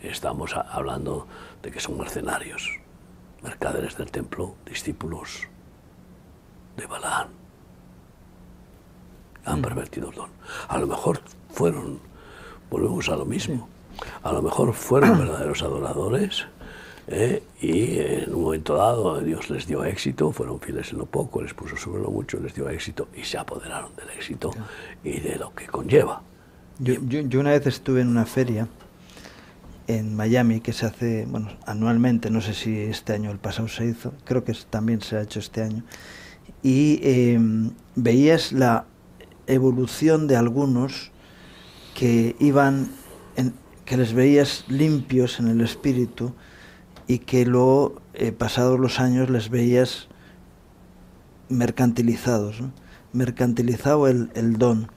estamos 0.04 0.56
hablando 0.56 1.28
de 1.64 1.72
que 1.72 1.80
son 1.80 1.98
mercenarios 1.98 2.80
mercaderes 3.44 3.98
del 3.98 4.12
templo, 4.12 4.56
discípulos 4.66 5.48
de 6.76 6.86
Balaán. 6.86 7.30
Han 9.46 9.60
mm. 9.60 9.62
pervertido 9.62 10.10
el 10.10 10.16
don. 10.16 10.30
A 10.68 10.78
lo 10.78 10.88
mejor 10.88 11.22
fueron, 11.50 12.00
volvemos 12.70 13.10
a 13.10 13.16
lo 13.16 13.26
mismo, 13.26 13.70
a 14.24 14.32
lo 14.32 14.42
mejor 14.42 14.74
fueron 14.74 15.18
verdaderos 15.24 15.62
adoradores 15.64 16.48
¿eh? 17.08 17.44
y 17.62 18.00
en 18.00 18.34
un 18.34 18.44
momento 18.44 18.76
dado 18.76 19.20
Dios 19.22 19.50
les 19.50 19.66
dio 19.68 19.84
éxito, 19.84 20.32
fueron 20.32 20.60
fieles 20.60 20.92
en 20.92 21.00
lo 21.00 21.06
poco, 21.06 21.42
les 21.42 21.54
puso 21.54 21.78
sobre 21.78 22.02
lo 22.02 22.12
mucho, 22.12 22.40
les 22.40 22.54
dio 22.54 22.70
éxito 22.70 23.08
y 23.16 23.24
se 23.24 23.38
apoderaron 23.38 23.96
del 23.96 24.10
éxito 24.10 24.52
y 25.04 25.20
de 25.20 25.36
lo 25.38 25.54
que 25.54 25.68
conlleva. 25.68 26.22
yo 26.80 27.40
una 27.40 27.52
vez 27.52 27.66
estuve 27.68 28.02
en 28.02 28.10
una 28.10 28.26
feria 28.26 28.68
en 29.88 30.16
Miami 30.16 30.60
que 30.60 30.74
se 30.74 30.86
hace 30.86 31.26
bueno, 31.26 31.50
anualmente, 31.66 32.30
no 32.30 32.42
sé 32.42 32.54
si 32.54 32.78
este 32.82 33.14
año 33.14 33.32
el 33.32 33.40
pasado 33.40 33.68
se 33.68 33.86
hizo, 33.86 34.14
creo 34.26 34.44
que 34.44 34.54
también 34.70 35.02
se 35.02 35.18
ha 35.18 35.22
hecho 35.22 35.40
este 35.40 35.64
año, 35.64 35.84
y 36.62 37.00
em, 37.04 37.72
veías 37.96 38.52
la 38.52 38.86
evolución 39.48 40.28
de 40.28 40.36
algunos 40.36 41.12
que 41.96 42.36
iban, 42.40 42.92
en, 43.38 43.54
que 43.86 43.98
les 43.98 44.14
veías 44.14 44.66
limpios 44.68 45.40
en 45.40 45.48
el 45.48 45.62
espíritu 45.62 46.34
y 47.08 47.20
que 47.20 47.46
luego, 47.46 48.02
eh, 48.14 48.32
pasados 48.32 48.80
los 48.80 49.00
años, 49.00 49.30
les 49.30 49.50
veías 49.50 50.08
mercantilizados, 51.50 52.62
mercantilizado 53.14 54.08
el, 54.08 54.30
el 54.36 54.58
don. 54.58 54.92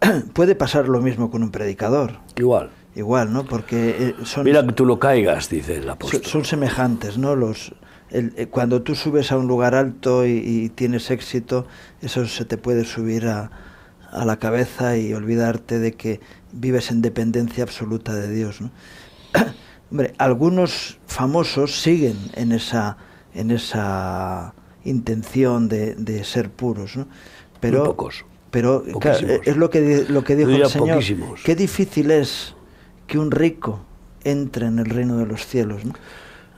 Puede 0.32 0.54
pasar 0.54 0.88
lo 0.88 1.00
mismo 1.00 1.30
con 1.30 1.42
un 1.42 1.50
predicador. 1.50 2.18
Igual 2.36 2.70
igual, 2.94 3.32
¿no? 3.32 3.44
Porque 3.44 3.96
eh, 3.98 4.14
son... 4.24 4.44
Mira 4.44 4.64
que 4.64 4.72
tú 4.72 4.84
lo 4.84 4.98
caigas, 4.98 5.48
dice 5.48 5.76
el 5.76 5.88
apóstol. 5.88 6.24
Son, 6.24 6.44
semejantes, 6.44 7.18
¿no? 7.18 7.36
Los, 7.36 7.72
eh, 8.10 8.48
cuando 8.50 8.82
tú 8.82 8.94
subes 8.94 9.32
a 9.32 9.38
un 9.38 9.46
lugar 9.46 9.74
alto 9.74 10.26
y, 10.26 10.70
tienes 10.74 11.10
éxito, 11.10 11.66
eso 12.00 12.26
se 12.26 12.44
te 12.44 12.56
puede 12.56 12.84
subir 12.84 13.26
a, 13.26 13.50
a, 14.10 14.24
la 14.24 14.38
cabeza 14.38 14.96
y 14.96 15.12
olvidarte 15.12 15.78
de 15.78 15.92
que 15.92 16.20
vives 16.52 16.90
en 16.90 17.02
dependencia 17.02 17.64
absoluta 17.64 18.14
de 18.14 18.30
Dios, 18.30 18.60
¿no? 18.60 18.70
Hombre, 19.90 20.14
algunos 20.18 20.98
famosos 21.06 21.80
siguen 21.80 22.16
en 22.34 22.52
esa, 22.52 22.96
en 23.34 23.50
esa 23.50 24.54
intención 24.84 25.68
de, 25.68 25.94
de 25.96 26.24
ser 26.24 26.50
puros, 26.50 26.96
¿no? 26.96 27.08
Pero, 27.60 27.84
pocos. 27.84 28.24
Pero 28.50 28.84
es 29.44 29.56
lo 29.56 29.70
que, 29.70 30.06
lo 30.08 30.24
que 30.24 30.36
dijo 30.36 30.50
el 30.50 30.66
Señor. 30.66 31.02
Qué 31.44 31.54
difícil 31.54 32.10
es 32.10 32.54
que 33.06 33.18
un 33.18 33.30
rico 33.30 33.80
entre 34.24 34.66
en 34.66 34.78
el 34.78 34.86
reino 34.86 35.18
de 35.18 35.26
los 35.26 35.46
cielos, 35.46 35.82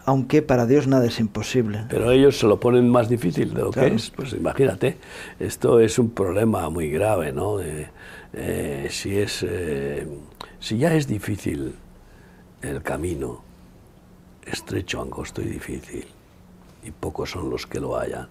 aunque 0.05 0.43
para 0.43 0.67
Dios 0.67 0.87
nada 0.87 1.07
es 1.07 1.21
imposible. 1.21 1.85
Pero 1.89 2.11
ellos 2.11 2.39
se 2.39 2.47
lo 2.47 2.61
ponen 2.61 2.89
más 2.89 3.09
difícil 3.09 3.53
de 3.55 3.61
lo 3.63 3.71
que 3.71 3.87
es, 3.87 4.11
pues 4.11 4.33
imagínate, 4.33 4.97
esto 5.39 5.81
es 5.81 5.99
un 5.99 6.11
problema 6.11 6.69
muy 6.71 6.91
grave, 6.91 7.33
¿no? 7.33 7.59
Eh, 7.61 8.87
si, 8.91 9.19
es, 9.19 9.45
eh, 9.47 10.07
si 10.61 10.79
ya 10.79 10.95
es 10.95 11.07
difícil 11.07 11.75
el 12.63 12.83
camino, 12.83 13.43
estrecho, 14.45 15.03
angosto 15.03 15.43
y 15.43 15.47
difícil, 15.47 16.07
y 16.83 16.91
pocos 16.91 17.31
son 17.31 17.51
los 17.51 17.67
que 17.67 17.81
lo 17.81 17.99
hayan, 17.99 18.29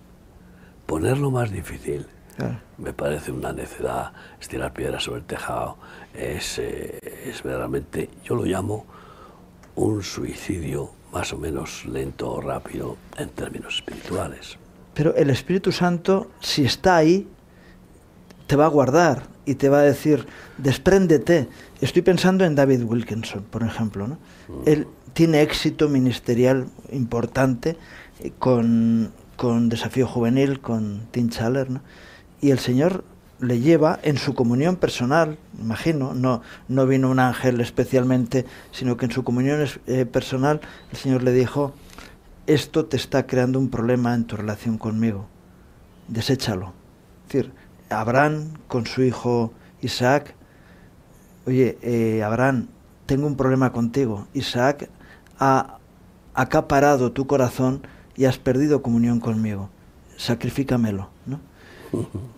ponerlo 0.85 1.31
más 1.31 1.51
difícil 1.51 2.05
me 2.77 2.93
parece 2.93 3.31
una 3.31 3.53
necedad 3.53 4.13
estirar 4.39 4.73
piedras 4.73 5.03
sobre 5.03 5.19
el 5.19 5.25
tejado. 5.25 5.77
Es, 6.13 6.57
eh, 6.59 6.99
es 7.25 7.43
verdaderamente, 7.43 8.09
yo 8.23 8.35
lo 8.35 8.45
llamo 8.45 8.85
un 9.75 10.03
suicidio 10.03 10.91
más 11.11 11.31
o 11.33 11.37
menos 11.37 11.85
lento 11.85 12.31
o 12.31 12.41
rápido 12.41 12.97
en 13.17 13.29
términos 13.29 13.75
espirituales. 13.75 14.57
Pero 14.93 15.15
el 15.15 15.29
Espíritu 15.29 15.71
Santo, 15.71 16.31
si 16.39 16.65
está 16.65 16.97
ahí, 16.97 17.27
te 18.47 18.55
va 18.55 18.65
a 18.65 18.69
guardar 18.69 19.23
y 19.45 19.55
te 19.55 19.69
va 19.69 19.79
a 19.79 19.83
decir, 19.83 20.27
despréndete. 20.57 21.47
Estoy 21.81 22.01
pensando 22.01 22.45
en 22.45 22.55
David 22.55 22.83
Wilkinson, 22.83 23.43
por 23.49 23.63
ejemplo. 23.63 24.07
¿no? 24.07 24.15
Mm. 24.47 24.61
Él 24.65 24.87
tiene 25.13 25.41
éxito 25.41 25.89
ministerial 25.89 26.67
importante 26.91 27.77
eh, 28.19 28.31
con, 28.37 29.11
con 29.35 29.69
Desafío 29.69 30.07
Juvenil, 30.07 30.59
con 30.59 31.07
Tim 31.11 31.29
Chaler, 31.29 31.69
¿no? 31.69 31.81
y 32.41 32.51
el 32.51 32.59
Señor 32.59 33.03
le 33.39 33.59
lleva 33.59 33.99
en 34.03 34.17
su 34.17 34.35
comunión 34.35 34.75
personal, 34.75 35.37
imagino, 35.59 36.13
no, 36.13 36.41
no 36.67 36.85
vino 36.85 37.09
un 37.09 37.19
ángel 37.19 37.59
especialmente, 37.59 38.45
sino 38.71 38.97
que 38.97 39.05
en 39.05 39.11
su 39.11 39.23
comunión 39.23 39.65
eh, 39.87 40.05
personal 40.05 40.61
el 40.91 40.97
Señor 40.97 41.23
le 41.23 41.31
dijo, 41.31 41.73
esto 42.45 42.85
te 42.85 42.97
está 42.97 43.25
creando 43.25 43.59
un 43.59 43.69
problema 43.69 44.13
en 44.13 44.25
tu 44.25 44.35
relación 44.35 44.77
conmigo, 44.77 45.27
deséchalo. 46.07 46.73
Es 47.23 47.33
decir, 47.33 47.53
Abraham 47.91 48.53
con 48.67 48.85
su 48.85 49.03
hijo 49.03 49.53
Isaac, 49.81 50.35
oye, 51.45 51.77
eh, 51.81 52.23
Abraham, 52.23 52.67
tengo 53.05 53.27
un 53.27 53.35
problema 53.35 53.71
contigo, 53.71 54.27
Isaac 54.33 54.89
ha 55.39 55.77
acaparado 56.33 57.11
tu 57.11 57.27
corazón 57.27 57.81
y 58.15 58.25
has 58.25 58.37
perdido 58.37 58.81
comunión 58.81 59.19
conmigo, 59.19 59.69
sacrifícamelo, 60.17 61.09
¿no? 61.25 61.39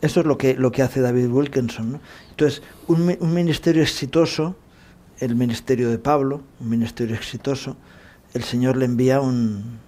Eso 0.01 0.21
es 0.21 0.25
lo 0.25 0.37
que, 0.37 0.55
lo 0.55 0.71
que 0.71 0.81
hace 0.81 0.99
David 0.99 1.27
Wilkinson. 1.27 1.99
Entonces, 2.31 2.63
un, 2.87 3.15
un, 3.19 3.33
ministerio 3.33 3.83
exitoso, 3.83 4.55
el 5.19 5.35
ministerio 5.35 5.91
de 5.91 5.99
Pablo, 5.99 6.41
un 6.59 6.69
ministerio 6.69 7.15
exitoso, 7.15 7.77
el 8.33 8.43
Señor 8.43 8.77
le 8.77 8.85
envía 8.85 9.21
un, 9.21 9.79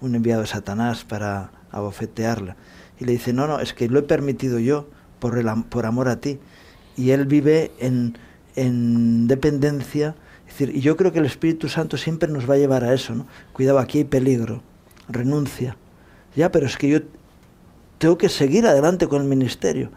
un 0.00 0.14
enviado 0.14 0.42
de 0.42 0.46
Satanás 0.46 1.04
para 1.04 1.50
abofetearla. 1.70 2.56
Y 2.98 3.04
le 3.04 3.12
dice, 3.12 3.32
no, 3.32 3.46
no, 3.46 3.60
es 3.60 3.74
que 3.74 3.88
lo 3.88 3.98
he 3.98 4.02
permitido 4.02 4.58
yo 4.58 4.88
por, 5.30 5.86
amor 5.86 6.08
a 6.08 6.20
ti. 6.20 6.38
Y 6.96 7.10
él 7.10 7.26
vive 7.26 7.70
en, 7.78 8.18
en 8.56 9.28
dependencia. 9.28 10.14
Decir, 10.46 10.74
y 10.74 10.80
yo 10.80 10.96
creo 10.96 11.12
que 11.12 11.20
el 11.20 11.26
Espíritu 11.26 11.68
Santo 11.68 11.96
siempre 11.96 12.28
nos 12.28 12.48
va 12.48 12.54
a 12.54 12.58
llevar 12.58 12.84
a 12.84 12.92
eso, 12.92 13.14
¿no? 13.14 13.26
Cuidado, 13.52 13.78
aquí 13.78 13.98
hay 13.98 14.04
peligro, 14.04 14.62
renuncia. 15.08 15.76
Ya, 16.34 16.50
pero 16.50 16.66
es 16.66 16.76
que 16.76 16.88
yo 16.88 17.00
tengo 17.98 18.18
que 18.18 18.28
seguir 18.28 18.66
adelante 18.66 19.06
con 19.06 19.22
el 19.22 19.28
ministerio. 19.28 19.90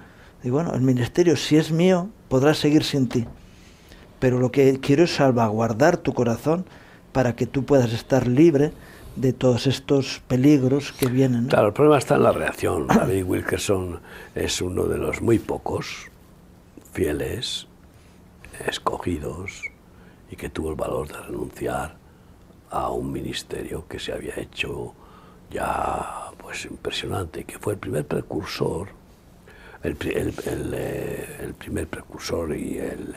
Y 0.43 0.49
bueno, 0.51 0.73
el 0.75 0.81
ministerio, 0.81 1.35
si 1.35 1.57
es 1.57 1.71
mío, 1.71 2.09
podrá 2.29 2.53
seguir 2.53 2.83
sin 2.83 3.09
ti. 3.09 3.25
Pero 4.19 4.39
lo 4.39 4.51
que 4.51 4.79
quiero 4.79 5.03
es 5.03 5.15
salvaguardar 5.15 5.97
tu 5.97 6.13
corazón 6.13 6.65
para 7.11 7.35
que 7.35 7.47
tú 7.47 7.65
puedas 7.65 7.91
estar 7.93 8.27
libre 8.27 8.71
de 9.15 9.33
todos 9.33 9.67
estos 9.67 10.21
peligros 10.27 10.91
que 10.91 11.07
vienen. 11.07 11.47
Claro, 11.47 11.67
el 11.67 11.73
problema 11.73 11.97
está 11.97 12.15
en 12.15 12.23
la 12.23 12.31
reacción. 12.31 12.87
David 12.87 13.23
Wilkerson 13.23 13.99
es 14.33 14.61
uno 14.61 14.85
de 14.85 14.97
los 14.97 15.21
muy 15.21 15.39
pocos 15.39 16.09
fieles, 16.91 17.67
escogidos, 18.65 19.63
y 20.29 20.35
que 20.35 20.49
tuvo 20.49 20.69
el 20.69 20.75
valor 20.75 21.07
de 21.07 21.19
renunciar 21.21 21.95
a 22.69 22.89
un 22.89 23.11
ministerio 23.11 23.87
que 23.87 23.99
se 23.99 24.11
había 24.11 24.35
hecho 24.37 24.93
ya 25.51 26.31
pues 26.37 26.65
impresionante, 26.65 27.43
que 27.43 27.59
fue 27.59 27.73
el 27.73 27.79
primer 27.79 28.05
precursor, 28.05 28.89
el, 29.83 29.97
eh, 30.01 31.53
primer 31.57 31.87
precursor 31.87 32.55
y 32.55 32.77
el 32.77 33.15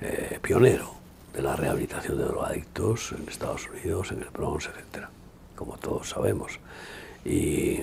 eh, 0.00 0.38
pionero 0.42 0.94
de 1.32 1.42
la 1.42 1.56
rehabilitación 1.56 2.18
de 2.18 2.24
drogadictos 2.24 3.12
en 3.12 3.28
Estados 3.28 3.68
Unidos, 3.68 4.10
en 4.10 4.22
el 4.22 4.30
Bronx, 4.30 4.68
etc., 4.68 5.06
como 5.64 5.78
todos 5.78 6.08
sabemos. 6.08 6.58
Y, 7.24 7.80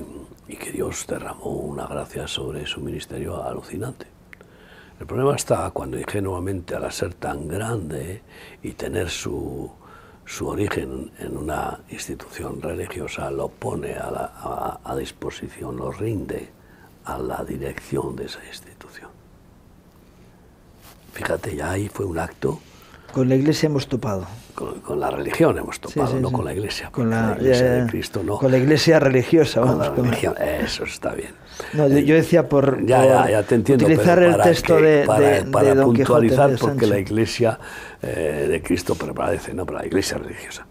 que 0.60 0.72
Dios 0.74 1.06
derramó 1.08 1.52
una 1.52 1.88
gracia 1.88 2.28
sobre 2.28 2.66
su 2.66 2.82
ministerio 2.82 3.42
alucinante. 3.42 4.08
El 5.00 5.06
problema 5.06 5.36
está 5.36 5.70
cuando 5.72 5.98
ingenuamente 5.98 6.76
al 6.76 6.92
ser 6.92 7.14
tan 7.14 7.48
grande 7.48 8.22
y 8.62 8.74
tener 8.74 9.10
su, 9.10 9.72
su 10.26 10.48
origen 10.48 11.12
en 11.20 11.38
una 11.38 11.80
institución 11.90 12.62
religiosa 12.62 13.32
lo 13.32 13.48
pone 13.48 13.94
a, 13.94 14.80
a, 14.84 14.96
disposición, 14.98 15.78
lo 15.78 15.94
rinde 15.94 16.50
a 17.06 17.18
la 17.18 17.46
dirección 17.46 18.18
de 18.18 18.26
esa 18.26 18.46
institución. 18.46 19.10
Fíjate, 21.14 21.56
ya 21.56 21.72
ahí 21.72 21.88
fue 21.88 22.06
un 22.06 22.20
acto 22.20 22.60
con 23.12 23.28
la 23.28 23.36
iglesia 23.36 23.68
hemos 23.68 23.88
topado. 23.88 24.28
Con, 24.60 25.00
la 25.00 25.10
religión 25.10 25.58
hemos 25.58 25.80
topado, 25.80 26.20
no 26.20 26.32
con 26.32 26.44
la 26.44 26.54
iglesia. 26.54 26.90
Con 26.92 27.10
la, 27.10 27.38
iglesia 27.40 27.72
de 27.72 27.90
Cristo 27.90 28.22
no. 28.24 28.38
Con 28.38 28.52
la 28.52 28.58
iglesia 28.58 29.00
religiosa, 29.00 29.62
vamos. 29.62 29.88
Con 29.88 29.98
la 29.98 30.04
religión, 30.04 30.36
eso 30.38 30.84
está 30.84 31.14
bien. 31.14 31.32
No, 31.74 31.88
yo 31.88 32.16
decía 32.16 32.50
por, 32.50 32.86
ya, 32.86 33.30
ya, 33.30 33.44
te 33.44 33.56
entiendo, 33.56 33.86
utilizar 33.86 34.22
el 34.22 34.38
texto 34.42 34.76
de, 34.76 35.04
para, 35.06 35.46
para 35.46 35.76
Don 35.76 35.94
puntualizar, 35.94 36.50
Quijote 36.52 36.72
porque 36.72 36.88
la 36.88 37.00
iglesia 37.00 37.60
eh, 38.02 38.48
de 38.50 38.62
Cristo 38.62 38.96
prevalece, 38.96 39.54
no 39.54 39.66
para 39.66 39.80
la 39.80 39.86
iglesia 39.86 40.18
religiosa. 40.18 40.66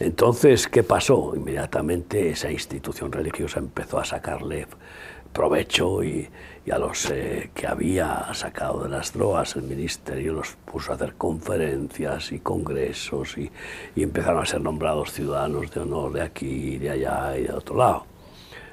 Entonces, 0.00 0.68
¿qué 0.68 0.82
pasó? 0.82 1.34
Inmediatamente 1.36 2.30
esa 2.30 2.50
institución 2.50 3.12
religiosa 3.12 3.58
empezó 3.58 3.98
a 3.98 4.04
sacarle 4.04 4.66
provecho 5.32 6.02
y, 6.02 6.28
y 6.66 6.72
a 6.72 6.78
los 6.78 7.12
que 7.54 7.66
había 7.66 8.34
sacado 8.34 8.82
de 8.82 8.88
las 8.88 9.12
drogas 9.12 9.54
el 9.54 9.62
ministerio 9.62 10.32
los 10.32 10.56
puso 10.64 10.90
a 10.90 10.96
hacer 10.96 11.14
conferencias 11.14 12.32
y 12.32 12.40
congresos 12.40 13.38
y, 13.38 13.52
empezaron 13.94 14.42
a 14.42 14.46
ser 14.46 14.60
nombrados 14.60 15.12
ciudadanos 15.12 15.70
de 15.70 15.80
honor 15.80 16.12
de 16.12 16.22
aquí, 16.22 16.76
de 16.78 16.90
allá 16.90 17.38
y 17.38 17.44
de 17.44 17.52
otro 17.52 17.76
lado. 17.76 18.06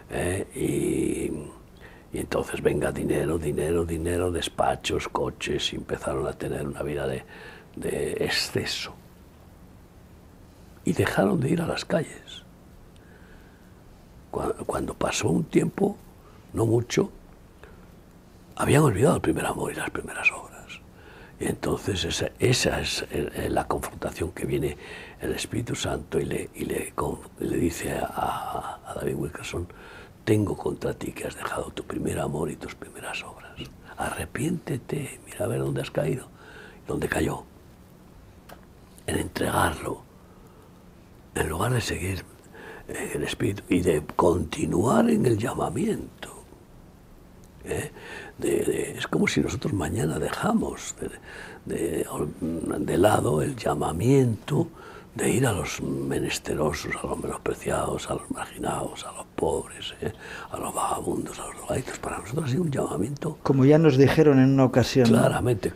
¿eh? 0.09 0.47
y, 0.55 2.17
entonces 2.17 2.61
venga 2.61 2.91
dinero, 2.91 3.37
dinero, 3.37 3.85
dinero, 3.85 4.31
despachos, 4.31 5.07
coches 5.07 5.73
y 5.73 5.75
empezaron 5.75 6.27
a 6.27 6.33
tener 6.33 6.67
una 6.67 6.81
vida 6.81 7.07
de, 7.07 7.23
exceso. 8.19 8.93
Y 10.85 10.93
dejaron 10.93 11.39
de 11.39 11.49
ir 11.49 11.61
a 11.61 11.67
las 11.67 11.85
calles. 11.85 12.43
Cuando 14.31 14.93
pasó 14.95 15.29
un 15.29 15.43
tiempo, 15.45 15.95
no 16.53 16.65
mucho, 16.65 17.11
habían 18.55 18.83
olvidado 18.83 19.15
el 19.15 19.21
primer 19.21 19.45
amor 19.45 19.71
y 19.71 19.75
las 19.75 19.89
primeras 19.89 20.31
obras. 20.31 20.53
Y 21.39 21.45
entonces 21.45 22.23
esa, 22.39 22.79
es 22.79 23.05
la 23.49 23.67
confrontación 23.67 24.31
que 24.31 24.45
viene 24.45 24.77
el 25.19 25.33
Espíritu 25.33 25.75
Santo 25.75 26.19
y 26.19 26.25
le, 26.25 26.49
y 26.53 26.65
le, 26.65 26.93
dice 27.57 27.91
a, 27.99 28.79
David 28.95 29.15
Wilkerson, 29.15 29.67
tengo 30.23 30.55
contra 30.55 30.93
ti 30.93 31.11
que 31.11 31.27
has 31.27 31.35
dejado 31.35 31.71
tu 31.71 31.83
primer 31.83 32.19
amor 32.19 32.49
y 32.49 32.55
tus 32.55 32.75
primeras 32.75 33.23
obras. 33.23 33.51
Arrepiéntete, 33.97 35.19
mira 35.25 35.45
a 35.45 35.47
ver 35.47 35.59
dónde 35.59 35.81
has 35.81 35.91
caído, 35.91 36.27
dónde 36.87 37.09
cayó. 37.09 37.43
En 39.05 39.17
entregarlo, 39.17 40.03
en 41.35 41.49
lugar 41.49 41.73
de 41.73 41.81
seguir 41.81 42.23
el 42.87 43.23
Espíritu 43.23 43.63
y 43.69 43.81
de 43.81 44.05
continuar 44.15 45.09
en 45.09 45.25
el 45.25 45.37
llamamiento. 45.37 46.43
¿eh? 47.65 47.91
Es 48.41 49.07
como 49.07 49.27
si 49.27 49.41
nosotros 49.41 49.73
mañana 49.73 50.19
dejamos 50.19 50.95
de, 51.65 52.05
de, 52.79 52.97
lado 52.97 53.41
el 53.41 53.55
llamamiento 53.55 54.67
de 55.15 55.29
ir 55.29 55.45
a 55.45 55.51
los 55.53 55.81
menesterosos, 55.81 56.95
a 56.95 57.07
los 57.07 57.19
menospreciados, 57.19 58.09
a 58.09 58.15
los 58.15 58.31
marginados, 58.31 59.05
a 59.05 59.11
los 59.11 59.25
pobres, 59.35 59.93
¿eh? 60.01 60.11
a 60.51 60.57
los 60.57 60.73
vagabundos, 60.73 61.39
a 61.39 61.47
los 61.47 61.57
drogadictos. 61.57 61.99
Para 61.99 62.17
nosotros 62.17 62.45
ha 62.45 62.49
sido 62.49 62.63
un 62.63 62.71
llamamiento. 62.71 63.37
Como 63.43 63.65
ya 63.65 63.77
nos 63.77 63.97
dijeron 63.97 64.39
en 64.39 64.53
una 64.53 64.65
ocasión. 64.65 65.07
Claramente, 65.07 65.71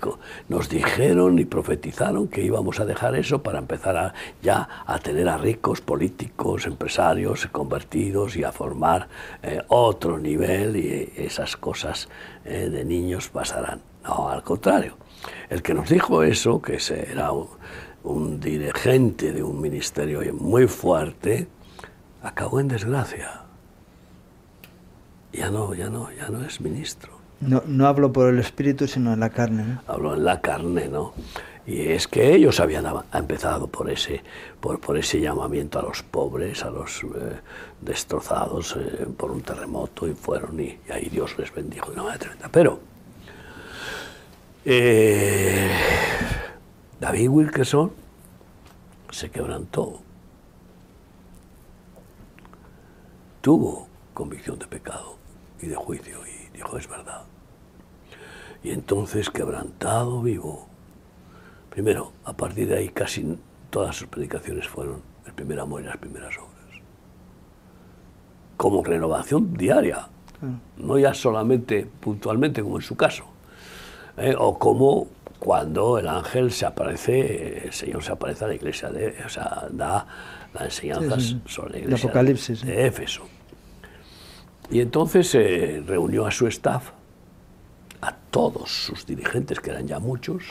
nos 0.49 0.69
dijeron 0.69 1.37
y 1.37 1.45
profetizaron 1.45 2.27
que 2.27 2.41
íbamos 2.41 2.79
a 2.79 2.85
dejar 2.85 3.15
eso 3.15 3.43
para 3.43 3.59
empezar 3.59 3.95
a, 3.97 4.13
ya 4.41 4.67
a 4.85 4.97
tener 4.99 5.29
a 5.29 5.37
ricos 5.37 5.81
políticos, 5.81 6.65
empresarios 6.65 7.47
convertidos 7.51 8.35
y 8.37 8.43
a 8.43 8.51
formar 8.51 9.07
eh, 9.43 9.61
otro 9.67 10.17
nivel 10.17 10.75
y 10.75 11.13
esas 11.15 11.57
cosas 11.57 12.09
eh, 12.43 12.69
de 12.69 12.83
niños 12.83 13.29
pasarán. 13.29 13.81
No, 14.03 14.29
al 14.29 14.41
contrario. 14.41 14.97
El 15.49 15.61
que 15.61 15.73
nos 15.73 15.89
dijo 15.89 16.23
eso, 16.23 16.61
que 16.61 16.77
era 17.11 17.31
un, 17.31 17.47
un 18.07 18.39
dirigente 18.39 19.31
de 19.31 19.43
un 19.43 19.59
ministerio 19.61 20.21
muy 20.33 20.67
fuerte, 20.67 21.47
acabó 22.21 22.59
en 22.59 22.67
desgracia. 22.67 23.41
Ya 25.33 25.49
no, 25.49 25.73
ya 25.73 25.89
no, 25.89 26.11
ya 26.11 26.29
no 26.29 26.43
es 26.43 26.61
ministro. 26.61 27.17
No, 27.39 27.61
no 27.67 27.85
hablo 27.85 28.11
por 28.11 28.29
el 28.29 28.39
espíritu, 28.39 28.87
sino 28.87 29.13
en 29.13 29.19
la 29.19 29.29
carne. 29.29 29.63
¿no? 29.63 29.81
Hablo 29.87 30.15
en 30.15 30.25
la 30.25 30.41
carne, 30.41 30.87
¿no? 30.87 31.13
Y 31.67 31.89
es 31.89 32.07
que 32.07 32.33
ellos 32.33 32.61
habían 32.61 32.85
empezado 33.13 33.67
por 33.67 33.89
ese, 33.89 34.23
por, 34.61 34.79
por 34.79 34.97
ese 34.97 35.19
llamamiento 35.19 35.79
a 35.79 35.83
los 35.83 36.01
pobres, 36.01 36.63
a 36.63 36.69
los 36.69 37.03
eh, 37.03 37.07
destrozados 37.81 38.77
eh, 38.77 39.05
por 39.17 39.31
un 39.31 39.41
terremoto, 39.41 40.07
y 40.07 40.13
fueron, 40.13 40.59
y, 40.61 40.79
y, 40.87 40.91
ahí 40.91 41.09
Dios 41.09 41.37
les 41.37 41.53
bendijo 41.53 41.87
de 41.87 41.93
una 41.95 42.03
manera 42.03 42.19
tremenda. 42.19 42.49
Pero 42.49 42.79
eh, 44.69 45.69
David 46.99 47.29
Wilkerson 47.29 47.91
se 49.11 49.29
quebrantó. 49.29 49.99
Tuvo 53.41 53.87
convicción 54.13 54.57
de 54.57 54.65
pecado 54.65 55.15
y 55.61 55.67
de 55.67 55.75
juicio 55.75 56.19
y 56.25 56.55
dijo, 56.55 56.77
es 56.77 56.89
verdad. 56.89 57.23
Y 58.63 58.71
entonces, 58.71 59.29
quebrantado 59.29 60.21
vivo, 60.21 60.67
primero, 61.69 62.13
a 62.25 62.33
partir 62.33 62.67
de 62.67 62.77
ahí 62.77 62.89
casi 62.89 63.37
todas 63.69 63.95
sus 63.95 64.07
predicaciones 64.07 64.67
fueron 64.67 65.01
el 65.25 65.33
primer 65.33 65.59
amor 65.59 65.81
y 65.81 65.85
las 65.85 65.97
primeras 65.97 66.35
obras. 66.37 66.81
Como 68.57 68.83
renovación 68.83 69.53
diaria, 69.53 70.07
no 70.77 70.97
ya 70.97 71.13
solamente 71.13 71.87
puntualmente 71.99 72.63
como 72.63 72.77
en 72.77 72.81
su 72.81 72.95
caso, 72.95 73.25
¿eh? 74.17 74.35
o 74.37 74.57
como 74.57 75.07
cuando 75.39 75.99
el 75.99 76.07
ángel 76.07 76.51
se 76.51 76.65
aparece, 76.65 77.65
el 77.65 77.73
Señor 77.73 78.03
se 78.03 78.11
aparece 78.11 78.45
a 78.45 78.47
la 78.47 78.55
iglesia, 78.55 78.89
de, 78.89 79.15
o 79.25 79.29
sea, 79.29 79.67
da 79.69 80.07
las 80.53 80.63
enseñanzas 80.63 81.35
sobre 81.45 81.73
la 81.73 81.79
iglesia 81.79 82.09
Apocalipsis, 82.09 82.65
de 82.65 82.87
Éfeso. 82.87 83.27
Y 84.69 84.81
entonces 84.81 85.29
se 85.29 85.83
reunió 85.85 86.25
a 86.25 86.31
su 86.31 86.47
staff, 86.47 86.91
a 88.01 88.13
todos 88.31 88.69
sus 88.69 89.05
dirigentes, 89.05 89.59
que 89.59 89.69
eran 89.69 89.87
ya 89.87 89.99
muchos, 89.99 90.43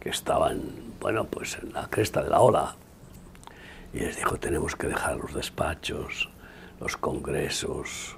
que 0.00 0.10
estaban, 0.10 0.60
bueno, 1.00 1.24
pues 1.24 1.58
en 1.62 1.72
la 1.72 1.88
cresta 1.88 2.22
de 2.22 2.30
la 2.30 2.40
ola, 2.40 2.76
y 3.92 4.00
les 4.00 4.16
dijo, 4.16 4.36
tenemos 4.38 4.74
que 4.74 4.88
dejar 4.88 5.16
los 5.16 5.32
despachos, 5.32 6.28
los 6.80 6.96
congresos, 6.96 8.16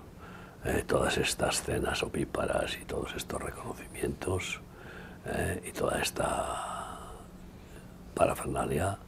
eh, 0.64 0.82
todas 0.86 1.18
estas 1.18 1.62
cenas 1.62 2.02
opíparas 2.02 2.76
y 2.80 2.84
todos 2.86 3.14
estos 3.14 3.40
reconocimientos, 3.40 4.60
eh, 5.26 5.62
y 5.68 5.72
toda 5.72 6.00
esta 6.00 7.00
parafernalia 8.14 8.98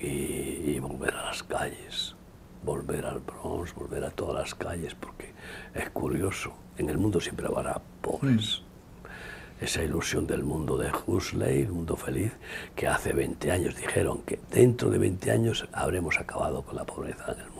y, 0.00 0.06
y, 0.06 0.78
volver 0.78 1.14
a 1.14 1.26
las 1.26 1.42
calles, 1.42 2.14
volver 2.62 3.06
al 3.06 3.20
Bronx, 3.20 3.74
volver 3.74 4.04
a 4.04 4.10
todas 4.10 4.34
las 4.34 4.54
calles, 4.54 4.94
porque 4.94 5.32
es 5.74 5.90
curioso, 5.90 6.52
en 6.76 6.90
el 6.90 6.98
mundo 6.98 7.20
siempre 7.20 7.46
habrá 7.46 7.80
pobres. 8.02 8.60
Mm. 8.60 9.64
Esa 9.64 9.82
ilusión 9.82 10.26
del 10.26 10.42
mundo 10.42 10.76
de 10.76 10.92
Huxley, 11.06 11.62
el 11.62 11.72
mundo 11.72 11.96
feliz, 11.96 12.32
que 12.74 12.86
hace 12.86 13.14
20 13.14 13.50
años 13.50 13.74
dijeron 13.74 14.20
que 14.22 14.38
dentro 14.50 14.90
de 14.90 14.98
20 14.98 15.30
años 15.30 15.66
habremos 15.72 16.18
acabado 16.18 16.60
con 16.62 16.76
la 16.76 16.84
pobreza 16.84 17.32
en 17.32 17.40
el 17.40 17.46
mundo 17.46 17.55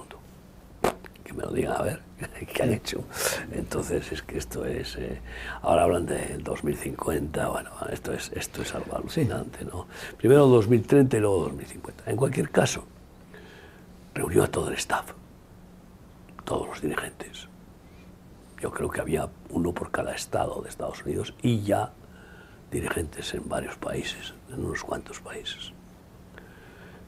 me 1.36 1.42
lo 1.44 1.52
digan 1.52 1.76
a 1.76 1.82
ver 1.82 2.00
qué 2.52 2.62
han 2.62 2.72
hecho. 2.72 3.04
Entonces 3.52 4.10
es 4.12 4.22
que 4.22 4.38
esto 4.38 4.64
es, 4.64 4.96
eh, 4.96 5.20
ahora 5.62 5.84
hablan 5.84 6.06
del 6.06 6.42
2050, 6.42 7.48
bueno, 7.48 7.70
esto 7.90 8.12
es, 8.12 8.32
esto 8.34 8.62
es 8.62 8.74
algo 8.74 8.96
alucinante, 8.96 9.64
¿no? 9.64 9.86
Primero 10.16 10.46
2030 10.46 11.16
y 11.16 11.20
luego 11.20 11.44
2050. 11.44 12.10
En 12.10 12.16
cualquier 12.16 12.50
caso, 12.50 12.84
reunió 14.14 14.44
a 14.44 14.48
todo 14.48 14.68
el 14.68 14.74
staff, 14.74 15.12
todos 16.44 16.68
los 16.68 16.80
dirigentes. 16.80 17.48
Yo 18.60 18.70
creo 18.70 18.88
que 18.88 19.00
había 19.00 19.28
uno 19.50 19.72
por 19.72 19.90
cada 19.90 20.14
estado 20.14 20.62
de 20.62 20.70
Estados 20.70 21.04
Unidos 21.04 21.34
y 21.42 21.62
ya 21.62 21.92
dirigentes 22.70 23.34
en 23.34 23.48
varios 23.48 23.76
países, 23.76 24.34
en 24.50 24.64
unos 24.64 24.82
cuantos 24.82 25.20
países. 25.20 25.72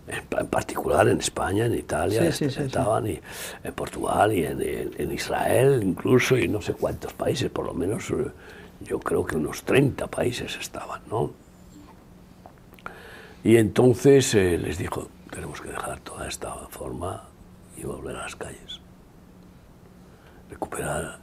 En, 0.09 0.47
particular 0.47 1.09
en 1.09 1.19
España, 1.19 1.67
en 1.67 1.75
Italia, 1.75 2.23
estaban 2.23 3.07
Y 3.07 3.21
en 3.63 3.73
Portugal 3.75 4.33
y 4.33 4.45
en, 4.45 5.13
Israel 5.13 5.81
incluso, 5.83 6.37
y 6.37 6.49
no 6.49 6.63
sé 6.63 6.75
cuántos 6.75 7.13
países, 7.13 7.51
por 7.51 7.67
lo 7.67 7.75
menos 7.75 8.11
eh, 8.11 8.31
yo 8.81 8.99
creo 9.01 9.25
que 9.27 9.37
unos 9.37 9.65
30 9.65 10.07
países 10.07 10.57
estaban, 10.59 11.03
¿no? 11.09 11.33
Y 13.45 13.57
entonces 13.57 14.35
eh, 14.35 14.59
les 14.59 14.79
dijo, 14.79 15.09
tenemos 15.31 15.61
que 15.61 15.69
dejar 15.69 16.01
toda 16.01 16.27
esta 16.27 16.53
forma 16.69 17.25
y 17.77 17.85
volver 17.85 18.17
a 18.17 18.23
las 18.23 18.37
calles. 18.37 18.81
Recuperar 20.51 21.19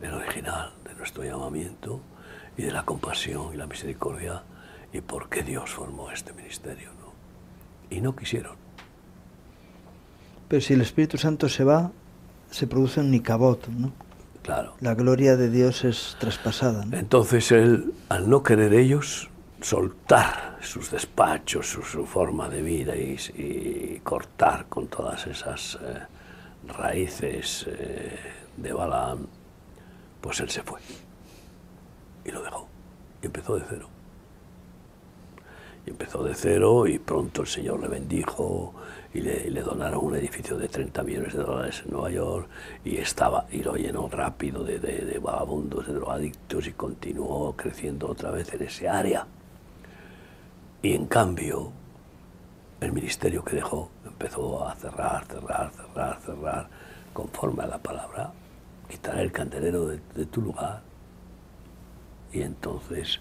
el 0.00 0.14
original 0.14 0.72
de 0.84 0.94
nuestro 0.94 1.24
llamamiento 1.24 2.00
y 2.56 2.62
de 2.62 2.70
la 2.70 2.84
compasión 2.84 3.52
y 3.52 3.56
la 3.56 3.66
misericordia 3.66 4.42
y 4.92 5.00
por 5.00 5.28
qué 5.28 5.42
Dios 5.42 5.70
formó 5.70 6.10
este 6.10 6.32
ministerio. 6.32 6.93
Y 7.90 8.00
no 8.00 8.14
quisieron. 8.16 8.56
Pero 10.48 10.60
si 10.60 10.74
el 10.74 10.80
Espíritu 10.80 11.18
Santo 11.18 11.48
se 11.48 11.64
va, 11.64 11.90
se 12.50 12.66
produce 12.66 13.00
un 13.00 13.10
nicabot, 13.10 13.66
¿no? 13.68 13.92
Claro. 14.42 14.74
La 14.80 14.94
gloria 14.94 15.36
de 15.36 15.50
Dios 15.50 15.84
es 15.84 16.16
traspasada. 16.20 16.84
Entonces 16.92 17.50
él, 17.50 17.94
al 18.10 18.28
no 18.28 18.42
querer 18.42 18.74
ellos, 18.74 19.30
soltar 19.60 20.58
sus 20.60 20.90
despachos, 20.90 21.66
su, 21.70 22.04
forma 22.04 22.48
de 22.50 22.60
vida 22.60 22.94
y, 22.94 24.00
cortar 24.02 24.66
con 24.66 24.88
todas 24.88 25.26
esas 25.26 25.78
eh, 25.82 26.00
raíces 26.76 27.66
eh, 27.68 28.18
de 28.58 28.72
Balaam, 28.72 29.26
pues 30.20 30.40
él 30.40 30.50
se 30.50 30.62
fue 30.62 30.80
y 32.24 32.30
lo 32.30 32.42
dejó. 32.42 32.68
Y 33.22 33.26
empezó 33.26 33.56
de 33.56 33.64
cero. 33.68 33.88
Empezó 35.86 36.24
de 36.24 36.34
cero 36.34 36.86
y 36.86 36.98
pronto 36.98 37.42
el 37.42 37.48
Señor 37.48 37.80
le 37.80 37.88
bendijo 37.88 38.74
y 39.12 39.20
le, 39.20 39.62
donaron 39.62 40.04
un 40.04 40.16
edificio 40.16 40.56
de 40.56 40.68
30 40.68 41.02
millones 41.02 41.34
de 41.34 41.42
dólares 41.42 41.82
en 41.84 41.92
Nueva 41.92 42.10
York 42.10 42.48
y 42.84 42.96
estaba 42.96 43.46
y 43.52 43.62
lo 43.62 43.74
llenó 43.74 44.08
rápido 44.08 44.64
de, 44.64 44.78
de 44.78 45.18
vagabundos, 45.18 45.86
de 45.86 45.92
drogadictos 45.92 46.66
y 46.66 46.72
continuó 46.72 47.54
creciendo 47.54 48.08
otra 48.08 48.30
vez 48.30 48.52
en 48.54 48.62
ese 48.62 48.88
área. 48.88 49.26
Y 50.82 50.94
en 50.94 51.06
cambio, 51.06 51.70
el 52.80 52.92
ministerio 52.92 53.44
que 53.44 53.56
dejó 53.56 53.90
empezó 54.06 54.66
a 54.66 54.74
cerrar, 54.76 55.26
cerrar, 55.26 55.70
cerrar, 55.72 56.20
cerrar, 56.24 56.68
conforme 57.12 57.62
a 57.62 57.66
la 57.66 57.78
palabra, 57.78 58.32
quitar 58.88 59.18
el 59.18 59.30
candelero 59.30 59.86
de 59.86 60.26
tu 60.26 60.40
lugar, 60.40 60.82
y 62.34 62.42
entonces 62.42 63.20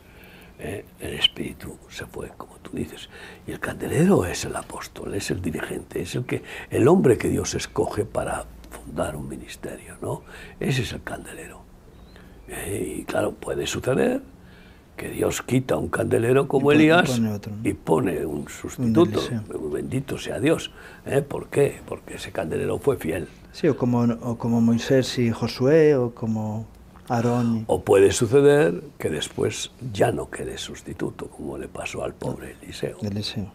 eh, 0.60 0.86
el 1.00 1.14
espíritu 1.14 1.78
se 1.90 2.06
fue, 2.06 2.30
como 2.38 2.56
tú 2.58 2.72
dices. 2.74 3.10
Y 3.48 3.52
el 3.52 3.60
candelero 3.60 4.26
es 4.26 4.46
el 4.46 4.56
apóstol, 4.56 5.14
es 5.16 5.32
el 5.32 5.42
dirigente, 5.42 6.02
es 6.02 6.16
el, 6.16 6.26
que, 6.26 6.44
el 6.70 6.88
hombre 6.88 7.18
que 7.18 7.30
Dios 7.30 7.56
escoge 7.56 8.06
para 8.06 8.46
fundar 8.70 9.16
un 9.16 9.28
ministerio, 9.28 9.98
¿no? 10.02 10.24
Ese 10.60 10.84
es 10.84 10.94
el 10.94 11.04
candelero. 11.04 11.62
Eh, 12.48 12.98
y 13.00 13.04
claro, 13.04 13.34
puede 13.34 13.66
suceder 13.68 14.22
que 14.96 15.10
Dios 15.10 15.42
quita 15.42 15.76
un 15.76 15.90
candelero 15.90 16.48
como 16.48 16.72
Elías 16.72 17.20
y 17.64 17.74
pone 17.74 18.26
un 18.26 18.48
sustituto. 18.48 19.22
Bendito 19.72 20.18
sea 20.18 20.40
Dios. 20.40 20.72
¿eh? 21.06 21.22
¿Por 21.22 21.48
qué? 21.48 21.82
Porque 21.88 22.16
ese 22.16 22.32
candelero 22.32 22.78
fue 22.78 22.98
fiel. 22.98 23.28
Sí, 23.52 23.68
o 23.68 23.76
como, 23.76 24.02
o 24.02 24.38
como 24.38 24.62
Moisés 24.62 25.18
y 25.18 25.32
Josué, 25.32 25.96
o 25.96 26.14
como 26.14 26.68
o 27.68 27.84
puede 27.84 28.12
suceder 28.12 28.82
que 28.98 29.10
después 29.10 29.72
ya 29.92 30.12
no 30.12 30.30
quede 30.30 30.58
sustituto, 30.58 31.28
como 31.28 31.58
le 31.58 31.68
pasó 31.68 32.04
al 32.04 32.14
pobre 32.14 32.56
Eliseo, 32.62 32.98
Eliseo. 33.02 33.52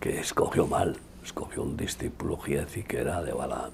que 0.00 0.18
escogió 0.18 0.66
mal, 0.66 0.96
escogió 1.22 1.62
un 1.62 1.76
discípulo 1.76 2.38
Giezi 2.38 2.84
que 2.84 3.00
era 3.00 3.22
de 3.22 3.32
Balaam 3.32 3.70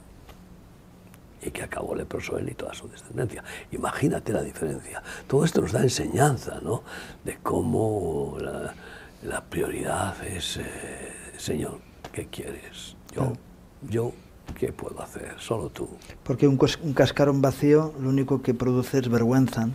y 1.40 1.50
que 1.50 1.62
acabó 1.62 1.94
leproso 1.94 2.38
él 2.38 2.48
y 2.48 2.54
toda 2.54 2.74
su 2.74 2.88
descendencia. 2.88 3.44
Imagínate 3.70 4.32
la 4.32 4.42
diferencia. 4.42 5.02
Todo 5.26 5.44
esto 5.44 5.60
nos 5.60 5.72
da 5.72 5.82
enseñanza, 5.82 6.58
¿no? 6.62 6.82
De 7.22 7.38
cómo 7.42 8.38
la, 8.40 9.44
prioridad 9.44 10.16
es, 10.26 10.56
eh, 10.56 11.12
Señor, 11.36 11.80
¿qué 12.12 12.28
quieres? 12.28 12.96
Yo, 13.14 13.34
yo 13.82 14.12
¿Qué 14.58 14.72
puedo 14.72 15.02
hacer? 15.02 15.34
Solo 15.38 15.68
tú. 15.70 15.88
Porque 16.22 16.46
un, 16.46 16.58
cascarón 16.94 17.40
vacío 17.40 17.92
lo 18.00 18.08
único 18.08 18.42
que 18.42 18.54
produce 18.54 18.98
es 18.98 19.08
vergüenza. 19.08 19.68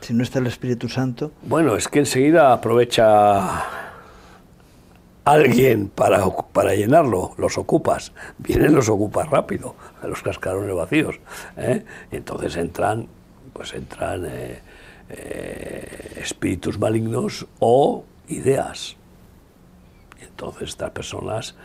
Si 0.00 0.14
no 0.14 0.22
está 0.22 0.38
el 0.38 0.46
Espíritu 0.46 0.88
Santo. 0.88 1.32
Bueno, 1.42 1.74
es 1.74 1.88
que 1.88 1.98
enseguida 1.98 2.52
aprovecha 2.52 3.64
alguien 5.24 5.88
para, 5.88 6.24
para 6.52 6.74
llenarlo, 6.74 7.32
los 7.38 7.58
ocupas. 7.58 8.12
Vienen 8.38 8.74
los 8.74 8.88
ocupas 8.88 9.28
rápido, 9.28 9.74
los 10.04 10.22
cascarones 10.22 10.74
vacíos. 10.74 11.18
¿eh? 11.56 11.84
Y 12.12 12.16
entonces 12.16 12.56
entran, 12.56 13.08
pues 13.52 13.74
entran 13.74 14.24
eh, 14.26 14.60
eh, 15.08 16.18
espíritus 16.20 16.78
malignos 16.78 17.46
o 17.58 18.04
ideas. 18.28 18.96
Y 20.20 20.24
entonces 20.24 20.68
estas 20.68 20.90
personas 20.90 21.56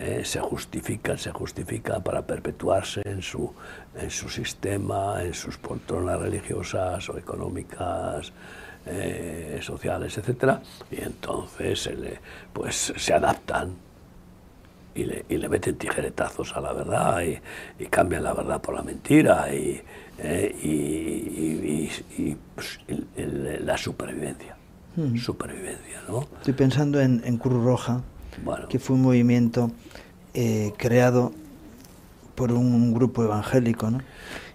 eh, 0.00 0.24
se 0.24 0.38
justifican, 0.38 1.18
se 1.18 1.32
justifican 1.32 2.02
para 2.04 2.22
perpetuarse 2.22 3.02
en 3.04 3.20
su, 3.20 3.52
en 3.96 4.10
su 4.10 4.28
sistema, 4.28 5.24
en 5.24 5.34
sus 5.34 5.58
poltronas 5.58 6.20
religiosas 6.20 7.08
o 7.08 7.18
económicas, 7.18 8.32
eh, 8.86 9.58
sociales, 9.60 10.16
etc. 10.16 10.58
Y 10.92 11.02
entonces 11.02 11.82
se 11.82 12.20
pues, 12.52 12.92
se 12.96 13.12
adaptan 13.12 13.74
y 14.94 15.04
le, 15.04 15.24
y 15.28 15.36
le, 15.36 15.48
meten 15.48 15.76
tijeretazos 15.76 16.56
a 16.56 16.60
la 16.60 16.72
verdad 16.72 17.20
y, 17.78 17.86
cambian 17.86 18.22
la 18.22 18.34
verdad 18.34 18.60
por 18.60 18.76
la 18.76 18.82
mentira 18.82 19.52
y, 19.52 19.82
eh, 20.18 21.90
pues, 22.54 22.80
la 23.16 23.76
supervivencia. 23.76 24.56
Hmm. 24.94 25.16
Supervivencia, 25.16 26.02
¿no? 26.08 26.28
Estoy 26.38 26.54
pensando 26.54 27.00
en, 27.00 27.20
en 27.24 27.36
Cruz 27.36 27.64
Roja, 27.64 28.02
que 28.68 28.78
fue 28.78 28.94
un 28.94 29.02
movimiento 29.02 29.72
eh, 30.40 30.72
creado 30.76 31.32
por 32.36 32.52
un 32.52 32.94
grupo 32.94 33.24
evangélico, 33.24 33.90
¿no? 33.90 33.98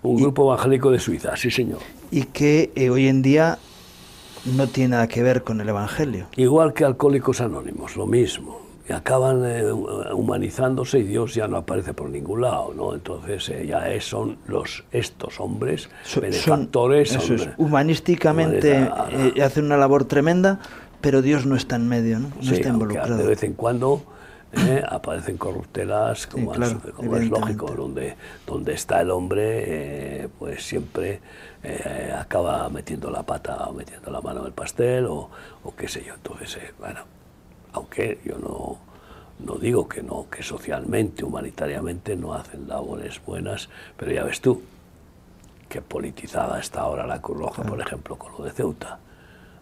Un 0.01 0.15
grupo 0.15 0.45
evangélico 0.45 0.91
de 0.91 0.99
Suiza, 0.99 1.36
sí 1.36 1.51
señor. 1.51 1.79
Y 2.09 2.23
que 2.23 2.71
eh, 2.75 2.89
hoy 2.89 3.09
en 3.09 3.21
día 3.21 3.57
no 4.55 4.67
tiene 4.67 4.91
nada 4.91 5.09
que 5.09 5.21
ver 5.21 5.43
con 5.43 5.59
el 5.59 5.67
Evangelio. 5.67 6.27
Igual 6.38 6.71
que 6.71 6.86
Alcohólicos 6.86 7.41
Anónimos, 7.41 7.97
lo 7.97 8.07
mismo. 8.07 8.61
Y 8.88 8.93
acaban 8.93 9.41
eh, 9.45 9.73
humanizándose 9.73 10.99
y 10.99 11.03
Dios 11.03 11.36
ya 11.36 11.49
no 11.49 11.57
aparece 11.57 11.93
por 11.93 12.09
ningún 12.09 12.39
lado, 12.39 12.73
¿no? 12.73 12.93
Entonces 12.93 13.51
ya 13.67 13.84
son 13.99 14.38
los 14.47 14.86
estos 14.93 15.41
hombres 15.41 15.89
benefactores. 16.15 17.19
humanísticamente 17.57 18.89
hacen 19.43 19.65
una 19.65 19.75
labor 19.75 20.05
tremenda, 20.05 20.61
pero 21.01 21.21
Dios 21.21 21.45
no 21.45 21.57
está 21.57 21.75
en 21.75 21.89
medio, 21.89 22.19
¿no? 22.19 22.29
No 22.41 22.53
está 22.53 22.69
involucrado. 22.69 23.17
De 23.17 23.27
vez 23.27 23.43
en 23.43 23.51
cuando 23.51 24.12
eh, 24.55 24.83
aparecen 24.87 25.37
corruptelas, 25.37 26.27
como, 26.27 26.53
es, 26.53 27.29
lógico, 27.29 27.73
donde, 27.75 28.15
donde 28.45 28.73
está 28.73 29.01
el 29.01 29.09
hombre, 29.09 29.63
eh, 30.23 30.29
pues 30.37 30.63
siempre 30.63 31.21
eh, 31.63 32.13
acaba 32.15 32.69
metiendo 32.69 33.09
la 33.09 33.23
pata 33.23 33.55
o 33.67 33.73
metiendo 33.73 34.11
la 34.11 34.21
mano 34.21 34.41
en 34.41 34.45
el 34.47 34.51
pastel 34.51 35.05
o, 35.07 35.29
o 35.63 35.75
qué 35.75 35.87
sé 35.87 36.03
yo. 36.05 36.13
Entonces, 36.13 36.61
bueno, 36.79 37.01
aunque 37.71 38.19
yo 38.23 38.37
no, 38.37 38.77
no 39.39 39.55
digo 39.55 39.87
que 39.87 40.03
no, 40.03 40.27
que 40.29 40.43
socialmente, 40.43 41.25
humanitariamente 41.25 42.15
no 42.15 42.33
hacen 42.33 42.67
labores 42.67 43.21
buenas, 43.25 43.69
pero 43.97 44.11
ya 44.11 44.23
ves 44.23 44.39
tú, 44.39 44.61
que 45.67 45.81
politizada 45.81 46.59
está 46.59 46.81
ahora 46.81 47.07
la 47.07 47.19
Cruz 47.21 47.39
Roja, 47.39 47.63
por 47.63 47.81
ejemplo, 47.81 48.17
con 48.17 48.31
lo 48.33 48.43
de 48.43 48.51
Ceuta 48.51 48.99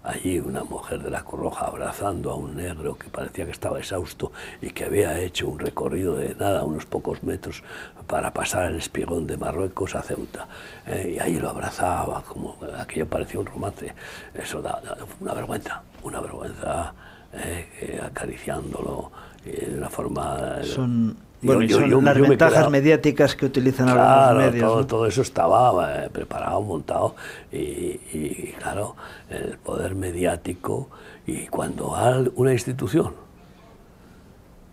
allí 0.03 0.39
una 0.39 0.63
mujer 0.63 1.01
de 1.01 1.09
la 1.09 1.23
Cruz 1.23 1.53
abrazando 1.57 2.31
a 2.31 2.35
un 2.35 2.55
negro 2.55 2.97
que 2.97 3.09
parecía 3.09 3.45
que 3.45 3.51
estaba 3.51 3.79
exhausto 3.79 4.31
y 4.61 4.71
que 4.71 4.85
había 4.85 5.19
hecho 5.19 5.47
un 5.47 5.59
recorrido 5.59 6.15
de 6.15 6.35
nada, 6.35 6.63
unos 6.63 6.85
pocos 6.85 7.23
metros, 7.23 7.63
para 8.07 8.33
pasar 8.33 8.71
el 8.71 8.77
espigón 8.77 9.27
de 9.27 9.37
Marruecos 9.37 9.95
a 9.95 10.01
Ceuta. 10.01 10.47
Eh, 10.87 11.15
y 11.15 11.19
ahí 11.19 11.39
lo 11.39 11.49
abrazaba, 11.49 12.23
como 12.23 12.57
aquello 12.77 13.07
parecía 13.07 13.39
un 13.39 13.45
romance. 13.45 13.93
Eso 14.33 14.61
da, 14.61 14.81
una 15.19 15.33
vergüenza, 15.33 15.81
una 16.03 16.19
vergüenza 16.19 16.93
eh, 17.33 18.01
acariciándolo 18.03 19.11
eh, 19.45 19.67
de 19.71 19.77
una 19.77 19.89
forma... 19.89 20.63
Son 20.63 21.30
bueno, 21.41 21.67
son 21.69 22.05
las 22.05 22.19
ventajas 22.19 22.69
mediáticas 22.69 23.35
que 23.35 23.45
utilizan 23.45 23.87
claro, 23.87 24.39
los 24.39 24.51
medios. 24.51 24.71
Todo, 24.71 24.87
todo 24.87 25.05
eso 25.07 25.21
estaba 25.21 26.05
eh, 26.05 26.09
preparado, 26.09 26.61
montado, 26.61 27.15
y, 27.51 28.53
claro, 28.59 28.95
el 29.29 29.57
poder 29.57 29.95
mediático, 29.95 30.89
y 31.25 31.47
cuando 31.47 31.95
una 32.35 32.51
institución 32.51 33.15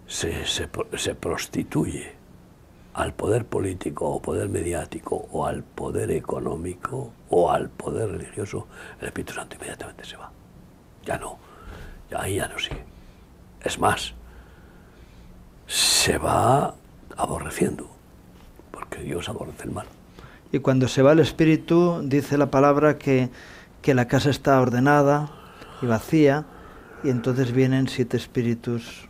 se, 0.07 0.45
se, 0.47 0.69
se 0.97 1.15
prostituye 1.15 2.19
al 2.95 3.13
poder 3.15 3.45
político 3.45 4.09
o 4.09 4.21
poder 4.21 4.49
mediático 4.49 5.29
o 5.31 5.47
al 5.47 5.63
poder 5.63 6.11
económico 6.11 7.13
o 7.31 7.51
al 7.51 7.69
poder 7.69 8.11
religioso, 8.11 8.67
el 9.01 9.07
Espíritu 9.07 9.35
Santo 9.35 9.55
inmediatamente 9.57 10.05
se 10.05 10.17
va. 10.17 10.33
Ya 11.05 11.17
no, 11.17 11.39
ya 12.11 12.23
ahí 12.23 12.37
ya 12.37 12.49
no 12.49 12.59
sigue. 12.59 12.85
Es 13.63 13.79
más, 13.79 14.15
se 15.69 16.19
va 16.19 16.75
aborreciendo, 17.17 17.89
porque 18.73 19.01
Dios 19.01 19.29
aborrece 19.29 19.65
el 19.65 19.71
mal. 19.71 19.87
Y 20.51 20.59
cuando 20.61 20.89
se 20.89 21.03
va 21.03 21.13
el 21.13 21.21
Espíritu, 21.21 22.01
dice 22.03 22.39
la 22.39 22.51
palabra 22.51 22.99
que, 22.99 23.29
que 23.83 23.95
la 23.95 24.09
casa 24.09 24.31
está 24.31 24.61
ordenada 24.61 25.31
y 25.83 25.87
vacía, 25.87 26.47
y 27.05 27.11
entonces 27.11 27.53
vienen 27.53 27.87
siete 27.87 28.17
espíritus 28.17 29.09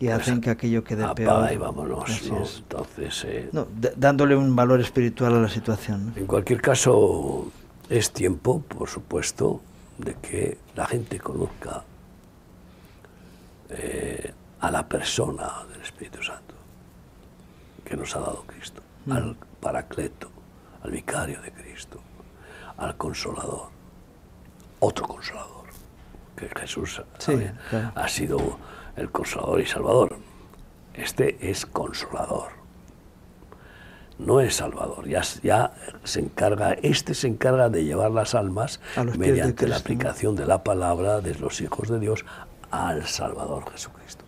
y 0.00 0.08
hacen 0.08 0.40
que 0.40 0.50
aquello 0.50 0.82
quede 0.82 1.06
peor. 1.14 1.52
y 1.52 1.56
vámonos. 1.56 2.10
Entonces, 2.22 3.24
eh, 3.24 3.50
dándole 3.96 4.34
un 4.34 4.56
valor 4.56 4.80
espiritual 4.80 5.34
a 5.34 5.40
la 5.40 5.48
situación. 5.48 6.12
En 6.16 6.26
cualquier 6.26 6.60
caso, 6.60 7.46
es 7.88 8.10
tiempo, 8.10 8.62
por 8.62 8.88
supuesto, 8.88 9.60
de 9.98 10.14
que 10.14 10.58
la 10.74 10.86
gente 10.86 11.20
conozca 11.20 11.84
eh, 13.70 14.32
a 14.60 14.70
la 14.70 14.88
persona 14.88 15.52
Espíritu 15.84 16.22
Santo 16.22 16.54
que 17.84 17.96
nos 17.96 18.16
ha 18.16 18.20
dado 18.20 18.44
Cristo, 18.46 18.82
mm. 19.06 19.12
al 19.12 19.36
Paracleto, 19.60 20.30
al 20.82 20.90
Vicario 20.90 21.40
de 21.42 21.52
Cristo, 21.52 22.00
al 22.76 22.96
Consolador, 22.96 23.68
otro 24.80 25.06
Consolador, 25.06 25.66
que 26.36 26.48
Jesús 26.60 27.02
ha 27.94 28.08
sido 28.08 28.58
el 28.96 29.10
consolador 29.10 29.60
y 29.60 29.66
salvador. 29.66 30.16
Este 30.94 31.50
es 31.50 31.66
consolador, 31.66 32.50
no 34.18 34.40
es 34.40 34.56
salvador. 34.56 35.08
Ya, 35.08 35.22
ya 35.42 35.72
se 36.04 36.20
encarga, 36.20 36.74
este 36.82 37.14
se 37.14 37.28
encarga 37.28 37.68
de 37.68 37.84
llevar 37.84 38.10
las 38.10 38.34
almas 38.34 38.80
mediante 39.16 39.66
la 39.66 39.76
aplicación 39.76 40.36
de 40.36 40.46
la 40.46 40.62
palabra 40.62 41.20
de 41.20 41.34
los 41.34 41.60
hijos 41.60 41.88
de 41.88 41.98
Dios 41.98 42.24
al 42.70 43.06
Salvador 43.06 43.70
Jesucristo. 43.70 44.23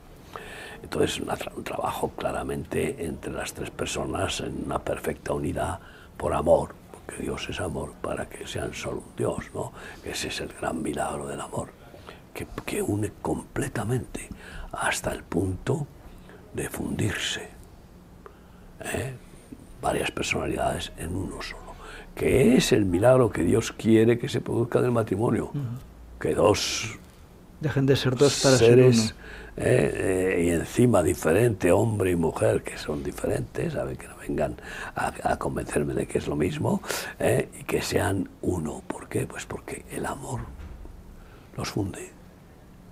Entonces, 0.87 1.21
un 1.21 1.65
trabajo 1.65 2.13
claramente 2.17 3.05
entre 3.05 3.33
las 3.33 3.53
tres 3.53 3.71
personas 3.71 4.39
en 4.39 4.67
una 4.67 4.79
perfecta 4.79 5.33
unidad 5.33 5.81
por 6.17 6.33
amor, 6.33 6.77
porque 6.93 7.25
Dios 7.25 7.49
es 7.49 7.59
amor, 7.59 7.95
para 8.01 8.29
que 8.29 8.47
sean 8.47 8.73
solo 8.73 8.99
un 8.99 9.17
Dios, 9.17 9.47
¿no? 9.53 9.73
Ese 10.05 10.29
es 10.29 10.41
el 10.41 10.53
gran 10.61 10.81
milagro 10.81 11.27
del 11.27 11.41
amor, 11.41 11.71
que, 12.33 12.47
que 12.65 12.81
une 12.81 13.15
completamente 13.21 14.29
hasta 14.71 15.11
el 15.11 15.25
punto 15.25 15.89
de 16.55 16.69
fundirse 16.69 17.49
¿eh? 18.85 19.17
varias 19.83 20.13
personalidades 20.13 20.93
en 20.99 21.17
uno 21.17 21.43
solo, 21.43 21.75
que 22.15 22.57
es 22.57 22.71
el 22.71 22.85
milagro 22.85 23.31
que 23.31 23.43
Dios 23.43 23.73
quiere 23.73 24.21
que 24.21 24.29
se 24.29 24.41
produzca 24.41 24.79
en 24.79 24.85
el 24.85 24.93
matrimonio, 24.93 25.51
que 26.21 26.33
dos 26.33 26.97
dejen 27.61 27.87
de 27.87 27.97
ser 27.97 28.15
dos 28.15 28.41
para 28.43 28.57
seres 28.57 28.99
ser 28.99 29.11
¿eh? 29.11 29.37
Eh, 29.59 30.45
y 30.47 30.51
encima 30.51 31.03
diferente 31.03 31.73
hombre 31.73 32.11
y 32.11 32.17
mujer 32.17 32.63
que 32.63 32.77
son 32.77 33.03
diferentes, 33.03 33.73
¿sabe? 33.73 33.97
que 33.97 34.07
no 34.07 34.17
vengan 34.17 34.57
a, 34.95 35.13
a, 35.23 35.39
convencerme 35.39 35.95
de 35.95 36.07
que 36.07 36.19
es 36.19 36.27
lo 36.27 36.37
mismo 36.37 36.83
y 37.19 37.65
que 37.65 37.81
sean 37.81 38.29
uno. 38.43 38.83
¿Por 38.87 39.09
qué? 39.09 39.27
Pues 39.27 39.47
porque 39.47 39.85
el 39.91 40.05
amor 40.05 40.41
los 41.57 41.71
funde 41.71 42.17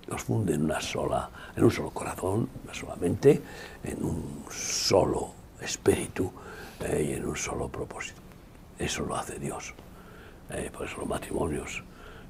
nos 0.07 0.23
funde 0.23 0.53
en 0.53 0.63
una 0.63 0.81
sola, 0.81 1.29
en 1.55 1.63
un 1.63 1.71
solo 1.71 1.89
corazón, 1.89 2.49
solamente 2.71 3.41
en 3.83 4.03
un 4.03 4.45
solo 4.51 5.33
espíritu 5.61 6.31
eh, 6.81 7.07
y 7.09 7.13
en 7.13 7.25
un 7.25 7.35
solo 7.35 7.67
propósito. 7.69 8.21
Eso 8.77 9.03
lo 9.05 9.15
hace 9.15 9.39
Dios. 9.39 9.73
Eh, 10.51 10.69
por 10.71 10.85
eso 10.85 10.97
los 10.97 11.07
matrimonios 11.07 11.83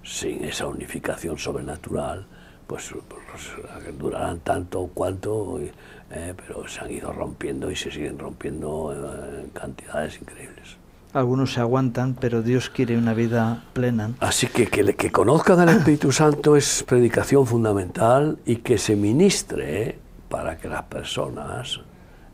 sin 0.04 0.44
esa 0.44 0.68
unificación 0.68 1.38
sobrenatural, 1.38 2.28
pues, 2.68 2.94
pues 3.10 3.98
durarán 3.98 4.40
tanto 4.40 4.90
cuanto, 4.94 5.60
eh, 5.60 6.34
pero 6.36 6.68
se 6.68 6.82
han 6.82 6.92
ido 6.92 7.12
rompiendo 7.12 7.72
y 7.72 7.76
se 7.76 7.92
siguen 7.92 8.18
rompiendo 8.18 8.94
en 9.42 9.50
cantidades 9.50 10.20
increíbles. 10.22 10.78
Algunos 11.14 11.54
se 11.54 11.62
aguantan, 11.62 12.16
pero 12.20 12.42
Dios 12.42 12.70
quiere 12.70 12.98
una 12.98 13.14
vida 13.14 13.64
plena. 13.72 14.12
Así 14.20 14.48
que 14.48 14.68
que, 14.68 14.96
que 14.96 15.12
conozcan 15.12 15.60
al 15.60 15.70
Espíritu 15.70 16.12
Santo 16.12 16.58
es 16.58 16.84
predicación 16.84 17.48
fundamental 17.48 18.38
y 18.46 18.58
que 18.58 18.78
se 18.78 18.98
ministre 18.98 19.98
para 20.28 20.58
que 20.58 20.68
las 20.68 20.84
personas 20.84 21.80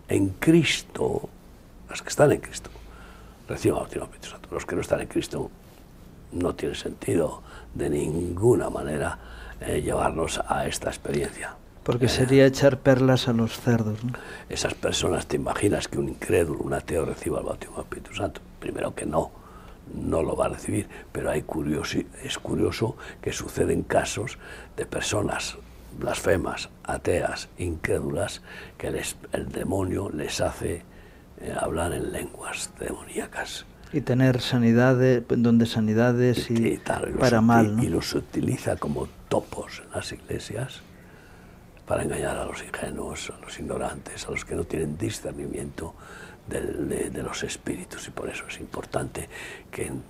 en 0.08 0.30
Cristo, 0.30 1.30
las 1.90 2.02
que 2.02 2.10
están 2.10 2.32
en 2.32 2.40
Cristo, 2.40 2.72
reciban 3.48 3.82
al 3.82 3.86
Espíritu 3.86 4.30
Santo. 4.30 4.50
Los 4.52 4.66
que 4.66 4.76
no 4.76 4.82
están 4.82 5.02
en 5.02 5.08
Cristo 5.08 5.52
no 6.32 6.56
tiene 6.56 6.74
sentido 6.74 7.44
de 7.76 7.90
ninguna 7.90 8.70
manera 8.70 9.18
eh, 9.62 9.82
llevarnos 9.82 10.42
a 10.48 10.68
esta 10.68 10.90
experiencia. 10.90 11.56
Porque 11.84 12.10
sería 12.10 12.46
echar 12.46 12.80
perlas 12.80 13.28
a 13.28 13.34
los 13.34 13.60
cerdos. 13.60 14.00
Esas 14.50 14.76
personas, 14.76 15.26
¿te 15.28 15.38
imaginas 15.38 15.88
que 15.88 15.98
un 15.98 16.10
incrédulo, 16.10 16.60
un 16.60 16.74
ateo 16.74 17.06
reciba 17.06 17.40
el 17.40 17.46
bautismo 17.46 17.78
del 17.78 17.86
Espíritu 17.86 18.14
Santo? 18.14 18.42
Primero 18.60 18.94
que 18.94 19.06
no, 19.06 19.32
no 19.94 20.22
lo 20.22 20.36
va 20.36 20.46
a 20.46 20.50
recibir, 20.50 20.88
pero 21.12 21.32
hay 21.32 21.42
curioso, 21.42 21.98
es 22.24 22.38
curioso 22.38 22.98
que 23.22 23.34
suceden 23.34 23.82
casos 23.82 24.38
de 24.78 24.86
personas 24.86 25.58
blasfemas, 25.98 26.70
ateas, 26.84 27.50
incrédulas, 27.58 28.42
que 28.78 28.88
el 28.88 29.50
demonio 29.50 30.10
les 30.10 30.40
hace 30.40 30.84
eh, 31.40 31.56
hablar 31.60 31.94
en 31.94 32.12
lenguas 32.12 32.72
demoníacas. 32.80 33.66
Y 33.94 34.02
tener 34.02 34.40
sanidades, 34.40 35.24
donde 35.28 35.66
sanidades 35.66 36.50
y, 36.50 36.80
para 37.20 37.42
mal. 37.42 37.84
Y 37.84 37.90
los 37.90 38.14
utiliza 38.14 38.78
como 38.78 39.08
topos 39.28 39.82
en 39.86 39.92
las 39.92 40.12
iglesias 40.12 40.82
para 41.86 42.04
engañar 42.04 42.38
a 42.38 42.46
los 42.46 42.64
ingenuos, 42.64 43.34
a 43.38 43.42
los 43.42 43.60
ignorantes, 43.60 44.26
a 44.26 44.32
los 44.32 44.46
que 44.46 44.56
no 44.56 44.64
tienen 44.64 44.98
discernimiento 44.98 45.94
de, 46.48 47.22
los 47.22 47.44
espíritus. 47.44 48.08
Y 48.08 48.12
por 48.12 48.30
eso 48.30 48.46
es 48.48 48.60
importante 48.62 49.28
que 49.70 49.88
en 49.88 50.04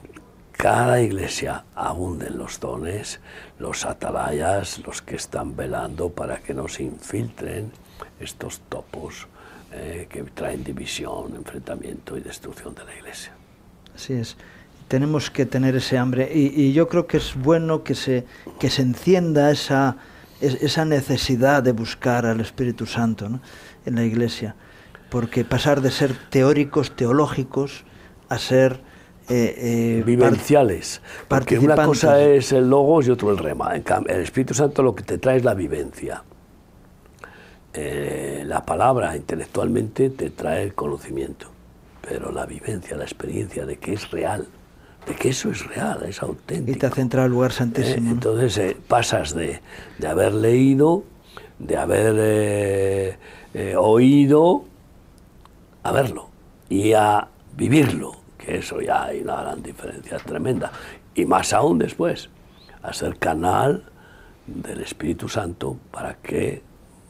cada 0.51 1.01
iglesia 1.01 1.63
abunden 1.73 2.37
los 2.37 2.59
dones, 2.59 3.19
los 3.57 3.85
atalayas, 3.85 4.79
los 4.85 5.01
que 5.01 5.15
están 5.15 5.55
velando 5.55 6.09
para 6.09 6.37
que 6.37 6.53
no 6.53 6.67
se 6.67 6.83
infiltren 6.83 7.71
estos 8.19 8.59
topos 8.69 9.27
eh, 9.71 10.07
que 10.07 10.21
traen 10.23 10.63
división, 10.63 11.35
enfrentamiento 11.35 12.15
y 12.17 12.21
destrucción 12.21 12.75
de 12.75 12.83
la 12.83 12.95
iglesia. 12.95 13.33
Así 13.95 14.13
es 14.13 14.37
tenemos 14.87 15.31
que 15.31 15.45
tener 15.45 15.77
ese 15.77 15.97
hambre 15.97 16.29
y, 16.33 16.47
y, 16.63 16.73
yo 16.73 16.89
creo 16.89 17.07
que 17.07 17.15
es 17.15 17.33
bueno 17.33 17.81
que 17.81 17.95
se, 17.95 18.25
que 18.59 18.69
se 18.69 18.81
encienda 18.81 19.49
esa, 19.49 19.95
esa 20.41 20.85
necesidad 20.85 21.63
de 21.63 21.71
buscar 21.71 22.25
al 22.25 22.41
Espíritu 22.41 22.85
Santo 22.85 23.39
en 23.85 23.95
la 23.95 24.03
Iglesia, 24.03 24.55
porque 25.09 25.45
pasar 25.45 25.81
de 25.81 25.91
ser 25.91 26.15
teóricos, 26.29 26.95
teológicos, 26.95 27.85
a 28.29 28.37
ser 28.37 28.81
eh, 29.29 29.99
eh, 29.99 30.03
vivenciales. 30.05 31.01
Porque 31.27 31.59
una 31.59 31.75
cosa 31.85 32.21
es 32.21 32.51
el 32.51 32.69
logos 32.69 33.07
y 33.07 33.11
otro 33.11 33.31
el 33.31 33.37
rema. 33.37 33.73
El 33.75 34.21
Espíritu 34.21 34.53
Santo 34.53 34.83
lo 34.83 34.95
que 34.95 35.03
te 35.03 35.17
trae 35.17 35.37
es 35.37 35.43
la 35.43 35.53
vivencia. 35.53 36.23
Eh, 37.73 38.43
la 38.45 38.65
palabra 38.65 39.15
intelectualmente 39.15 40.09
te 40.09 40.29
trae 40.31 40.63
el 40.63 40.73
conocimiento, 40.73 41.47
pero 42.01 42.31
la 42.31 42.45
vivencia, 42.45 42.97
la 42.97 43.03
experiencia 43.03 43.65
de 43.65 43.77
que 43.77 43.93
es 43.93 44.09
real, 44.11 44.47
de 45.05 45.15
que 45.15 45.29
eso 45.29 45.49
es 45.49 45.65
real, 45.67 46.03
es 46.03 46.21
auténtico. 46.21 46.77
Y 46.77 46.79
te 46.79 46.87
hace 46.87 47.01
entrar 47.01 47.25
al 47.25 47.31
lugar 47.31 47.51
santísimo. 47.51 48.09
Eh, 48.09 48.13
entonces 48.13 48.57
eh, 48.57 48.77
pasas 48.87 49.33
de, 49.33 49.61
de, 49.97 50.07
haber 50.07 50.33
leído, 50.33 51.03
de 51.59 51.77
haber 51.77 52.15
eh, 53.53 53.75
oído, 53.77 54.65
a 55.83 55.91
verlo 55.91 56.29
y 56.69 56.93
a 56.93 57.27
vivirlo, 57.55 58.13
que 58.37 58.57
eso 58.57 58.81
ya 58.81 59.05
hay 59.05 59.21
una 59.21 59.41
gran 59.41 59.63
diferencia 59.63 60.17
tremenda. 60.19 60.71
Y 61.15 61.25
más 61.25 61.53
aún 61.53 61.79
después, 61.79 62.29
a 62.81 62.93
ser 62.93 63.17
canal 63.17 63.83
del 64.47 64.81
Espíritu 64.81 65.27
Santo 65.27 65.77
para 65.91 66.15
que 66.15 66.61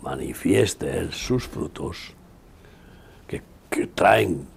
manifieste 0.02 0.98
él 0.98 1.14
sus 1.14 1.48
frutos, 1.48 2.14
que, 3.28 3.42
que 3.70 3.88
traen 3.88 4.48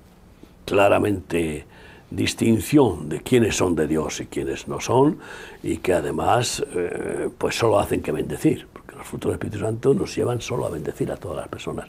claramente 0.65 1.67
distinción 2.11 3.09
de 3.09 3.23
quiénes 3.23 3.57
son 3.57 3.75
de 3.75 3.87
Dios 3.87 4.21
y 4.21 4.27
quiénes 4.27 4.69
no 4.69 4.81
son, 4.81 5.19
y 5.63 5.79
que 5.79 5.95
además 5.95 6.65
eh, 6.75 7.29
pues 7.37 7.57
solo 7.57 7.79
hacen 7.79 8.03
que 8.03 8.13
bendecir, 8.13 8.69
porque 8.73 8.95
los 8.95 9.07
frutos 9.07 9.31
del 9.31 9.35
Espíritu 9.35 9.65
Santo 9.65 9.95
nos 9.95 10.15
llevan 10.15 10.41
solo 10.41 10.67
a 10.67 10.71
bendecir 10.71 11.11
a 11.11 11.17
todas 11.17 11.39
las 11.39 11.49
personas. 11.49 11.89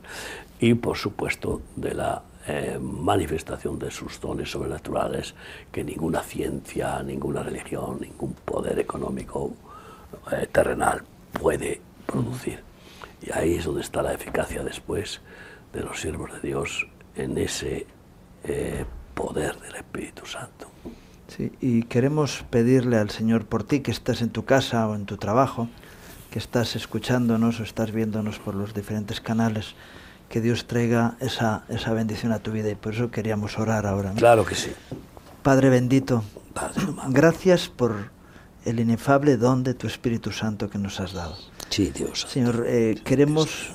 Y 0.59 0.73
por 0.73 0.97
supuesto 0.97 1.61
de 1.76 1.93
la 1.93 2.21
eh, 2.47 2.78
manifestación 2.80 3.78
de 3.80 3.91
sus 3.91 4.19
dones 4.19 4.51
sobrenaturales 4.51 5.34
que 5.71 5.84
ninguna 5.84 6.21
ciencia, 6.21 7.01
ninguna 7.03 7.43
religión, 7.43 7.97
ningún 7.99 8.34
poder 8.34 8.80
económico 8.80 9.53
eh, 10.32 10.47
terrenal 10.51 11.01
puede 11.34 11.82
producir. 12.05 12.59
Y 13.21 13.32
ahí 13.32 13.55
es 13.55 13.65
donde 13.65 13.82
está 13.82 14.01
la 14.01 14.13
eficacia 14.13 14.63
después 14.63 15.21
de 15.73 15.82
los 15.82 15.99
siervos 15.99 16.32
de 16.34 16.47
Dios 16.47 16.88
en 17.15 17.38
ese 17.38 17.88
eh, 18.48 18.86
poder 19.14 19.60
del 19.60 19.76
Espíritu 19.76 20.26
Santo. 20.26 20.68
Sí, 21.28 21.52
y 21.60 21.84
queremos 21.84 22.46
pedirle 22.50 22.98
al 22.98 23.10
Señor 23.10 23.46
por 23.46 23.64
ti 23.64 23.80
que 23.80 23.91
estás 23.91 24.22
en 24.22 24.30
tu 24.30 24.46
casa 24.46 24.88
o 24.88 24.96
en 24.96 25.06
tu 25.06 25.18
trabajo, 25.18 25.68
que 26.32 26.39
estás 26.39 26.76
escuchándonos 26.76 27.60
o 27.60 27.64
estás 27.64 27.91
viéndonos 27.91 28.39
por 28.39 28.56
los 28.56 28.74
diferentes 28.74 29.22
canales, 29.22 29.76
que 30.30 30.41
Dios 30.41 30.68
traiga 30.68 31.18
esa, 31.20 31.64
esa 31.70 31.93
bendición 31.93 32.32
a 32.32 32.39
tu 32.39 32.52
vida 32.52 32.70
y 32.70 32.76
por 32.76 32.93
eso 32.93 33.12
queríamos 33.12 33.58
orar 33.58 33.86
ahora. 33.86 34.14
Claro 34.16 34.46
que 34.46 34.56
sí. 34.56 34.72
Padre 35.43 35.70
bendito, 35.70 36.24
gracias 37.10 37.70
por 37.70 38.12
el 38.66 38.80
inefable 38.80 39.38
don 39.38 39.64
de 39.64 39.74
tu 39.74 39.88
Espíritu 39.88 40.32
Santo 40.32 40.70
que 40.70 40.78
nos 40.78 41.00
has 41.00 41.14
dado. 41.14 41.38
Sí, 41.70 41.91
Dios. 41.91 42.26
Señor, 42.30 42.66
eh, 42.68 43.00
queremos 43.04 43.74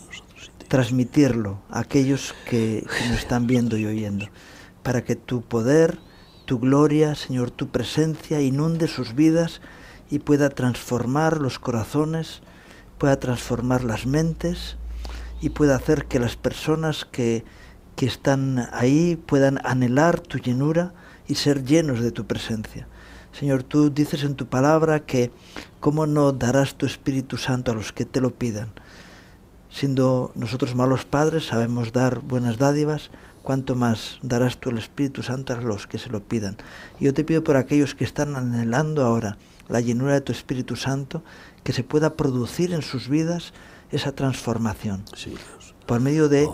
transmitirlo 0.68 1.60
a 1.70 1.80
aquellos 1.80 2.34
que, 2.48 2.84
que 2.98 3.08
nos 3.08 3.18
están 3.18 3.46
viendo 3.46 3.76
y 3.76 3.86
oyendo, 3.86 4.26
para 4.82 5.04
que 5.04 5.16
tu 5.16 5.42
poder, 5.42 5.98
tu 6.44 6.58
gloria, 6.58 7.14
Señor, 7.14 7.50
tu 7.50 7.68
presencia 7.68 8.40
inunde 8.40 8.88
sus 8.88 9.14
vidas 9.14 9.60
y 10.10 10.18
pueda 10.18 10.50
transformar 10.50 11.38
los 11.38 11.58
corazones, 11.58 12.42
pueda 12.98 13.18
transformar 13.18 13.84
las 13.84 14.06
mentes 14.06 14.76
y 15.40 15.50
pueda 15.50 15.76
hacer 15.76 16.06
que 16.06 16.18
las 16.18 16.36
personas 16.36 17.04
que, 17.04 17.44
que 17.96 18.06
están 18.06 18.68
ahí 18.72 19.16
puedan 19.16 19.58
anhelar 19.64 20.20
tu 20.20 20.38
llenura 20.38 20.92
y 21.28 21.36
ser 21.36 21.64
llenos 21.64 22.00
de 22.00 22.10
tu 22.10 22.26
presencia. 22.26 22.88
Señor, 23.32 23.62
tú 23.62 23.90
dices 23.90 24.24
en 24.24 24.34
tu 24.34 24.46
palabra 24.46 25.00
que 25.00 25.30
cómo 25.78 26.06
no 26.06 26.32
darás 26.32 26.74
tu 26.74 26.86
Espíritu 26.86 27.36
Santo 27.36 27.70
a 27.70 27.74
los 27.74 27.92
que 27.92 28.04
te 28.04 28.20
lo 28.20 28.34
pidan. 28.34 28.72
Siendo 29.70 30.32
nosotros 30.34 30.74
malos 30.74 31.04
padres, 31.04 31.46
sabemos 31.46 31.92
dar 31.92 32.20
buenas 32.20 32.58
dádivas, 32.58 33.10
cuánto 33.42 33.74
más 33.74 34.18
darás 34.22 34.58
tú 34.58 34.70
el 34.70 34.78
Espíritu 34.78 35.22
Santo 35.22 35.52
a 35.52 35.56
los 35.56 35.86
que 35.86 35.98
se 35.98 36.10
lo 36.10 36.22
pidan. 36.22 36.56
Yo 36.98 37.14
te 37.14 37.24
pido 37.24 37.42
por 37.44 37.56
aquellos 37.56 37.94
que 37.94 38.04
están 38.04 38.36
anhelando 38.36 39.04
ahora 39.04 39.38
la 39.68 39.80
llenura 39.80 40.14
de 40.14 40.20
tu 40.20 40.32
Espíritu 40.32 40.76
Santo, 40.76 41.22
que 41.62 41.72
se 41.72 41.84
pueda 41.84 42.14
producir 42.14 42.72
en 42.72 42.82
sus 42.82 43.08
vidas 43.08 43.52
esa 43.90 44.12
transformación. 44.12 45.04
por 45.86 45.98
medio 46.00 46.28
de 46.28 46.48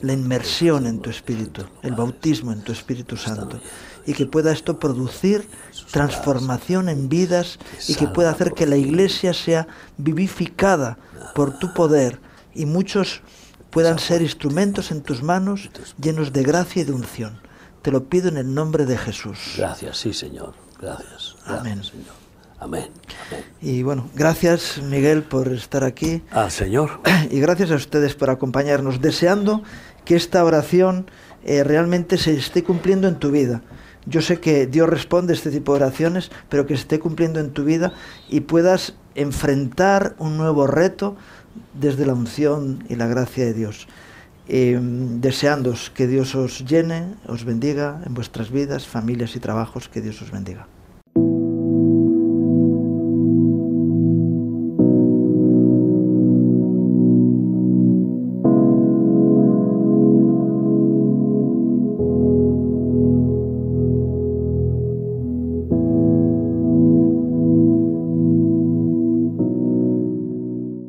la 0.00 0.12
inmersión 0.12 0.84
en 0.84 0.98
tu 0.98 1.10
Espíritu, 1.10 1.62
el 1.82 1.94
bautismo 1.94 2.50
en 2.50 2.62
tu 2.62 2.72
Espíritu 2.72 3.16
Santo. 3.16 3.60
Y 4.04 4.14
que 4.14 4.26
pueda 4.26 4.50
esto 4.50 4.80
producir 4.80 5.48
transformación 5.92 6.88
en 6.88 7.08
vidas 7.08 7.60
y 7.86 7.94
que 7.94 8.08
pueda 8.08 8.30
hacer 8.30 8.52
que 8.52 8.66
la 8.66 8.76
iglesia 8.76 9.32
sea 9.32 9.68
vivificada 9.96 10.98
por 11.36 11.56
tu 11.58 11.72
poder 11.72 12.18
y 12.52 12.66
muchos 12.66 13.22
puedan 13.70 13.98
ser 13.98 14.22
instrumentos 14.22 14.90
en 14.90 15.02
tus 15.02 15.22
manos 15.22 15.70
llenos 16.00 16.32
de 16.32 16.42
gracia 16.42 16.82
y 16.82 16.84
de 16.84 16.92
unción. 16.92 17.40
Te 17.82 17.90
lo 17.90 18.04
pido 18.04 18.28
en 18.28 18.36
el 18.36 18.52
nombre 18.52 18.84
de 18.84 18.98
Jesús. 18.98 19.54
Gracias, 19.56 19.98
sí, 19.98 20.12
Señor. 20.12 20.54
Gracias. 20.80 21.36
Amén. 21.46 21.82
Amén. 22.58 22.88
Y 23.62 23.82
bueno, 23.82 24.10
gracias 24.14 24.82
Miguel 24.82 25.22
por 25.22 25.48
estar 25.48 25.82
aquí. 25.82 26.22
Al 26.30 26.50
Señor. 26.50 27.00
Y 27.30 27.40
gracias 27.40 27.70
a 27.70 27.76
ustedes 27.76 28.14
por 28.14 28.28
acompañarnos, 28.28 29.00
deseando 29.00 29.62
que 30.04 30.16
esta 30.16 30.44
oración 30.44 31.10
eh, 31.44 31.64
realmente 31.64 32.18
se 32.18 32.36
esté 32.36 32.62
cumpliendo 32.62 33.08
en 33.08 33.18
tu 33.18 33.30
vida. 33.30 33.62
Yo 34.06 34.20
sé 34.20 34.40
que 34.40 34.66
Dios 34.66 34.88
responde 34.88 35.32
a 35.32 35.36
este 35.36 35.50
tipo 35.50 35.72
de 35.72 35.84
oraciones, 35.84 36.30
pero 36.48 36.66
que 36.66 36.74
se 36.74 36.82
esté 36.82 36.98
cumpliendo 36.98 37.40
en 37.40 37.50
tu 37.52 37.64
vida 37.64 37.92
y 38.28 38.40
puedas 38.40 38.94
enfrentar 39.14 40.14
un 40.18 40.36
nuevo 40.36 40.66
reto 40.66 41.16
desde 41.74 42.06
la 42.06 42.14
unción 42.14 42.84
y 42.88 42.96
la 42.96 43.06
gracia 43.06 43.44
de 43.44 43.54
Dios. 43.54 43.88
Eh, 44.48 44.78
deseándos 44.80 45.90
que 45.90 46.06
Dios 46.06 46.34
os 46.34 46.64
llene, 46.64 47.14
os 47.26 47.44
bendiga 47.44 48.02
en 48.04 48.14
vuestras 48.14 48.50
vidas, 48.50 48.86
familias 48.86 49.36
y 49.36 49.40
trabajos, 49.40 49.88
que 49.88 50.00
Dios 50.00 50.20
os 50.22 50.30
bendiga. 50.32 50.66